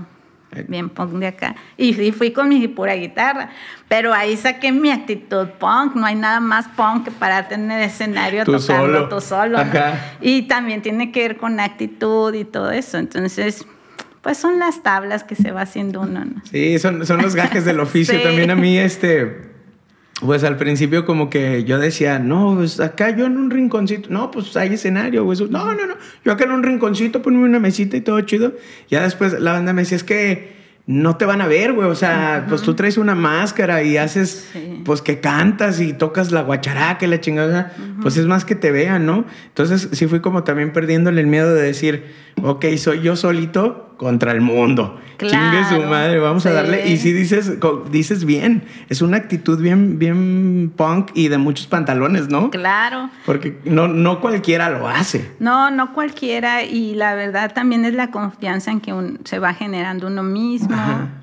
bien 0.68 0.90
punk 0.90 1.12
de 1.14 1.28
acá. 1.28 1.56
Y, 1.78 2.12
fui 2.12 2.32
con 2.32 2.50
mi 2.50 2.68
pura 2.68 2.96
guitarra. 2.96 3.50
Pero 3.88 4.14
ahí 4.14 4.38
saqué 4.38 4.72
mi 4.72 4.92
actitud 4.92 5.48
punk. 5.60 5.96
No 5.96 6.06
hay 6.06 6.16
nada 6.16 6.40
más 6.40 6.68
punk 6.70 7.06
que 7.06 7.12
pararte 7.12 7.56
en 7.56 7.70
el 7.72 7.84
escenario 7.84 8.46
tocando 8.46 8.62
solo. 8.62 9.10
tú 9.10 9.22
solo. 9.22 9.60
Y 10.22 10.44
también 10.44 10.82
tiene 10.82 11.12
que 11.12 11.22
ver 11.22 11.38
con 11.38 11.60
actitud 11.60 12.34
y 12.34 12.46
todo 12.46 12.72
eso. 12.72 12.98
Entonces, 12.98 13.66
pues 14.22 14.38
son 14.38 14.60
las 14.60 14.84
tablas 14.84 15.24
que 15.24 15.36
se 15.36 15.52
va 15.52 15.62
haciendo 15.62 16.02
uno. 16.02 16.24
Sí, 16.50 16.80
son, 16.80 17.06
son 17.06 17.22
los 17.22 17.36
gajes 17.36 17.66
del 17.66 17.80
oficio. 17.82 18.22
También 18.22 18.52
a 18.52 18.56
mí, 18.56 18.78
este 18.78 19.51
pues 20.22 20.44
al 20.44 20.56
principio 20.56 21.04
como 21.04 21.30
que 21.32 21.64
yo 21.64 21.80
decía, 21.80 22.20
no, 22.20 22.56
pues 22.56 22.80
acá 22.80 23.10
yo 23.10 23.26
en 23.26 23.38
un 23.38 23.50
rinconcito, 23.50 24.10
no, 24.12 24.30
pues 24.30 24.56
hay 24.56 24.76
escenario, 24.76 25.26
güey. 25.26 25.38
No, 25.50 25.74
no, 25.74 25.88
no, 25.88 25.96
yo 26.24 26.32
acá 26.32 26.44
en 26.44 26.52
un 26.52 26.62
rinconcito 26.64 27.24
ponme 27.24 27.44
una 27.44 27.60
mesita 27.60 27.98
y 27.98 28.02
todo 28.02 28.22
chido. 28.22 28.54
Ya 28.88 29.02
después 29.02 29.40
la 29.40 29.54
banda 29.54 29.74
me 29.74 29.82
decía, 29.82 29.98
es 29.98 30.04
que 30.04 30.62
no 30.86 31.18
te 31.18 31.26
van 31.26 31.42
a 31.42 31.48
ver, 31.48 31.74
güey. 31.74 31.90
O 31.90 31.96
sea, 31.96 32.46
pues 32.48 32.62
tú 32.62 32.76
traes 32.76 33.00
una 33.00 33.16
máscara 33.16 33.82
y 33.82 33.98
haces, 33.98 34.48
pues 34.86 35.02
que 35.02 35.20
cantas 35.20 35.80
y 35.80 35.94
tocas 35.94 36.32
la 36.32 36.44
guacharaca 36.44 37.04
y 37.06 37.10
la 37.10 37.20
chingada. 37.20 37.74
Pues 38.04 38.16
es 38.18 38.28
más 38.28 38.46
que 38.46 38.54
te 38.54 38.72
vean, 38.72 39.08
¿no? 39.08 39.26
Entonces 39.48 39.90
sí 39.92 40.06
fui 40.06 40.20
como 40.20 40.44
también 40.44 40.72
perdiéndole 40.72 41.22
el 41.22 41.28
miedo 41.28 41.54
de 41.54 41.64
decir, 41.64 42.06
ok, 42.44 42.66
soy 42.78 43.02
yo 43.02 43.16
solito 43.16 43.91
contra 44.02 44.32
el 44.32 44.42
mundo. 44.42 45.00
Chingue 45.20 45.64
su 45.70 45.80
madre, 45.84 46.18
vamos 46.18 46.44
a 46.48 46.52
darle. 46.52 46.88
Y 46.88 46.98
si 46.98 47.14
dices, 47.14 47.60
dices 47.92 48.26
bien, 48.26 48.64
es 48.90 49.04
una 49.04 49.18
actitud 49.18 49.62
bien, 49.62 50.00
bien 50.00 50.74
punk 50.76 51.12
y 51.14 51.28
de 51.28 51.38
muchos 51.38 51.68
pantalones, 51.68 52.28
¿no? 52.28 52.50
Claro. 52.50 53.12
Porque 53.28 53.60
no, 53.64 53.88
no 53.88 54.20
cualquiera 54.20 54.72
lo 54.72 54.90
hace. 54.90 55.32
No, 55.38 55.70
no 55.70 55.94
cualquiera. 55.94 56.64
Y 56.64 56.96
la 56.96 57.14
verdad 57.14 57.54
también 57.54 57.86
es 57.86 57.94
la 57.94 58.10
confianza 58.10 58.72
en 58.72 58.82
que 58.82 58.92
se 59.24 59.38
va 59.38 59.54
generando 59.54 60.08
uno 60.08 60.24
mismo, 60.24 60.76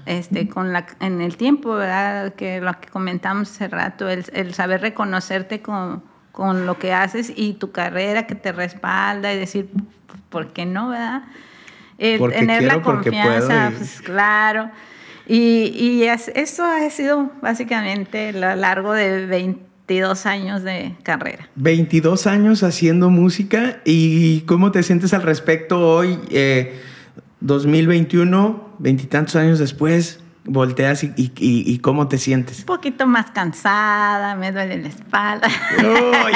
este, 0.07 0.49
con 0.49 0.73
la, 0.73 0.87
en 1.01 1.21
el 1.21 1.37
tiempo, 1.37 1.75
¿verdad? 1.75 2.33
Que 2.35 2.61
lo 2.61 2.73
que 2.79 2.87
comentamos 2.87 3.51
hace 3.51 3.67
rato, 3.67 4.09
el, 4.09 4.25
el 4.35 4.55
saber 4.55 4.83
reconocerte 4.83 5.63
con, 5.63 6.05
con 6.31 6.65
lo 6.65 6.79
que 6.79 6.93
haces 6.93 7.33
y 7.35 7.55
tu 7.55 7.73
carrera 7.73 8.29
que 8.29 8.37
te 8.37 8.53
respalda 8.53 9.35
y 9.35 9.37
decir, 9.37 9.69
¿por 10.29 10.53
qué 10.53 10.65
no, 10.65 10.91
verdad? 10.91 11.25
Eh, 11.99 12.19
tener 12.31 12.63
la 12.63 12.81
confianza, 12.81 13.73
pues 13.77 14.01
claro. 14.01 14.71
Y, 15.27 15.73
y 15.75 16.05
eso 16.05 16.65
ha 16.65 16.89
sido 16.91 17.31
básicamente 17.43 18.29
a 18.29 18.33
lo 18.33 18.57
largo 18.57 18.93
de 18.95 19.27
22 19.27 20.25
años 20.25 20.63
de 20.63 20.95
carrera. 21.03 21.49
22 21.57 22.27
años 22.27 22.63
haciendo 22.63 23.11
música 23.11 23.81
y 23.85 24.43
¿cómo 24.43 24.71
te 24.71 24.83
sientes 24.83 25.13
al 25.13 25.23
respecto 25.23 25.81
hoy, 25.81 26.19
eh, 26.31 26.81
2021, 27.41 28.75
veintitantos 28.79 29.37
años 29.37 29.59
después? 29.59 30.21
Volteas 30.45 31.05
y, 31.05 31.13
y, 31.17 31.33
y, 31.37 31.79
cómo 31.79 32.09
te 32.09 32.19
sientes? 32.19 32.61
Un 32.61 32.67
poquito 32.67 33.07
más 33.07 33.31
cansada, 33.31 34.35
me 34.35 34.51
duele 34.53 34.79
la 34.83 34.89
espalda. 34.89 35.49
No, 35.83 36.29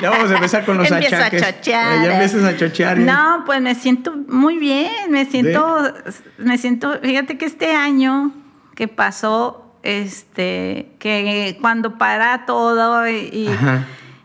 ya, 0.00 0.10
vamos 0.10 0.30
a 0.30 0.34
empezar 0.34 0.64
con 0.64 0.78
los 0.78 0.90
Empiezo 0.90 1.16
achaques. 1.16 1.42
a 1.42 1.52
chochear. 1.52 2.04
Ya 2.04 2.12
empiezas 2.12 2.44
a 2.44 2.56
chochear. 2.56 2.98
No, 2.98 3.42
pues 3.44 3.60
me 3.60 3.74
siento 3.74 4.14
muy 4.28 4.56
bien, 4.56 5.10
me 5.10 5.26
siento, 5.26 5.92
me 6.38 6.58
siento, 6.58 6.98
fíjate 7.02 7.36
que 7.36 7.44
este 7.44 7.74
año 7.74 8.32
que 8.74 8.88
pasó, 8.88 9.74
este, 9.82 10.92
que 10.98 11.58
cuando 11.60 11.98
para 11.98 12.46
todo 12.46 13.08
y, 13.08 13.48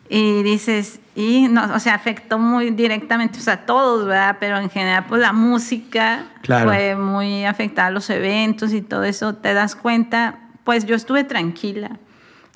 y 0.09 0.43
dices, 0.43 0.99
y 1.15 1.47
no, 1.47 1.73
o 1.73 1.79
sea, 1.79 1.95
afectó 1.95 2.37
muy 2.37 2.71
directamente 2.71 3.39
o 3.45 3.49
a 3.49 3.65
todos, 3.65 4.05
¿verdad? 4.05 4.35
Pero 4.37 4.57
en 4.57 4.69
general, 4.69 5.05
pues 5.07 5.21
la 5.21 5.31
música 5.31 6.25
fue 6.43 6.95
muy 6.97 7.45
afectada, 7.45 7.89
los 7.89 8.09
eventos 8.09 8.73
y 8.73 8.81
todo 8.81 9.05
eso, 9.05 9.33
te 9.33 9.53
das 9.53 9.77
cuenta, 9.77 10.39
pues 10.65 10.85
yo 10.85 10.93
estuve 10.93 11.23
tranquila, 11.23 11.99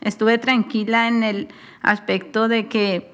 estuve 0.01 0.37
tranquila 0.37 1.07
en 1.07 1.23
el 1.23 1.47
aspecto 1.81 2.49
de 2.49 2.67
que, 2.67 3.13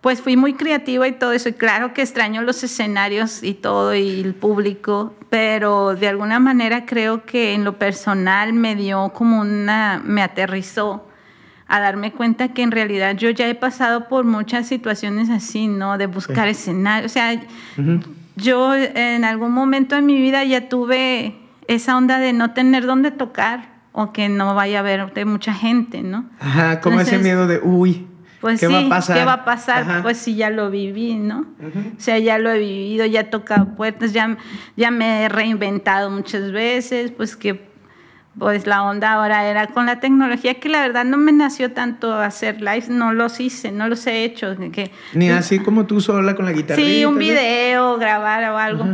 pues 0.00 0.22
fui 0.22 0.36
muy 0.36 0.54
creativa 0.54 1.08
y 1.08 1.12
todo 1.12 1.32
eso, 1.32 1.48
y 1.48 1.54
claro 1.54 1.92
que 1.92 2.02
extraño 2.02 2.42
los 2.42 2.62
escenarios 2.62 3.42
y 3.42 3.54
todo, 3.54 3.96
y 3.96 4.20
el 4.20 4.36
público, 4.36 5.12
pero 5.28 5.96
de 5.96 6.06
alguna 6.06 6.38
manera 6.38 6.86
creo 6.86 7.26
que 7.26 7.54
en 7.54 7.64
lo 7.64 7.78
personal 7.78 8.52
me 8.52 8.76
dio 8.76 9.08
como 9.08 9.40
una, 9.40 10.00
me 10.04 10.22
aterrizó 10.22 11.07
a 11.68 11.80
darme 11.80 12.12
cuenta 12.12 12.48
que 12.48 12.62
en 12.62 12.70
realidad 12.70 13.14
yo 13.16 13.30
ya 13.30 13.46
he 13.48 13.54
pasado 13.54 14.08
por 14.08 14.24
muchas 14.24 14.66
situaciones 14.66 15.28
así, 15.28 15.68
¿no? 15.68 15.98
De 15.98 16.06
buscar 16.06 16.48
escenarios. 16.48 17.12
O 17.12 17.14
sea, 17.14 17.40
yo 18.36 18.74
en 18.74 19.24
algún 19.24 19.52
momento 19.52 19.96
en 19.96 20.06
mi 20.06 20.18
vida 20.20 20.44
ya 20.44 20.68
tuve 20.68 21.36
esa 21.66 21.96
onda 21.96 22.18
de 22.18 22.32
no 22.32 22.52
tener 22.52 22.86
dónde 22.86 23.10
tocar 23.10 23.78
o 23.92 24.12
que 24.12 24.28
no 24.28 24.54
vaya 24.54 24.78
a 24.78 24.80
haber 24.80 25.12
de 25.12 25.24
mucha 25.26 25.52
gente, 25.52 26.02
¿no? 26.02 26.24
Ajá, 26.40 26.80
como 26.80 27.00
ese 27.00 27.18
miedo 27.18 27.46
de, 27.46 27.60
uy, 27.62 28.06
pues 28.40 28.60
¿Qué 28.60 28.68
va 28.68 28.78
a 28.78 28.88
pasar? 28.88 29.18
¿Qué 29.18 29.24
va 29.24 29.32
a 29.32 29.44
pasar? 29.44 30.02
Pues 30.02 30.16
sí, 30.16 30.36
ya 30.36 30.48
lo 30.50 30.70
viví, 30.70 31.14
¿no? 31.14 31.40
O 31.60 32.00
sea, 32.00 32.18
ya 32.18 32.38
lo 32.38 32.50
he 32.50 32.58
vivido, 32.58 33.04
ya 33.04 33.20
he 33.20 33.24
tocado 33.24 33.74
puertas, 33.74 34.12
ya, 34.12 34.36
ya 34.76 34.90
me 34.92 35.24
he 35.24 35.28
reinventado 35.28 36.08
muchas 36.08 36.52
veces, 36.52 37.10
pues 37.10 37.36
que 37.36 37.67
pues 38.38 38.66
la 38.66 38.82
onda 38.82 39.12
ahora 39.12 39.48
era 39.48 39.66
con 39.68 39.86
la 39.86 40.00
tecnología 40.00 40.54
que 40.54 40.68
la 40.68 40.80
verdad 40.80 41.04
no 41.04 41.16
me 41.16 41.32
nació 41.32 41.72
tanto 41.72 42.14
hacer 42.14 42.60
live, 42.60 42.84
no 42.88 43.12
los 43.12 43.40
hice, 43.40 43.72
no 43.72 43.88
los 43.88 44.06
he 44.06 44.24
hecho. 44.24 44.56
Que, 44.72 44.90
Ni 45.14 45.30
así 45.30 45.58
como 45.58 45.86
tú 45.86 46.00
sola 46.00 46.34
con 46.34 46.44
la 46.44 46.52
guitarra. 46.52 46.80
Sí, 46.80 47.04
un 47.04 47.18
video, 47.18 47.98
grabar 47.98 48.44
o 48.50 48.58
algo. 48.58 48.84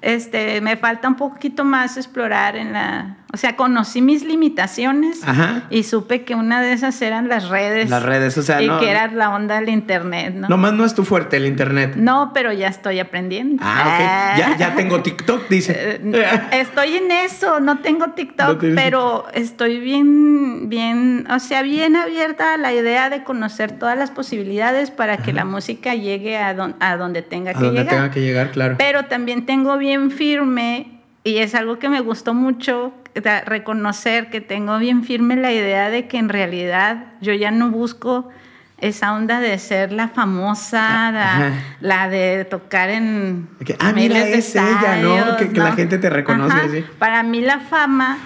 Este, 0.00 0.60
me 0.60 0.76
falta 0.76 1.08
un 1.08 1.14
poquito 1.14 1.64
más 1.64 1.96
explorar 1.96 2.56
en 2.56 2.72
la 2.72 3.18
o 3.34 3.38
sea, 3.38 3.56
conocí 3.56 4.02
mis 4.02 4.24
limitaciones 4.24 5.22
y 5.70 5.84
supe 5.84 6.22
que 6.22 6.34
una 6.34 6.60
de 6.60 6.74
esas 6.74 7.00
eran 7.00 7.28
las 7.28 7.48
redes. 7.48 7.88
Las 7.88 8.02
redes, 8.02 8.36
o 8.36 8.42
sea, 8.42 8.60
y 8.60 8.68
que 8.68 8.90
era 8.90 9.06
la 9.08 9.30
onda 9.30 9.54
del 9.58 9.70
internet, 9.70 10.34
¿no? 10.34 10.48
Nomás 10.48 10.74
no 10.74 10.84
es 10.84 10.94
tu 10.94 11.04
fuerte 11.04 11.38
el 11.38 11.46
internet. 11.46 11.94
No, 11.96 12.32
pero 12.34 12.52
ya 12.52 12.68
estoy 12.68 13.00
aprendiendo. 13.00 13.62
Ah, 13.64 14.34
ok. 14.34 14.38
Ya, 14.38 14.56
ya 14.58 14.74
tengo 14.74 15.00
TikTok, 15.00 15.48
dice. 15.48 16.00
Eh, 16.02 16.40
estoy 16.52 16.96
en 16.96 17.10
eso, 17.10 17.58
no 17.58 17.78
tengo 17.78 18.10
TikTok, 18.10 18.62
pero 18.74 19.24
estoy 19.32 19.80
bien, 19.80 20.68
bien, 20.68 21.26
o 21.30 21.38
sea, 21.38 21.62
bien 21.62 21.96
abierta 21.96 22.52
a 22.52 22.56
la 22.58 22.74
idea 22.74 23.08
de 23.08 23.24
conocer 23.24 23.72
todas 23.72 23.96
las 23.96 24.10
posibilidades 24.10 24.90
para 24.90 25.16
que 25.16 25.32
la 25.32 25.46
música 25.46 25.94
llegue 25.94 26.36
a, 26.36 26.54
a 26.80 26.96
donde 26.98 27.22
tenga 27.22 27.52
a 27.52 27.54
que 27.54 27.64
donde 27.64 27.80
llegar. 27.80 27.94
tenga 27.94 28.10
que 28.10 28.20
llegar, 28.20 28.50
claro. 28.50 28.74
Pero 28.76 29.06
también 29.06 29.46
tengo 29.46 29.78
bien 29.78 30.10
firme 30.10 31.01
y 31.24 31.38
es 31.38 31.54
algo 31.54 31.78
que 31.78 31.88
me 31.88 32.00
gustó 32.00 32.34
mucho 32.34 32.92
reconocer 33.46 34.30
que 34.30 34.40
tengo 34.40 34.78
bien 34.78 35.04
firme 35.04 35.36
la 35.36 35.52
idea 35.52 35.90
de 35.90 36.08
que 36.08 36.18
en 36.18 36.28
realidad 36.28 37.04
yo 37.20 37.32
ya 37.32 37.50
no 37.50 37.70
busco 37.70 38.28
esa 38.78 39.14
onda 39.14 39.38
de 39.38 39.56
ser 39.58 39.92
la 39.92 40.08
famosa, 40.08 41.08
ah, 41.08 41.52
la, 41.80 42.08
de 42.08 42.44
tocar 42.44 42.90
en 42.90 43.48
ah, 43.78 43.92
mira, 43.94 44.26
es 44.26 44.56
ella, 44.56 44.96
¿no? 45.00 45.36
Que, 45.36 45.48
la 45.52 45.72
gente 45.72 45.98
te 45.98 46.10
reconoce. 46.10 46.84
Para 46.98 47.22
mí 47.22 47.40
la 47.40 47.60
fama, 47.60 48.18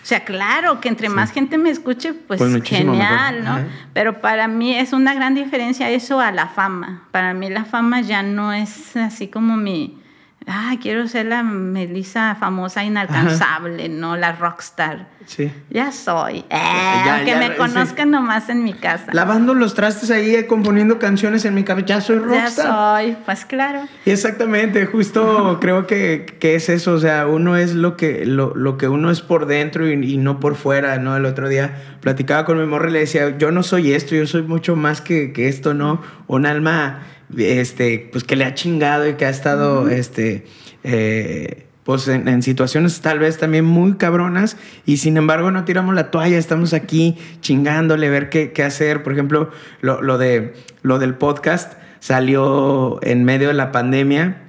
o 0.00 0.06
sea, 0.06 0.20
claro, 0.24 0.80
que 0.80 0.88
entre 0.88 1.08
más 1.08 1.32
gente 1.32 1.58
me 1.58 1.70
escuche, 1.70 2.14
pues, 2.14 2.38
pues 2.38 2.62
genial, 2.62 3.42
¿no? 3.42 3.58
Pero 3.92 4.20
para 4.20 4.46
mí 4.46 4.76
es 4.76 4.92
una 4.92 5.14
gran 5.14 5.34
diferencia 5.34 5.90
eso 5.90 6.20
a 6.20 6.30
la 6.30 6.46
fama. 6.46 7.08
Para 7.10 7.34
mí 7.34 7.50
la 7.50 7.64
fama 7.64 8.00
ya 8.00 8.22
no 8.22 8.52
es 8.52 8.96
así 8.96 9.26
como 9.26 9.56
mi 9.56 9.98
ah, 10.46 10.74
quiero 10.80 11.08
ser 11.08 11.26
la 11.26 11.42
Melissa 11.42 12.36
famosa 12.38 12.84
inalcanzable, 12.84 13.88
¿no? 13.88 14.16
La 14.16 14.32
rockstar. 14.32 15.08
Sí. 15.26 15.50
Ya 15.70 15.90
soy. 15.90 16.44
Eh, 16.50 17.24
que 17.24 17.36
me 17.36 17.56
conozcan 17.56 18.10
nomás 18.10 18.48
en 18.50 18.62
mi 18.62 18.74
casa. 18.74 19.06
Lavando 19.12 19.54
los 19.54 19.74
trastes 19.74 20.10
ahí, 20.10 20.34
eh, 20.34 20.46
componiendo 20.46 20.98
canciones 20.98 21.44
en 21.44 21.54
mi 21.54 21.64
cabeza. 21.64 21.86
Ya 21.86 22.00
soy 22.00 22.18
rockstar. 22.18 22.66
Ya 22.66 22.72
soy, 22.72 23.16
pues 23.24 23.44
claro. 23.46 23.88
exactamente, 24.04 24.84
justo 24.86 25.58
creo 25.62 25.86
que, 25.86 26.26
que, 26.38 26.56
es 26.56 26.68
eso. 26.68 26.92
O 26.92 26.98
sea, 26.98 27.26
uno 27.26 27.56
es 27.56 27.74
lo 27.74 27.96
que, 27.96 28.26
lo, 28.26 28.54
lo 28.54 28.76
que 28.76 28.88
uno 28.88 29.10
es 29.10 29.22
por 29.22 29.46
dentro 29.46 29.88
y, 29.88 30.18
no 30.18 30.40
por 30.40 30.56
fuera, 30.56 30.98
¿no? 30.98 31.16
El 31.16 31.24
otro 31.24 31.48
día 31.48 31.74
platicaba 32.00 32.44
con 32.44 32.58
mi 32.58 32.66
morra 32.66 32.90
y 32.90 32.92
le 32.92 33.00
decía, 33.00 33.36
yo 33.38 33.50
no 33.50 33.62
soy 33.62 33.92
esto, 33.92 34.14
yo 34.14 34.26
soy 34.26 34.42
mucho 34.42 34.76
más 34.76 35.00
que, 35.00 35.32
que 35.32 35.48
esto, 35.48 35.72
¿no? 35.72 36.02
Un 36.26 36.46
alma 36.46 37.00
este, 37.36 38.08
pues 38.12 38.24
que 38.24 38.36
le 38.36 38.44
ha 38.44 38.54
chingado 38.54 39.08
y 39.08 39.14
que 39.14 39.26
ha 39.26 39.30
estado, 39.30 39.88
este, 39.88 40.44
eh, 40.82 41.66
pues 41.84 42.08
en, 42.08 42.42
situaciones 42.42 43.00
tal 43.00 43.18
vez 43.18 43.38
también 43.38 43.64
muy 43.64 43.94
cabronas 43.94 44.56
y 44.86 44.96
sin 44.96 45.16
embargo 45.16 45.50
no 45.50 45.64
tiramos 45.64 45.94
la 45.94 46.10
toalla, 46.10 46.38
estamos 46.38 46.72
aquí 46.72 47.16
chingándole, 47.40 48.08
ver 48.08 48.30
qué, 48.30 48.52
qué 48.52 48.62
hacer. 48.62 49.02
Por 49.02 49.12
ejemplo, 49.12 49.50
lo, 49.80 50.00
lo, 50.02 50.18
de, 50.18 50.54
lo 50.82 50.98
del 50.98 51.14
podcast 51.14 51.74
salió 52.00 52.98
en 53.02 53.24
medio 53.24 53.48
de 53.48 53.54
la 53.54 53.70
pandemia 53.70 54.42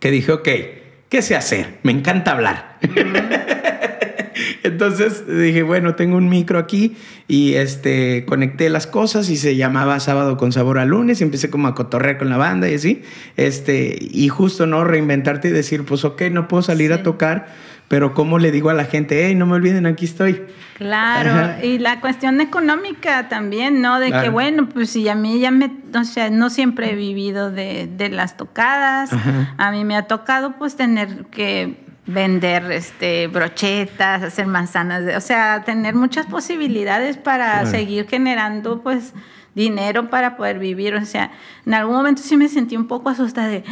que 0.00 0.10
dije, 0.10 0.32
ok, 0.32 0.48
¿qué 1.08 1.22
sé 1.22 1.36
hacer? 1.36 1.78
Me 1.82 1.92
encanta 1.92 2.32
hablar. 2.32 2.78
Entonces 4.62 5.24
dije, 5.26 5.62
bueno, 5.62 5.94
tengo 5.94 6.16
un 6.16 6.28
micro 6.28 6.58
aquí 6.58 6.96
y 7.28 7.54
este, 7.54 8.24
conecté 8.26 8.68
las 8.68 8.86
cosas 8.86 9.30
y 9.30 9.36
se 9.36 9.56
llamaba 9.56 10.00
Sábado 10.00 10.36
con 10.36 10.52
Sabor 10.52 10.78
a 10.78 10.84
Lunes 10.84 11.20
y 11.20 11.24
empecé 11.24 11.50
como 11.50 11.68
a 11.68 11.74
cotorrear 11.74 12.18
con 12.18 12.30
la 12.30 12.36
banda 12.36 12.68
y 12.68 12.74
así. 12.74 13.02
Este, 13.36 13.98
y 14.00 14.28
justo, 14.28 14.66
¿no? 14.66 14.84
Reinventarte 14.84 15.48
y 15.48 15.52
decir, 15.52 15.84
pues 15.84 16.04
ok, 16.04 16.22
no 16.30 16.48
puedo 16.48 16.62
salir 16.62 16.92
a 16.92 17.02
tocar, 17.02 17.46
pero 17.88 18.14
¿cómo 18.14 18.38
le 18.38 18.50
digo 18.50 18.70
a 18.70 18.74
la 18.74 18.84
gente, 18.84 19.26
hey, 19.26 19.34
no 19.34 19.46
me 19.46 19.54
olviden, 19.54 19.86
aquí 19.86 20.04
estoy? 20.04 20.42
Claro, 20.74 21.64
y 21.64 21.78
la 21.78 22.00
cuestión 22.00 22.40
económica 22.40 23.28
también, 23.28 23.80
¿no? 23.80 24.00
De 24.00 24.10
que, 24.10 24.28
bueno, 24.28 24.68
pues 24.68 24.90
si 24.90 25.08
a 25.08 25.14
mí 25.14 25.38
ya 25.38 25.52
me, 25.52 25.70
o 25.94 26.02
sea, 26.02 26.30
no 26.30 26.50
siempre 26.50 26.90
he 26.90 26.94
vivido 26.96 27.52
de, 27.52 27.88
de 27.96 28.08
las 28.08 28.36
tocadas, 28.36 29.10
a 29.56 29.70
mí 29.70 29.84
me 29.84 29.96
ha 29.96 30.08
tocado 30.08 30.56
pues 30.58 30.74
tener 30.74 31.26
que 31.26 31.76
vender 32.06 32.70
este 32.70 33.28
brochetas, 33.28 34.22
hacer 34.22 34.46
manzanas, 34.46 35.16
o 35.16 35.20
sea, 35.20 35.62
tener 35.64 35.94
muchas 35.94 36.26
posibilidades 36.26 37.16
para 37.16 37.64
seguir 37.66 38.06
generando 38.08 38.82
pues 38.82 39.14
dinero 39.54 40.10
para 40.10 40.36
poder 40.36 40.58
vivir, 40.58 40.94
o 40.96 41.04
sea, 41.06 41.30
en 41.64 41.74
algún 41.74 41.96
momento 41.96 42.22
sí 42.22 42.36
me 42.36 42.48
sentí 42.48 42.76
un 42.76 42.88
poco 42.88 43.08
asustada 43.08 43.48
de 43.48 43.64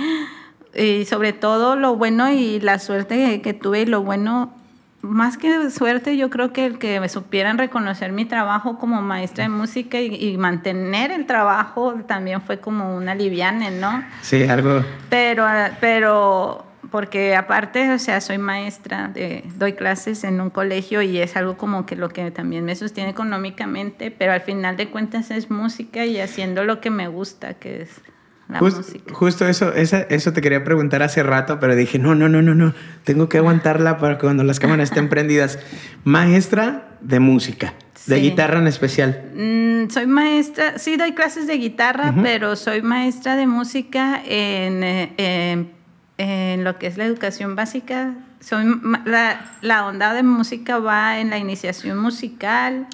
y 0.75 1.05
sobre 1.05 1.35
todo 1.35 1.77
lo 1.77 1.97
bueno 1.97 2.31
y 2.31 2.59
la 2.61 2.79
suerte 2.79 3.43
que 3.43 3.53
tuve 3.53 3.83
y 3.83 3.87
lo 3.87 4.03
bueno 4.03 4.55
más 5.03 5.37
que 5.37 5.69
suerte, 5.71 6.17
yo 6.17 6.31
creo 6.31 6.53
que 6.53 6.65
el 6.65 6.79
que 6.79 7.01
me 7.01 7.09
supieran 7.09 7.59
reconocer 7.59 8.13
mi 8.13 8.25
trabajo 8.25 8.79
como 8.79 9.03
maestra 9.03 9.43
de 9.43 9.51
música 9.51 10.01
y, 10.01 10.15
y, 10.15 10.39
mantener 10.39 11.11
el 11.11 11.27
trabajo 11.27 11.95
también 12.07 12.41
fue 12.41 12.61
como 12.61 12.97
una 12.97 13.17
liviane, 13.17 13.73
¿no? 13.73 14.05
Sí, 14.21 14.45
algo. 14.45 14.85
Pero, 15.11 15.45
pero 15.81 16.65
porque 16.91 17.37
aparte, 17.37 17.93
o 17.93 17.99
sea, 17.99 18.21
soy 18.21 18.39
maestra, 18.39 19.09
de, 19.09 19.45
doy 19.57 19.75
clases 19.75 20.25
en 20.25 20.41
un 20.41 20.51
colegio 20.51 21.03
y 21.03 21.19
es 21.19 21.37
algo 21.37 21.57
como 21.57 21.87
que 21.87 21.97
lo 21.97 22.09
que 22.09 22.31
también 22.31 22.65
me 22.65 22.75
sostiene 22.75 23.11
económicamente, 23.11 24.11
pero 24.11 24.33
al 24.33 24.41
final 24.41 24.77
de 24.77 24.89
cuentas 24.91 25.31
es 25.31 25.51
música 25.51 26.05
y 26.05 26.19
haciendo 26.19 26.65
lo 26.65 26.81
que 26.81 26.91
me 26.91 27.09
gusta, 27.09 27.55
que 27.55 27.83
es 27.83 28.01
la 28.49 28.61
música. 28.61 29.15
Justo 29.15 29.47
eso, 29.47 29.73
eso 29.75 30.33
te 30.33 30.41
quería 30.41 30.65
preguntar 30.65 31.03
hace 31.03 31.23
rato, 31.23 31.61
pero 31.61 31.77
dije, 31.77 31.99
no, 31.99 32.15
no, 32.15 32.29
no, 32.29 32.43
no, 32.43 32.55
no, 32.55 32.75
tengo 33.05 33.29
que 33.29 33.39
aguantarla 33.39 33.99
para 33.99 34.19
cuando 34.19 34.43
las 34.43 34.59
cámaras 34.59 34.91
estén 34.91 35.09
prendidas. 35.09 35.59
Maestra 36.05 36.89
de 37.01 37.21
música. 37.21 37.75
¿De 38.07 38.19
guitarra 38.19 38.59
en 38.59 38.67
especial? 38.67 39.31
Mm, 39.37 39.89
soy 39.89 40.07
maestra, 40.07 40.79
sí 40.79 40.97
doy 40.97 41.13
clases 41.13 41.47
de 41.47 41.55
guitarra, 41.55 42.13
pero 42.21 42.57
soy 42.57 42.83
maestra 42.83 43.37
de 43.37 43.47
música 43.47 44.21
en, 44.27 44.83
eh, 44.83 45.13
en 45.19 45.71
en 46.19 46.65
lo 46.65 46.79
que 46.79 46.87
es 46.87 46.97
la 46.99 47.05
educación 47.05 47.57
básica, 47.57 48.15
soy, 48.41 48.67
la, 49.05 49.53
la, 49.61 49.87
onda 49.87 50.13
de 50.15 50.23
música 50.23 50.79
va 50.79 51.19
en 51.21 51.31
la 51.31 51.39
iniciación 51.39 51.99
musical, 51.99 52.87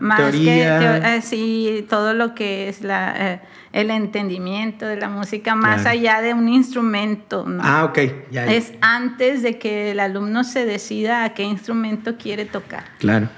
más 0.00 0.32
que 0.32 0.66
eh, 0.66 1.22
sí, 1.22 1.86
todo 1.88 2.12
lo 2.12 2.34
que 2.34 2.68
es 2.68 2.82
la, 2.82 3.14
eh, 3.16 3.40
el 3.72 3.90
entendimiento 3.90 4.86
de 4.86 4.96
la 4.96 5.08
música, 5.08 5.54
más 5.54 5.86
allá 5.86 6.20
de 6.20 6.34
un 6.34 6.48
instrumento. 6.48 7.46
Ah, 7.60 7.84
ok. 7.84 7.98
Ya, 8.30 8.46
Es 8.46 8.72
antes 8.80 9.42
de 9.42 9.58
que 9.58 9.92
el 9.92 10.00
alumno 10.00 10.42
se 10.44 10.66
decida 10.66 11.24
a 11.24 11.34
qué 11.34 11.44
instrumento 11.44 12.16
quiere 12.18 12.44
tocar. 12.44 12.84
Claro. 12.98 13.28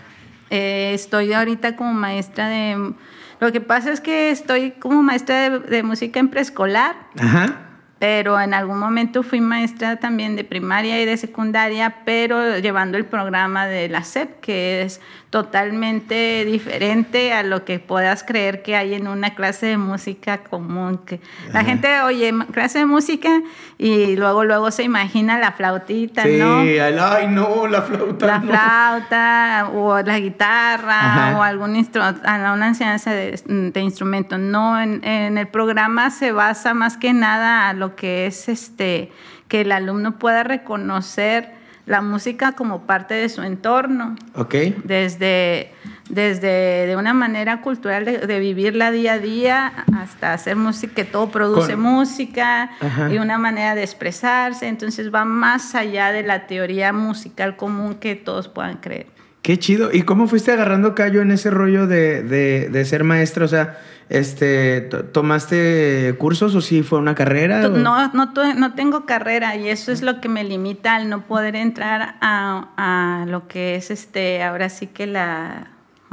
Eh, 0.48 0.92
estoy 0.94 1.32
ahorita 1.32 1.76
como 1.76 1.92
maestra 1.92 2.48
de... 2.48 2.94
Lo 3.40 3.52
que 3.52 3.60
pasa 3.60 3.92
es 3.92 4.00
que 4.00 4.30
estoy 4.30 4.72
como 4.72 5.02
maestra 5.02 5.50
de, 5.50 5.58
de 5.58 5.82
música 5.82 6.18
en 6.20 6.28
preescolar. 6.28 6.96
Ajá 7.18 7.71
pero 8.02 8.40
en 8.40 8.52
algún 8.52 8.80
momento 8.80 9.22
fui 9.22 9.40
maestra 9.40 9.94
también 9.94 10.34
de 10.34 10.42
primaria 10.42 11.00
y 11.00 11.04
de 11.04 11.16
secundaria, 11.16 11.98
pero 12.04 12.58
llevando 12.58 12.98
el 12.98 13.04
programa 13.04 13.68
de 13.68 13.88
la 13.88 14.02
SEP, 14.02 14.40
que 14.40 14.82
es 14.82 15.00
totalmente 15.30 16.44
diferente 16.44 17.32
a 17.32 17.42
lo 17.42 17.64
que 17.64 17.78
puedas 17.78 18.22
creer 18.22 18.62
que 18.62 18.76
hay 18.76 18.92
en 18.92 19.06
una 19.08 19.34
clase 19.34 19.64
de 19.64 19.76
música 19.78 20.44
común. 20.44 20.98
Que 21.06 21.20
la 21.54 21.64
gente 21.64 22.02
oye 22.02 22.34
clase 22.52 22.80
de 22.80 22.86
música 22.86 23.40
y 23.78 24.14
luego 24.16 24.44
luego 24.44 24.70
se 24.70 24.82
imagina 24.82 25.38
la 25.38 25.52
flautita, 25.52 26.26
¿no? 26.26 26.62
Sí, 26.62 26.78
ay 26.78 27.28
no, 27.28 27.66
la 27.66 27.80
flauta. 27.80 28.26
La 28.26 28.40
flauta 28.42 29.70
o 29.72 30.02
la 30.02 30.18
guitarra 30.18 31.36
o 31.38 31.42
algún 31.42 31.72
una 31.72 32.66
enseñanza 32.66 33.12
de, 33.12 33.40
de 33.46 33.80
instrumento. 33.80 34.36
No, 34.36 34.78
en, 34.78 35.02
en 35.02 35.38
el 35.38 35.48
programa 35.48 36.10
se 36.10 36.32
basa 36.32 36.74
más 36.74 36.98
que 36.98 37.14
nada 37.14 37.70
a 37.70 37.72
lo 37.72 37.91
que 37.94 38.26
es 38.26 38.48
este, 38.48 39.10
que 39.48 39.62
el 39.62 39.72
alumno 39.72 40.18
pueda 40.18 40.42
reconocer 40.42 41.62
la 41.86 42.00
música 42.00 42.52
como 42.52 42.86
parte 42.86 43.14
de 43.14 43.28
su 43.28 43.42
entorno. 43.42 44.16
Ok. 44.34 44.54
Desde, 44.84 45.72
desde 46.08 46.86
de 46.86 46.96
una 46.96 47.12
manera 47.12 47.60
cultural 47.60 48.04
de, 48.04 48.40
vivirla 48.40 48.90
día 48.90 49.14
a 49.14 49.18
día 49.18 49.72
hasta 49.98 50.32
hacer 50.32 50.56
música, 50.56 50.94
que 50.94 51.04
todo 51.04 51.30
produce 51.30 51.76
música 51.76 52.70
y 53.10 53.18
una 53.18 53.38
manera 53.38 53.74
de 53.74 53.82
expresarse. 53.82 54.68
Entonces 54.68 55.12
va 55.12 55.24
más 55.24 55.74
allá 55.74 56.12
de 56.12 56.22
la 56.22 56.46
teoría 56.46 56.92
musical 56.92 57.56
común 57.56 57.96
que 57.96 58.14
todos 58.14 58.48
puedan 58.48 58.76
creer. 58.76 59.06
Qué 59.42 59.58
chido. 59.58 59.90
¿Y 59.92 60.02
cómo 60.02 60.28
fuiste 60.28 60.52
agarrando 60.52 60.94
callo 60.94 61.20
en 61.20 61.32
ese 61.32 61.50
rollo 61.50 61.88
de, 61.88 62.22
de, 62.22 62.68
de 62.70 62.84
ser 62.84 63.02
maestra? 63.02 63.44
O 63.44 63.48
sea, 63.48 63.76
este, 64.08 64.80
¿Tomaste 64.80 66.14
cursos 66.18 66.54
o 66.54 66.60
sí 66.60 66.82
fue 66.82 66.98
una 66.98 67.14
carrera? 67.14 67.68
No, 67.68 68.12
no, 68.12 68.32
no 68.54 68.74
tengo 68.74 69.06
carrera 69.06 69.56
y 69.56 69.68
eso 69.68 69.92
es 69.92 70.02
lo 70.02 70.20
que 70.20 70.28
me 70.28 70.44
limita 70.44 70.96
al 70.96 71.08
no 71.08 71.22
poder 71.22 71.56
entrar 71.56 72.16
a, 72.20 73.24
lo 73.28 73.48
que 73.48 73.76
es 73.76 73.90
este, 73.90 74.42
ahora 74.42 74.68
sí 74.68 74.86
que 74.88 75.06
la, 75.06 75.68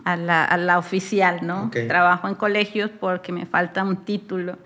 a 0.05 0.15
la, 0.15 0.77
oficial, 0.77 1.39
¿no? 1.41 1.71
Trabajo 1.87 2.27
en 2.27 2.35
colegios 2.35 2.89
porque 2.99 3.31
me 3.31 3.45
falta 3.45 3.83
un 3.83 3.97
título, 3.97 4.57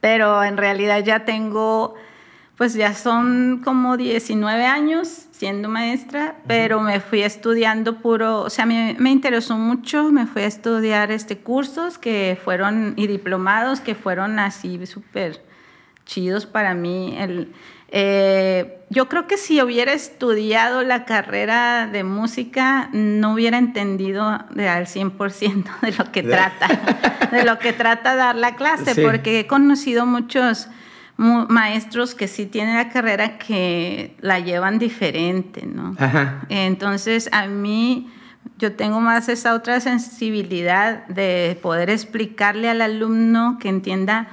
pero 0.00 0.44
en 0.44 0.56
realidad 0.56 1.02
ya 1.04 1.24
tengo 1.24 1.94
pues 2.56 2.74
ya 2.74 2.94
son 2.94 3.62
como 3.64 3.96
19 3.96 4.64
años 4.64 5.26
siendo 5.32 5.68
maestra, 5.68 6.36
pero 6.46 6.80
me 6.80 7.00
fui 7.00 7.22
estudiando 7.22 7.98
puro, 7.98 8.42
o 8.42 8.50
sea, 8.50 8.64
me, 8.64 8.94
me, 8.98 9.10
interesó 9.10 9.58
mucho, 9.58 10.12
me 10.12 10.26
fui 10.26 10.42
a 10.42 10.46
estudiar 10.46 11.10
este 11.10 11.38
cursos 11.38 11.98
que 11.98 12.38
fueron, 12.42 12.94
y 12.96 13.08
diplomados 13.08 13.80
que 13.80 13.94
fueron 13.94 14.38
así 14.38 14.86
súper 14.86 15.42
chidos 16.06 16.46
para 16.46 16.74
mí. 16.74 17.16
El, 17.18 17.52
eh, 17.88 18.80
yo 18.90 19.08
creo 19.08 19.26
que 19.26 19.36
si 19.36 19.60
hubiera 19.60 19.92
estudiado 19.92 20.82
la 20.82 21.04
carrera 21.04 21.86
de 21.86 22.04
música, 22.04 22.88
no 22.92 23.34
hubiera 23.34 23.58
entendido 23.58 24.44
de, 24.50 24.68
al 24.68 24.86
100% 24.86 25.80
de 25.80 25.92
lo 25.92 26.10
que 26.10 26.22
trata, 26.22 26.68
de 27.30 27.44
lo 27.44 27.58
que 27.58 27.72
trata 27.72 28.16
dar 28.16 28.36
la 28.36 28.56
clase, 28.56 29.00
porque 29.02 29.40
he 29.40 29.46
conocido 29.46 30.06
muchos 30.06 30.68
maestros 31.16 32.14
que 32.14 32.28
sí 32.28 32.46
tienen 32.46 32.76
la 32.76 32.88
carrera 32.88 33.38
que 33.38 34.16
la 34.20 34.40
llevan 34.40 34.78
diferente, 34.78 35.66
¿no? 35.66 35.96
Entonces, 36.48 37.28
a 37.32 37.46
mí, 37.46 38.10
yo 38.58 38.72
tengo 38.72 39.00
más 39.00 39.28
esa 39.28 39.54
otra 39.54 39.80
sensibilidad 39.80 41.06
de 41.06 41.58
poder 41.62 41.90
explicarle 41.90 42.68
al 42.68 42.80
alumno 42.82 43.58
que 43.60 43.68
entienda, 43.68 44.28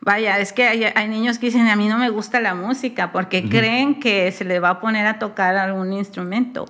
vaya, 0.00 0.38
es 0.38 0.52
que 0.52 0.92
hay, 0.94 1.08
niños 1.08 1.38
que 1.38 1.46
dicen, 1.46 1.68
a 1.68 1.76
mí 1.76 1.88
no 1.88 1.98
me 1.98 2.10
gusta 2.10 2.40
la 2.40 2.54
música 2.54 3.12
porque 3.12 3.48
creen 3.48 4.00
que 4.00 4.30
se 4.32 4.44
le 4.44 4.58
va 4.60 4.70
a 4.70 4.80
poner 4.80 5.06
a 5.06 5.18
tocar 5.18 5.56
algún 5.56 5.92
instrumento. 5.92 6.66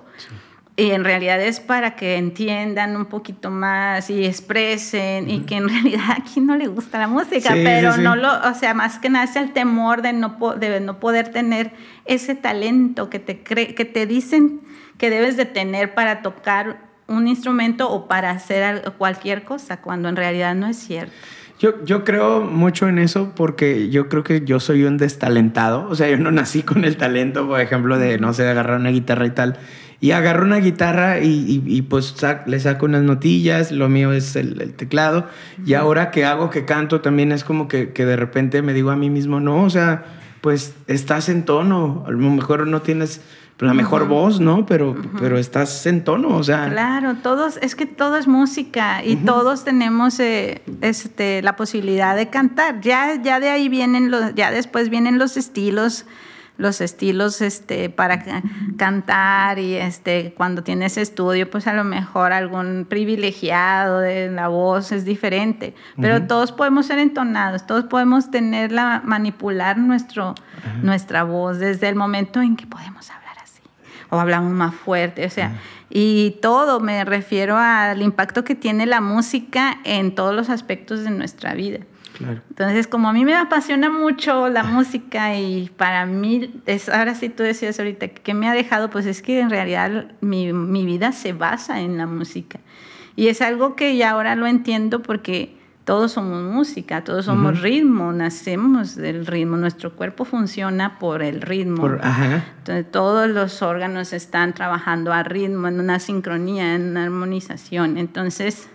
Y 0.77 0.91
en 0.91 1.05
realidad 1.05 1.41
es 1.41 1.61
para 1.61 1.95
que 1.95 2.17
entiendan 2.17 2.97
un 2.97 3.05
poquito 3.05 3.49
más 3.49 4.09
y 4.09 4.25
expresen 4.25 5.29
y 5.29 5.41
que 5.41 5.55
en 5.55 5.69
realidad 5.69 6.17
aquí 6.17 6.41
no 6.41 6.57
le 6.57 6.67
gusta 6.67 6.99
la 6.99 7.07
música, 7.07 7.51
pero 7.63 7.95
no 7.95 8.15
lo, 8.15 8.29
o 8.49 8.53
sea, 8.53 8.73
más 8.73 8.99
que 8.99 9.09
nada 9.09 9.23
es 9.23 9.37
el 9.37 9.53
temor 9.53 10.01
de 10.01 10.11
no, 10.11 10.37
de 10.59 10.81
no 10.81 10.99
poder 10.99 11.29
tener 11.29 11.71
ese 12.03 12.35
talento 12.35 13.09
que 13.09 13.19
te, 13.19 13.39
que 13.39 13.85
te 13.85 14.05
dicen 14.05 14.61
que 14.97 15.09
debes 15.09 15.37
de 15.37 15.45
tener 15.45 15.93
para 15.93 16.21
tocar 16.21 16.77
un 17.07 17.27
instrumento 17.27 17.89
o 17.89 18.07
para 18.07 18.31
hacer 18.31 18.93
cualquier 18.97 19.43
cosa, 19.43 19.81
cuando 19.81 20.09
en 20.09 20.15
realidad 20.15 20.55
no 20.55 20.67
es 20.67 20.77
cierto. 20.77 21.13
Yo, 21.57 21.85
yo 21.85 22.03
creo 22.03 22.41
mucho 22.41 22.89
en 22.89 22.99
eso 22.99 23.31
porque 23.33 23.89
yo 23.89 24.09
creo 24.09 24.23
que 24.23 24.41
yo 24.43 24.59
soy 24.59 24.83
un 24.83 24.97
destalentado, 24.97 25.87
o 25.87 25.95
sea, 25.95 26.09
yo 26.09 26.17
no 26.17 26.31
nací 26.31 26.63
con 26.63 26.83
el 26.83 26.97
talento, 26.97 27.47
por 27.47 27.61
ejemplo, 27.61 27.97
de, 27.97 28.17
no 28.17 28.33
sé, 28.33 28.45
agarrar 28.45 28.77
una 28.77 28.89
guitarra 28.89 29.25
y 29.25 29.29
tal 29.29 29.57
y 29.99 30.11
agarro 30.11 30.45
una 30.45 30.57
guitarra 30.57 31.19
y, 31.19 31.63
y, 31.65 31.81
pues 31.83 32.15
le 32.45 32.59
saco 32.59 32.85
unas 32.85 33.03
notillas, 33.03 33.71
lo 33.71 33.89
mío 33.89 34.11
es 34.11 34.35
el, 34.35 34.73
teclado. 34.73 35.27
Y 35.65 35.73
ahora 35.73 36.11
que 36.11 36.25
hago, 36.25 36.49
que 36.49 36.65
canto, 36.65 37.01
también 37.01 37.31
es 37.31 37.43
como 37.43 37.67
que, 37.67 37.93
que, 37.93 38.05
de 38.05 38.15
repente 38.15 38.61
me 38.61 38.73
digo 38.73 38.91
a 38.91 38.95
mí 38.95 39.09
mismo, 39.09 39.39
no, 39.39 39.63
o 39.63 39.69
sea, 39.69 40.05
pues 40.41 40.75
estás 40.87 41.29
en 41.29 41.43
tono, 41.43 42.03
a 42.07 42.11
lo 42.11 42.17
mejor 42.29 42.67
no 42.67 42.81
tienes 42.81 43.21
la 43.59 43.73
mejor 43.73 44.07
voz, 44.07 44.41
¿no? 44.41 44.65
Pero, 44.65 44.95
pero 45.17 45.37
estás 45.37 45.85
en 45.85 46.03
tono, 46.03 46.35
o 46.35 46.43
sea. 46.43 46.69
Claro, 46.69 47.15
todos, 47.23 47.57
es 47.61 47.75
que 47.75 47.85
todo 47.85 48.17
es 48.17 48.27
música 48.27 49.03
y 49.03 49.15
todos 49.15 49.63
tenemos 49.63 50.19
eh, 50.19 50.61
este, 50.81 51.41
la 51.41 51.55
posibilidad 51.55 52.17
de 52.17 52.29
cantar. 52.29 52.81
Ya, 52.81 53.21
ya 53.21 53.39
de 53.39 53.49
ahí 53.49 53.69
vienen 53.69 54.11
los, 54.11 54.35
ya 54.35 54.51
después 54.51 54.89
vienen 54.89 55.17
los 55.17 55.37
estilos 55.37 56.05
los 56.57 56.81
estilos 56.81 57.41
este, 57.41 57.89
para 57.89 58.23
cantar 58.77 59.59
y 59.59 59.75
este, 59.75 60.33
cuando 60.35 60.63
tienes 60.63 60.97
estudio, 60.97 61.49
pues 61.49 61.67
a 61.67 61.73
lo 61.73 61.83
mejor 61.83 62.31
algún 62.31 62.85
privilegiado 62.87 63.99
de 63.99 64.29
la 64.29 64.47
voz 64.47 64.91
es 64.91 65.05
diferente, 65.05 65.75
pero 65.99 66.27
todos 66.27 66.51
podemos 66.51 66.85
ser 66.85 66.99
entonados, 66.99 67.65
todos 67.67 67.85
podemos 67.85 68.31
tenerla, 68.31 69.01
manipular 69.03 69.77
nuestro, 69.77 70.35
nuestra 70.81 71.23
voz 71.23 71.59
desde 71.59 71.89
el 71.89 71.95
momento 71.95 72.41
en 72.41 72.55
que 72.55 72.67
podemos 72.67 73.09
hablar 73.09 73.35
así 73.43 73.61
o 74.09 74.19
hablamos 74.19 74.51
más 74.51 74.73
fuerte, 74.73 75.25
o 75.25 75.29
sea, 75.29 75.53
y 75.89 76.37
todo, 76.41 76.79
me 76.79 77.05
refiero 77.05 77.57
al 77.57 78.01
impacto 78.01 78.43
que 78.43 78.55
tiene 78.55 78.85
la 78.85 79.01
música 79.01 79.77
en 79.83 80.15
todos 80.15 80.33
los 80.33 80.49
aspectos 80.49 81.03
de 81.03 81.11
nuestra 81.11 81.53
vida. 81.53 81.79
Entonces, 82.19 82.87
como 82.87 83.09
a 83.09 83.13
mí 83.13 83.25
me 83.25 83.35
apasiona 83.35 83.89
mucho 83.89 84.49
la 84.49 84.63
música 84.63 85.35
y 85.37 85.69
para 85.75 86.05
mí, 86.05 86.61
es, 86.65 86.89
ahora 86.89 87.15
sí 87.15 87.29
tú 87.29 87.43
decías 87.43 87.77
ahorita, 87.79 88.07
que 88.07 88.33
me 88.33 88.47
ha 88.47 88.53
dejado? 88.53 88.89
Pues 88.89 89.05
es 89.05 89.21
que 89.21 89.39
en 89.39 89.49
realidad 89.49 90.11
mi, 90.21 90.53
mi 90.53 90.85
vida 90.85 91.11
se 91.11 91.33
basa 91.33 91.81
en 91.81 91.97
la 91.97 92.07
música. 92.07 92.59
Y 93.15 93.27
es 93.27 93.41
algo 93.41 93.75
que 93.75 93.95
ya 93.95 94.11
ahora 94.11 94.35
lo 94.35 94.47
entiendo 94.47 95.01
porque 95.01 95.55
todos 95.85 96.13
somos 96.13 96.41
música, 96.41 97.03
todos 97.03 97.25
somos 97.25 97.61
ritmo, 97.61 98.11
nacemos 98.11 98.95
del 98.95 99.25
ritmo, 99.25 99.55
nuestro 99.55 99.95
cuerpo 99.95 100.25
funciona 100.25 100.97
por 100.97 101.21
el 101.21 101.41
ritmo. 101.41 101.87
Entonces 102.57 102.91
todos 102.91 103.29
los 103.29 103.61
órganos 103.61 104.11
están 104.11 104.53
trabajando 104.53 105.13
a 105.13 105.21
ritmo, 105.21 105.67
en 105.67 105.79
una 105.79 105.99
sincronía, 105.99 106.73
en 106.73 106.89
una 106.89 107.03
armonización. 107.03 107.97
Entonces 107.97 108.67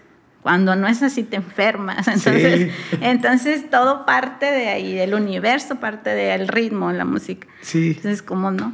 cuando 0.43 0.75
no 0.75 0.89
es 0.89 1.03
así, 1.03 1.23
te 1.23 1.37
enfermas. 1.37 2.09
Entonces, 2.09 2.73
entonces 3.01 3.71
todo 3.71 4.07
parte 4.07 4.47
de 4.47 4.69
ahí, 4.69 4.95
del 4.95 5.15
universo, 5.15 5.77
parte 5.77 6.11
del 6.11 6.49
ritmo, 6.49 6.93
la 6.93 7.05
música. 7.05 7.47
Sí. 7.61 7.89
Entonces, 7.97 8.23
¿cómo 8.23 8.51
no? 8.51 8.73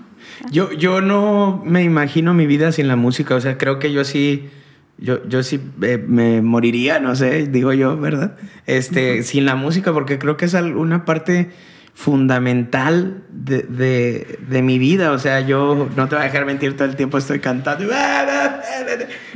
Yo, 0.50 0.72
yo 0.72 1.00
no 1.00 1.62
me 1.64 1.82
imagino 1.82 2.34
mi 2.34 2.46
vida 2.46 2.72
sin 2.72 2.88
la 2.88 2.96
música. 2.96 3.34
O 3.34 3.40
sea, 3.40 3.58
creo 3.58 3.78
que 3.78 3.92
yo 3.92 4.04
sí, 4.04 4.48
yo, 4.98 5.26
yo 5.28 5.42
sí 5.42 5.60
eh, 5.82 5.98
me 5.98 6.40
moriría, 6.40 7.00
no 7.00 7.16
sé, 7.16 7.46
digo 7.46 7.72
yo, 7.72 7.96
¿verdad? 7.96 8.36
Este, 8.66 9.22
sin 9.22 9.44
la 9.44 9.56
música, 9.56 9.92
porque 9.92 10.18
creo 10.18 10.36
que 10.36 10.44
es 10.44 10.54
una 10.54 11.04
parte 11.04 11.50
fundamental 11.96 13.24
de, 13.30 13.62
de, 13.62 14.38
de, 14.46 14.62
mi 14.62 14.78
vida. 14.78 15.12
O 15.12 15.18
sea, 15.18 15.40
yo 15.40 15.88
no 15.96 16.08
te 16.08 16.14
voy 16.14 16.24
a 16.24 16.26
dejar 16.26 16.44
mentir, 16.44 16.76
todo 16.76 16.86
el 16.86 16.94
tiempo 16.94 17.16
estoy 17.16 17.40
cantando. 17.40 17.86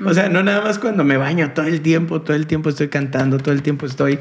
O 0.05 0.13
sea, 0.13 0.29
no 0.29 0.43
nada 0.43 0.61
más 0.61 0.79
cuando 0.79 1.03
me 1.03 1.17
baño, 1.17 1.53
todo 1.53 1.65
el 1.65 1.81
tiempo, 1.81 2.21
todo 2.21 2.37
el 2.37 2.47
tiempo 2.47 2.69
estoy 2.69 2.89
cantando, 2.89 3.39
todo 3.39 3.55
el 3.55 3.63
tiempo 3.63 3.87
estoy 3.87 4.21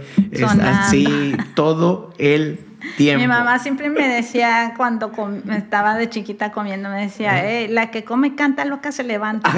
así, 0.64 1.36
todo 1.54 2.14
el 2.18 2.62
tiempo. 2.96 3.22
Mi 3.22 3.28
mamá 3.28 3.60
siempre 3.60 3.90
me 3.90 4.08
decía, 4.08 4.74
cuando 4.78 5.12
estaba 5.52 5.96
de 5.96 6.10
chiquita 6.10 6.54
comiendo, 6.54 6.90
me 6.90 7.02
decía, 7.02 7.46
eh, 7.46 7.68
la 7.68 7.92
que 7.92 8.06
come 8.06 8.36
canta 8.36 8.64
loca 8.64 8.94
se 8.94 9.04
levanta. 9.04 9.52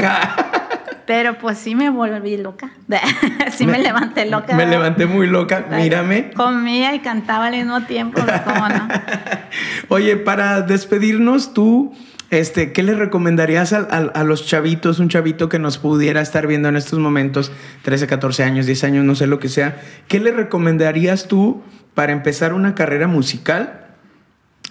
Pero 1.12 1.38
pues 1.38 1.58
sí 1.58 1.76
me 1.76 1.90
volví 1.90 2.38
loca. 2.38 2.72
sí 3.52 3.68
me, 3.68 3.80
levanté 3.80 4.26
loca. 4.28 4.56
Me 4.56 4.66
levanté 4.66 5.08
muy 5.08 5.28
loca, 5.28 5.66
mírame. 5.70 6.32
Comía 6.32 6.96
y 6.96 7.00
cantaba 7.00 7.48
al 7.48 7.52
mismo 7.58 7.82
tiempo, 7.84 8.22
pues, 8.26 8.42
¿cómo 8.44 8.70
no? 8.70 8.88
Oye, 9.90 10.16
para 10.16 10.62
despedirnos, 10.62 11.54
tú, 11.54 11.94
este, 12.30 12.72
¿qué 12.72 12.82
le 12.82 12.94
recomendarías 12.94 13.74
a, 13.74 13.80
a, 13.80 14.24
los 14.24 14.48
chavitos, 14.48 15.00
un 15.00 15.10
chavito 15.10 15.50
que 15.50 15.60
nos 15.60 15.80
pudiera 15.80 16.22
estar 16.22 16.48
viendo 16.48 16.70
en 16.70 16.78
estos 16.78 16.98
momentos, 16.98 17.52
13, 17.82 18.08
14 18.08 18.46
años, 18.46 18.66
10 18.66 18.86
años, 18.86 19.04
no 19.04 19.16
sé 19.16 19.28
lo 19.28 19.38
que 19.38 19.50
sea, 19.50 19.82
¿qué 20.08 20.22
le 20.22 20.32
recomendarías 20.32 21.28
tú 21.28 21.62
para 21.94 22.14
empezar 22.14 22.54
una 22.54 22.74
carrera 22.74 23.08
musical? 23.08 23.81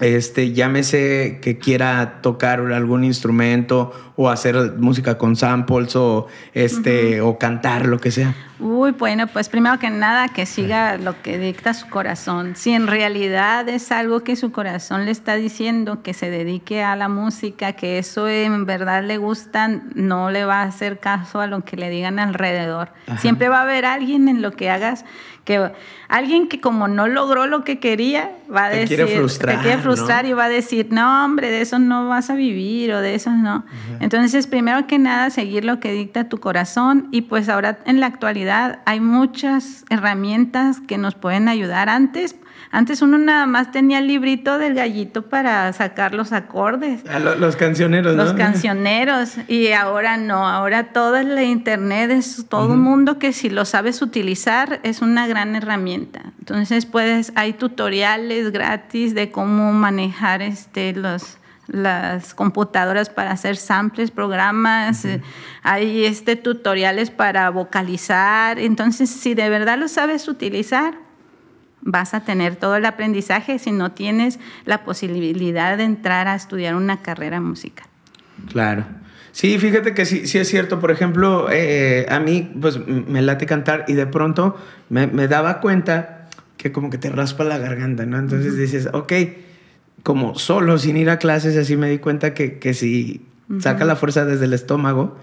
Este, 0.01 0.53
llámese 0.53 1.39
que 1.43 1.59
quiera 1.59 2.21
tocar 2.23 2.61
algún 2.73 3.05
instrumento 3.05 3.93
o 4.17 4.31
hacer 4.31 4.75
música 4.79 5.19
con 5.19 5.37
samples 5.37 5.95
o 5.97 6.27
este 6.55 7.21
o 7.21 7.39
cantar 7.39 7.87
lo 7.87 7.99
que 7.99 8.11
sea? 8.11 8.35
Uy, 8.61 8.91
bueno, 8.93 9.27
pues 9.27 9.49
primero 9.49 9.79
que 9.79 9.89
nada 9.89 10.29
que 10.29 10.45
siga 10.45 10.99
lo 10.99 11.21
que 11.23 11.39
dicta 11.39 11.73
su 11.73 11.89
corazón. 11.89 12.57
Si 12.57 12.73
en 12.73 12.87
realidad 12.87 13.69
es 13.69 13.91
algo 13.91 14.23
que 14.23 14.37
su 14.37 14.53
corazón 14.53 15.07
le 15.07 15.11
está 15.11 15.37
diciendo, 15.37 16.03
que 16.03 16.13
se 16.13 16.31
dedique 16.31 16.83
a 16.83 16.95
la 16.95 17.09
música, 17.09 17.73
que 17.73 17.99
eso 17.99 18.29
en 18.29 18.67
verdad 18.67 19.03
le 19.03 19.17
gusta, 19.17 19.69
no 19.95 20.31
le 20.31 20.45
va 20.45 20.61
a 20.61 20.65
hacer 20.65 20.99
caso 20.99 21.41
a 21.41 21.47
lo 21.47 21.65
que 21.65 21.77
le 21.77 21.89
digan 21.89 22.19
alrededor. 22.19 22.93
Siempre 23.19 23.49
va 23.49 23.61
a 23.61 23.63
haber 23.63 23.87
alguien 23.87 24.29
en 24.29 24.43
lo 24.43 24.53
que 24.53 24.69
hagas 24.69 25.05
que 25.45 25.73
alguien 26.09 26.49
que 26.49 26.61
como 26.61 26.89
no 26.89 27.09
logró 27.09 27.47
lo 27.47 27.65
que 27.65 27.79
quería 27.79 28.31
va 28.55 28.67
a 28.67 28.69
decir, 28.69 29.07
frustrar, 29.07 29.57
te 29.57 29.63
quiere 29.63 29.83
frustrar 29.83 30.27
y 30.27 30.33
va 30.33 30.45
a 30.45 30.49
decir, 30.49 30.89
no 30.91 31.25
hombre, 31.25 31.51
de 31.51 31.61
eso 31.61 31.79
no 31.79 32.09
vas 32.09 32.31
a 32.31 32.35
vivir 32.35 32.93
o 32.93 33.01
de 33.01 33.15
eso 33.15 33.31
no. 33.31 33.65
Entonces, 34.01 34.47
primero 34.47 34.87
que 34.87 34.99
nada, 34.99 35.31
seguir 35.31 35.65
lo 35.65 35.81
que 35.81 35.93
dicta 35.93 36.29
tu 36.29 36.39
corazón 36.39 37.09
y 37.11 37.23
pues 37.23 37.49
ahora 37.49 37.79
en 37.85 38.01
la 38.01 38.07
actualidad 38.07 38.50
hay 38.51 39.01
muchas 39.01 39.85
herramientas 39.91 40.81
que 40.81 40.99
nos 40.99 41.15
pueden 41.15 41.49
ayudar 41.49 41.89
antes 41.89 42.37
antes 42.73 43.03
uno 43.03 43.19
nada 43.19 43.47
más 43.47 43.73
tenía 43.73 43.99
el 43.99 44.07
librito 44.07 44.59
del 44.59 44.75
gallito 44.75 45.23
para 45.23 45.73
sacar 45.73 46.15
los 46.15 46.33
acordes. 46.33 47.03
Ah, 47.11 47.19
los 47.19 47.57
cancioneros, 47.57 48.15
Los 48.15 48.33
cancioneros. 48.35 49.37
Y 49.49 49.73
ahora 49.73 50.17
no, 50.17 50.47
ahora 50.47 50.93
todo 50.93 51.17
es 51.17 51.27
la 51.27 51.43
internet, 51.43 52.13
es 52.13 52.47
todo 52.49 52.75
el 52.75 52.79
mundo 52.79 53.19
que 53.19 53.33
si 53.33 53.51
lo 53.51 53.65
sabes 53.65 54.03
utilizar 54.03 54.79
es 54.85 55.03
una 55.03 55.27
gran 55.27 55.57
herramienta. 55.57 56.33
Entonces 56.39 56.87
puedes, 56.87 57.33
hay 57.35 57.55
tutoriales 57.55 58.53
gratis 58.53 59.17
de 59.17 59.33
cómo 59.33 59.73
manejar 59.73 60.41
este, 60.41 60.93
los, 60.93 61.39
las 61.71 62.35
computadoras 62.35 63.09
para 63.11 63.31
hacer 63.31 63.57
samples, 63.57 64.11
programas, 64.11 65.05
eh, 65.05 65.23
hay 65.63 66.05
este 66.05 66.37
tutoriales 66.37 67.11
para 67.11 67.49
vocalizar. 67.51 68.59
Entonces, 68.59 69.09
si 69.09 69.35
de 69.35 69.49
verdad 69.49 69.79
lo 69.79 69.89
sabes 69.89 70.29
utilizar, 70.29 70.95
vas 71.81 72.13
a 72.15 72.21
tener 72.21 72.57
todo 72.57 72.77
el 72.77 72.85
aprendizaje 72.85 73.59
si 73.59 73.73
no 73.73 73.93
tienes 73.93 74.39
la 74.65 74.85
posibilidad 74.85 75.77
de 75.77 75.85
entrar 75.85 76.29
a 76.29 76.35
estudiar 76.35 76.75
una 76.75 77.03
carrera 77.03 77.41
musical. 77.41 77.87
Claro. 78.49 78.85
Sí, 79.33 79.59
fíjate 79.59 79.95
que 79.95 80.05
sí, 80.07 80.27
sí 80.27 80.39
es 80.39 80.49
cierto. 80.49 80.81
Por 80.81 80.91
ejemplo, 80.91 81.49
eh, 81.51 82.07
a 82.09 82.19
mí 82.19 82.53
pues 82.61 82.85
me 82.87 83.23
late 83.23 83.47
cantar 83.47 83.85
y 83.87 83.95
de 83.95 84.07
pronto 84.07 84.57
me, 84.89 85.07
daba 85.29 85.61
cuenta 85.61 86.29
que 86.57 86.73
como 86.73 86.91
que 86.91 86.99
te 86.99 87.11
raspa 87.11 87.45
la 87.45 87.59
garganta, 87.59 88.05
¿no? 88.07 88.19
Entonces 88.19 88.57
dices, 88.57 88.89
ok, 88.93 89.13
como 90.03 90.39
solo, 90.39 90.79
sin 90.79 90.97
ir 90.97 91.11
a 91.11 91.19
clases, 91.19 91.57
así 91.57 91.77
me 91.77 91.91
di 91.91 91.99
cuenta 91.99 92.35
que, 92.35 92.59
que 92.59 92.75
si 92.75 93.23
saca 93.59 93.85
la 93.85 93.97
fuerza 93.97 94.25
desde 94.25 94.45
el 94.45 94.53
estómago, 94.53 95.17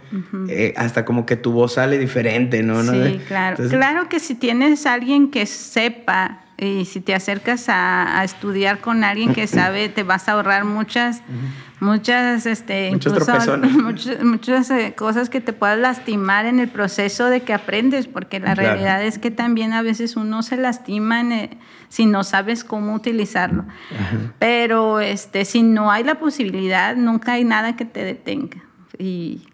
eh, 0.49 0.73
hasta 0.75 1.05
como 1.05 1.25
que 1.25 1.38
tu 1.38 1.53
voz 1.53 1.73
sale 1.73 1.97
diferente, 1.97 2.61
¿no? 2.61 2.84
Sí, 2.84 3.21
claro. 3.28 3.69
claro 3.69 4.09
que 4.09 4.19
si 4.19 4.36
tienes 4.36 4.86
alguien 4.86 5.32
que 5.32 5.45
sepa 5.45 6.41
y 6.57 6.86
si 6.86 6.99
te 6.99 7.13
acercas 7.13 7.65
a, 7.69 8.21
estudiar 8.23 8.80
con 8.80 9.03
alguien 9.03 9.34
que 9.34 9.47
sabe, 9.47 9.89
te 9.89 10.03
vas 10.03 10.28
a 10.28 10.34
ahorrar 10.34 10.65
muchas, 10.65 11.21
muchas, 11.80 12.45
este, 12.45 12.89
incluso, 12.89 13.32
muchas, 14.23 14.71
eh, 14.71 14.93
cosas 14.97 15.30
que 15.30 15.39
te 15.39 15.53
puedas 15.53 15.78
lastimar 15.78 16.45
en 16.45 16.59
el 16.59 16.67
proceso 16.67 17.28
de 17.28 17.41
que 17.41 17.53
aprendes, 17.53 18.07
porque 18.07 18.39
la 18.39 18.55
realidad 18.55 19.03
es 19.03 19.19
que 19.19 19.32
también 19.32 19.71
a 19.71 19.82
veces 19.84 20.17
uno 20.17 20.41
se 20.43 20.57
lastima 20.57 21.21
si 21.90 22.06
no 22.06 22.24
sabes 22.24 22.64
cómo 22.64 22.94
utilizarlo. 22.94 23.66
Pero 24.40 25.00
este, 25.00 25.46
si 25.46 25.64
no 25.64 25.92
hay 25.92 26.04
la 26.04 26.16
posibilidad, 26.20 26.96
nunca 26.96 27.34
hay 27.34 27.44
nada 27.44 27.76
que 27.76 27.86
te 27.86 28.04
detenga. 28.04 28.64
Y 28.98 29.48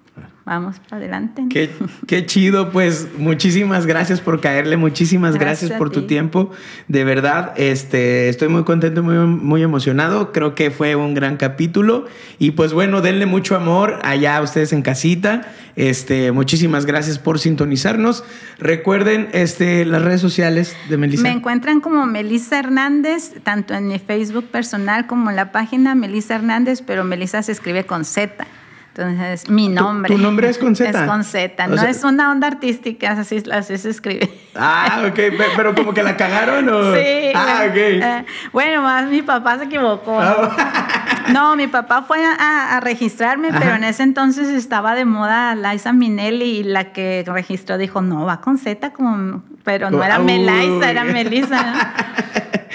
vamos 0.45 0.75
adelante. 0.91 1.45
Qué, 1.49 1.69
qué, 2.07 2.25
chido, 2.25 2.71
pues 2.71 3.07
muchísimas 3.17 3.85
gracias 3.85 4.19
por 4.19 4.41
caerle, 4.41 4.77
muchísimas 4.77 5.35
gracias, 5.35 5.71
por 5.71 5.89
tu 5.89 6.05
tiempo. 6.05 6.51
De 6.87 7.03
verdad, 7.03 7.53
este, 7.55 8.29
estoy 8.29 8.49
muy 8.49 8.63
contento, 8.63 9.03
muy, 9.03 9.15
muy 9.17 9.63
emocionado. 9.63 10.31
Creo 10.31 10.55
que 10.55 10.71
fue 10.71 10.95
un 10.95 11.13
gran 11.13 11.37
capítulo. 11.37 12.05
Y 12.39 12.51
pues 12.51 12.73
bueno, 12.73 13.01
denle 13.01 13.25
mucho 13.25 13.55
amor 13.55 13.99
allá 14.03 14.37
a 14.37 14.41
ustedes 14.41 14.73
en 14.73 14.81
casita. 14.81 15.47
Este, 15.75 16.31
muchísimas 16.31 16.85
gracias 16.85 17.17
por 17.17 17.39
sintonizarnos. 17.39 18.23
Recuerden 18.59 19.29
este, 19.33 19.85
las 19.85 20.01
redes 20.01 20.21
sociales 20.21 20.75
de 20.89 20.97
Melissa. 20.97 21.23
Me 21.23 21.31
encuentran 21.31 21.79
como 21.79 22.05
Melissa 22.05 22.59
Hernández, 22.59 23.33
tanto 23.43 23.73
en 23.73 23.87
mi 23.87 23.97
Facebook 23.97 24.45
personal 24.45 25.07
como 25.07 25.29
en 25.29 25.35
la 25.35 25.51
página 25.51 25.95
Melissa 25.95 26.35
Hernández, 26.35 26.83
pero 26.85 27.03
Melissa 27.03 27.41
se 27.41 27.51
escribe 27.53 27.85
con 27.85 28.05
Z. 28.05 28.45
Entonces, 28.95 29.49
mi 29.49 29.69
nombre. 29.69 30.13
¿Tu, 30.13 30.21
nombre 30.21 30.49
es 30.49 30.59
con 30.59 30.75
Z? 30.75 30.89
Es 30.89 31.09
con 31.09 31.23
Z. 31.23 31.67
no 31.67 31.81
es 31.81 32.03
una 32.03 32.31
onda 32.31 32.45
artística, 32.45 33.11
así, 33.11 33.41
así 33.51 33.77
se 33.79 33.89
escribe. 33.89 34.29
Ah, 34.53 35.03
ok. 35.07 35.19
Pero 35.57 35.73
como 35.73 35.95
que 35.95 36.03
la 36.03 36.15
cagaron 36.15 36.69
o. 36.69 36.93
Sí. 36.93 37.31
Ah, 37.33 37.63
ok. 37.67 37.75
Eh, 37.75 38.25
bueno, 38.51 38.83
más 38.83 39.09
mi 39.09 39.23
papá 39.23 39.57
se 39.57 39.63
equivocó. 39.63 40.19
Ah, 40.19 41.25
no, 41.33 41.55
mi 41.55 41.65
papá 41.65 42.03
fue 42.03 42.23
a, 42.23 42.79
registrarme, 42.81 43.49
pero 43.51 43.75
en 43.75 43.83
ese 43.83 44.03
entonces 44.03 44.49
estaba 44.49 44.93
de 44.93 45.05
moda 45.05 45.55
Liza 45.55 45.93
Minelli 45.93 46.59
y 46.59 46.63
la 46.63 46.91
que 46.91 47.23
registró 47.25 47.77
dijo, 47.77 48.01
no, 48.01 48.25
va 48.25 48.41
con 48.41 48.57
Z, 48.57 48.91
como, 48.91 49.41
pero 49.63 49.89
no 49.89 50.03
era 50.03 50.19
Melisa, 50.19 50.89
era 50.89 51.03
Melissa. 51.03 51.93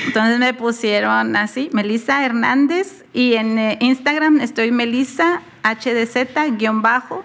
Entonces 0.07 0.39
me 0.39 0.55
pusieron 0.55 1.37
así, 1.37 1.69
Melissa 1.73 2.25
Hernández, 2.25 3.05
y 3.13 3.35
en 3.35 3.59
eh, 3.59 3.79
Instagram 3.81 4.41
estoy 4.41 4.71
Melissa 4.71 5.43
HDZ-bajo. 5.63 7.25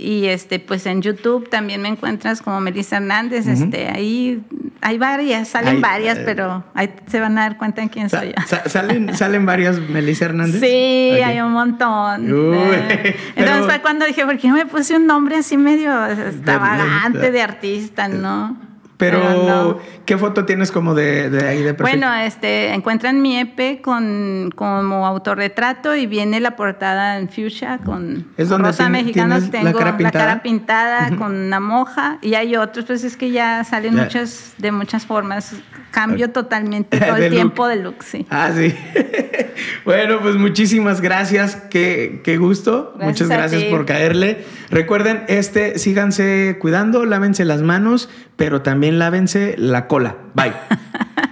Y 0.00 0.26
este, 0.26 0.60
pues 0.60 0.86
en 0.86 1.02
YouTube 1.02 1.50
también 1.50 1.82
me 1.82 1.88
encuentras 1.88 2.40
como 2.40 2.60
Melissa 2.60 2.98
Hernández. 2.98 3.48
este, 3.48 3.88
ahí 3.88 4.40
hay 4.80 4.96
varias, 4.96 5.48
salen 5.48 5.80
varias, 5.80 6.18
eh, 6.18 6.22
pero 6.24 6.62
ahí 6.74 6.94
se 7.08 7.18
van 7.18 7.36
a 7.36 7.42
dar 7.42 7.56
cuenta 7.56 7.82
en 7.82 7.88
quién 7.88 8.08
soy 8.08 8.28
yo. 8.28 8.58
¿Salen, 8.66 9.12
¿Salen 9.16 9.44
varias 9.44 9.80
Melissa 9.80 10.26
Hernández? 10.26 10.60
Sí, 10.60 11.20
hay 11.20 11.40
un 11.40 11.50
montón. 11.50 12.28
Eh, 12.54 13.16
entonces 13.36 13.66
fue 13.66 13.80
cuando 13.80 14.06
dije, 14.06 14.24
¿por 14.24 14.38
qué 14.38 14.46
no 14.46 14.54
me 14.54 14.66
puse 14.66 14.94
un 14.94 15.06
nombre 15.06 15.34
así 15.34 15.56
medio 15.56 16.06
extravagante 16.06 17.32
de 17.32 17.42
artista, 17.42 18.06
no? 18.06 18.67
Pero, 18.98 19.80
¿qué 20.04 20.18
foto 20.18 20.44
tienes 20.44 20.72
como 20.72 20.92
de, 20.92 21.30
de 21.30 21.46
ahí 21.46 21.62
de 21.62 21.72
perfil? 21.72 22.00
Bueno, 22.00 22.12
este, 22.14 22.74
encuentran 22.74 23.22
mi 23.22 23.38
EP 23.38 23.80
con, 23.80 24.52
como 24.56 25.06
autorretrato 25.06 25.94
y 25.94 26.06
viene 26.06 26.40
la 26.40 26.56
portada 26.56 27.16
en 27.16 27.28
fuchsia 27.28 27.78
con 27.84 28.26
¿Es 28.36 28.48
donde 28.48 28.70
rosa 28.70 28.88
mexicana. 28.88 29.40
Tengo 29.50 29.78
la 29.78 30.10
cara 30.10 30.42
pintada, 30.42 31.16
con 31.16 31.32
una 31.36 31.60
moja 31.60 32.18
y 32.22 32.34
hay 32.34 32.56
otros, 32.56 32.86
pues 32.86 33.04
es 33.04 33.16
que 33.16 33.30
ya 33.30 33.62
salen 33.62 33.94
muchas, 33.94 34.54
de 34.58 34.72
muchas 34.72 35.06
formas. 35.06 35.54
Cambio 35.92 36.30
totalmente 36.30 36.98
todo 37.00 37.16
el 37.16 37.30
tiempo 37.30 37.68
de 37.68 37.76
look, 37.76 38.02
sí. 38.02 38.26
Ah, 38.30 38.50
sí. 38.54 38.74
bueno, 39.84 40.20
pues 40.20 40.34
muchísimas 40.34 41.00
gracias. 41.00 41.56
Qué, 41.70 42.20
qué 42.24 42.36
gusto. 42.36 42.94
Muchas 43.00 43.28
gracias 43.28 43.62
por 43.64 43.86
caerle. 43.86 44.44
Recuerden, 44.70 45.22
este, 45.28 45.78
síganse 45.78 46.58
cuidando, 46.60 47.04
lávense 47.04 47.44
las 47.44 47.62
manos, 47.62 48.10
pero 48.36 48.60
también 48.88 48.98
lávense 48.98 49.54
la 49.58 49.86
cola. 49.86 50.16
Bye. 50.34 50.52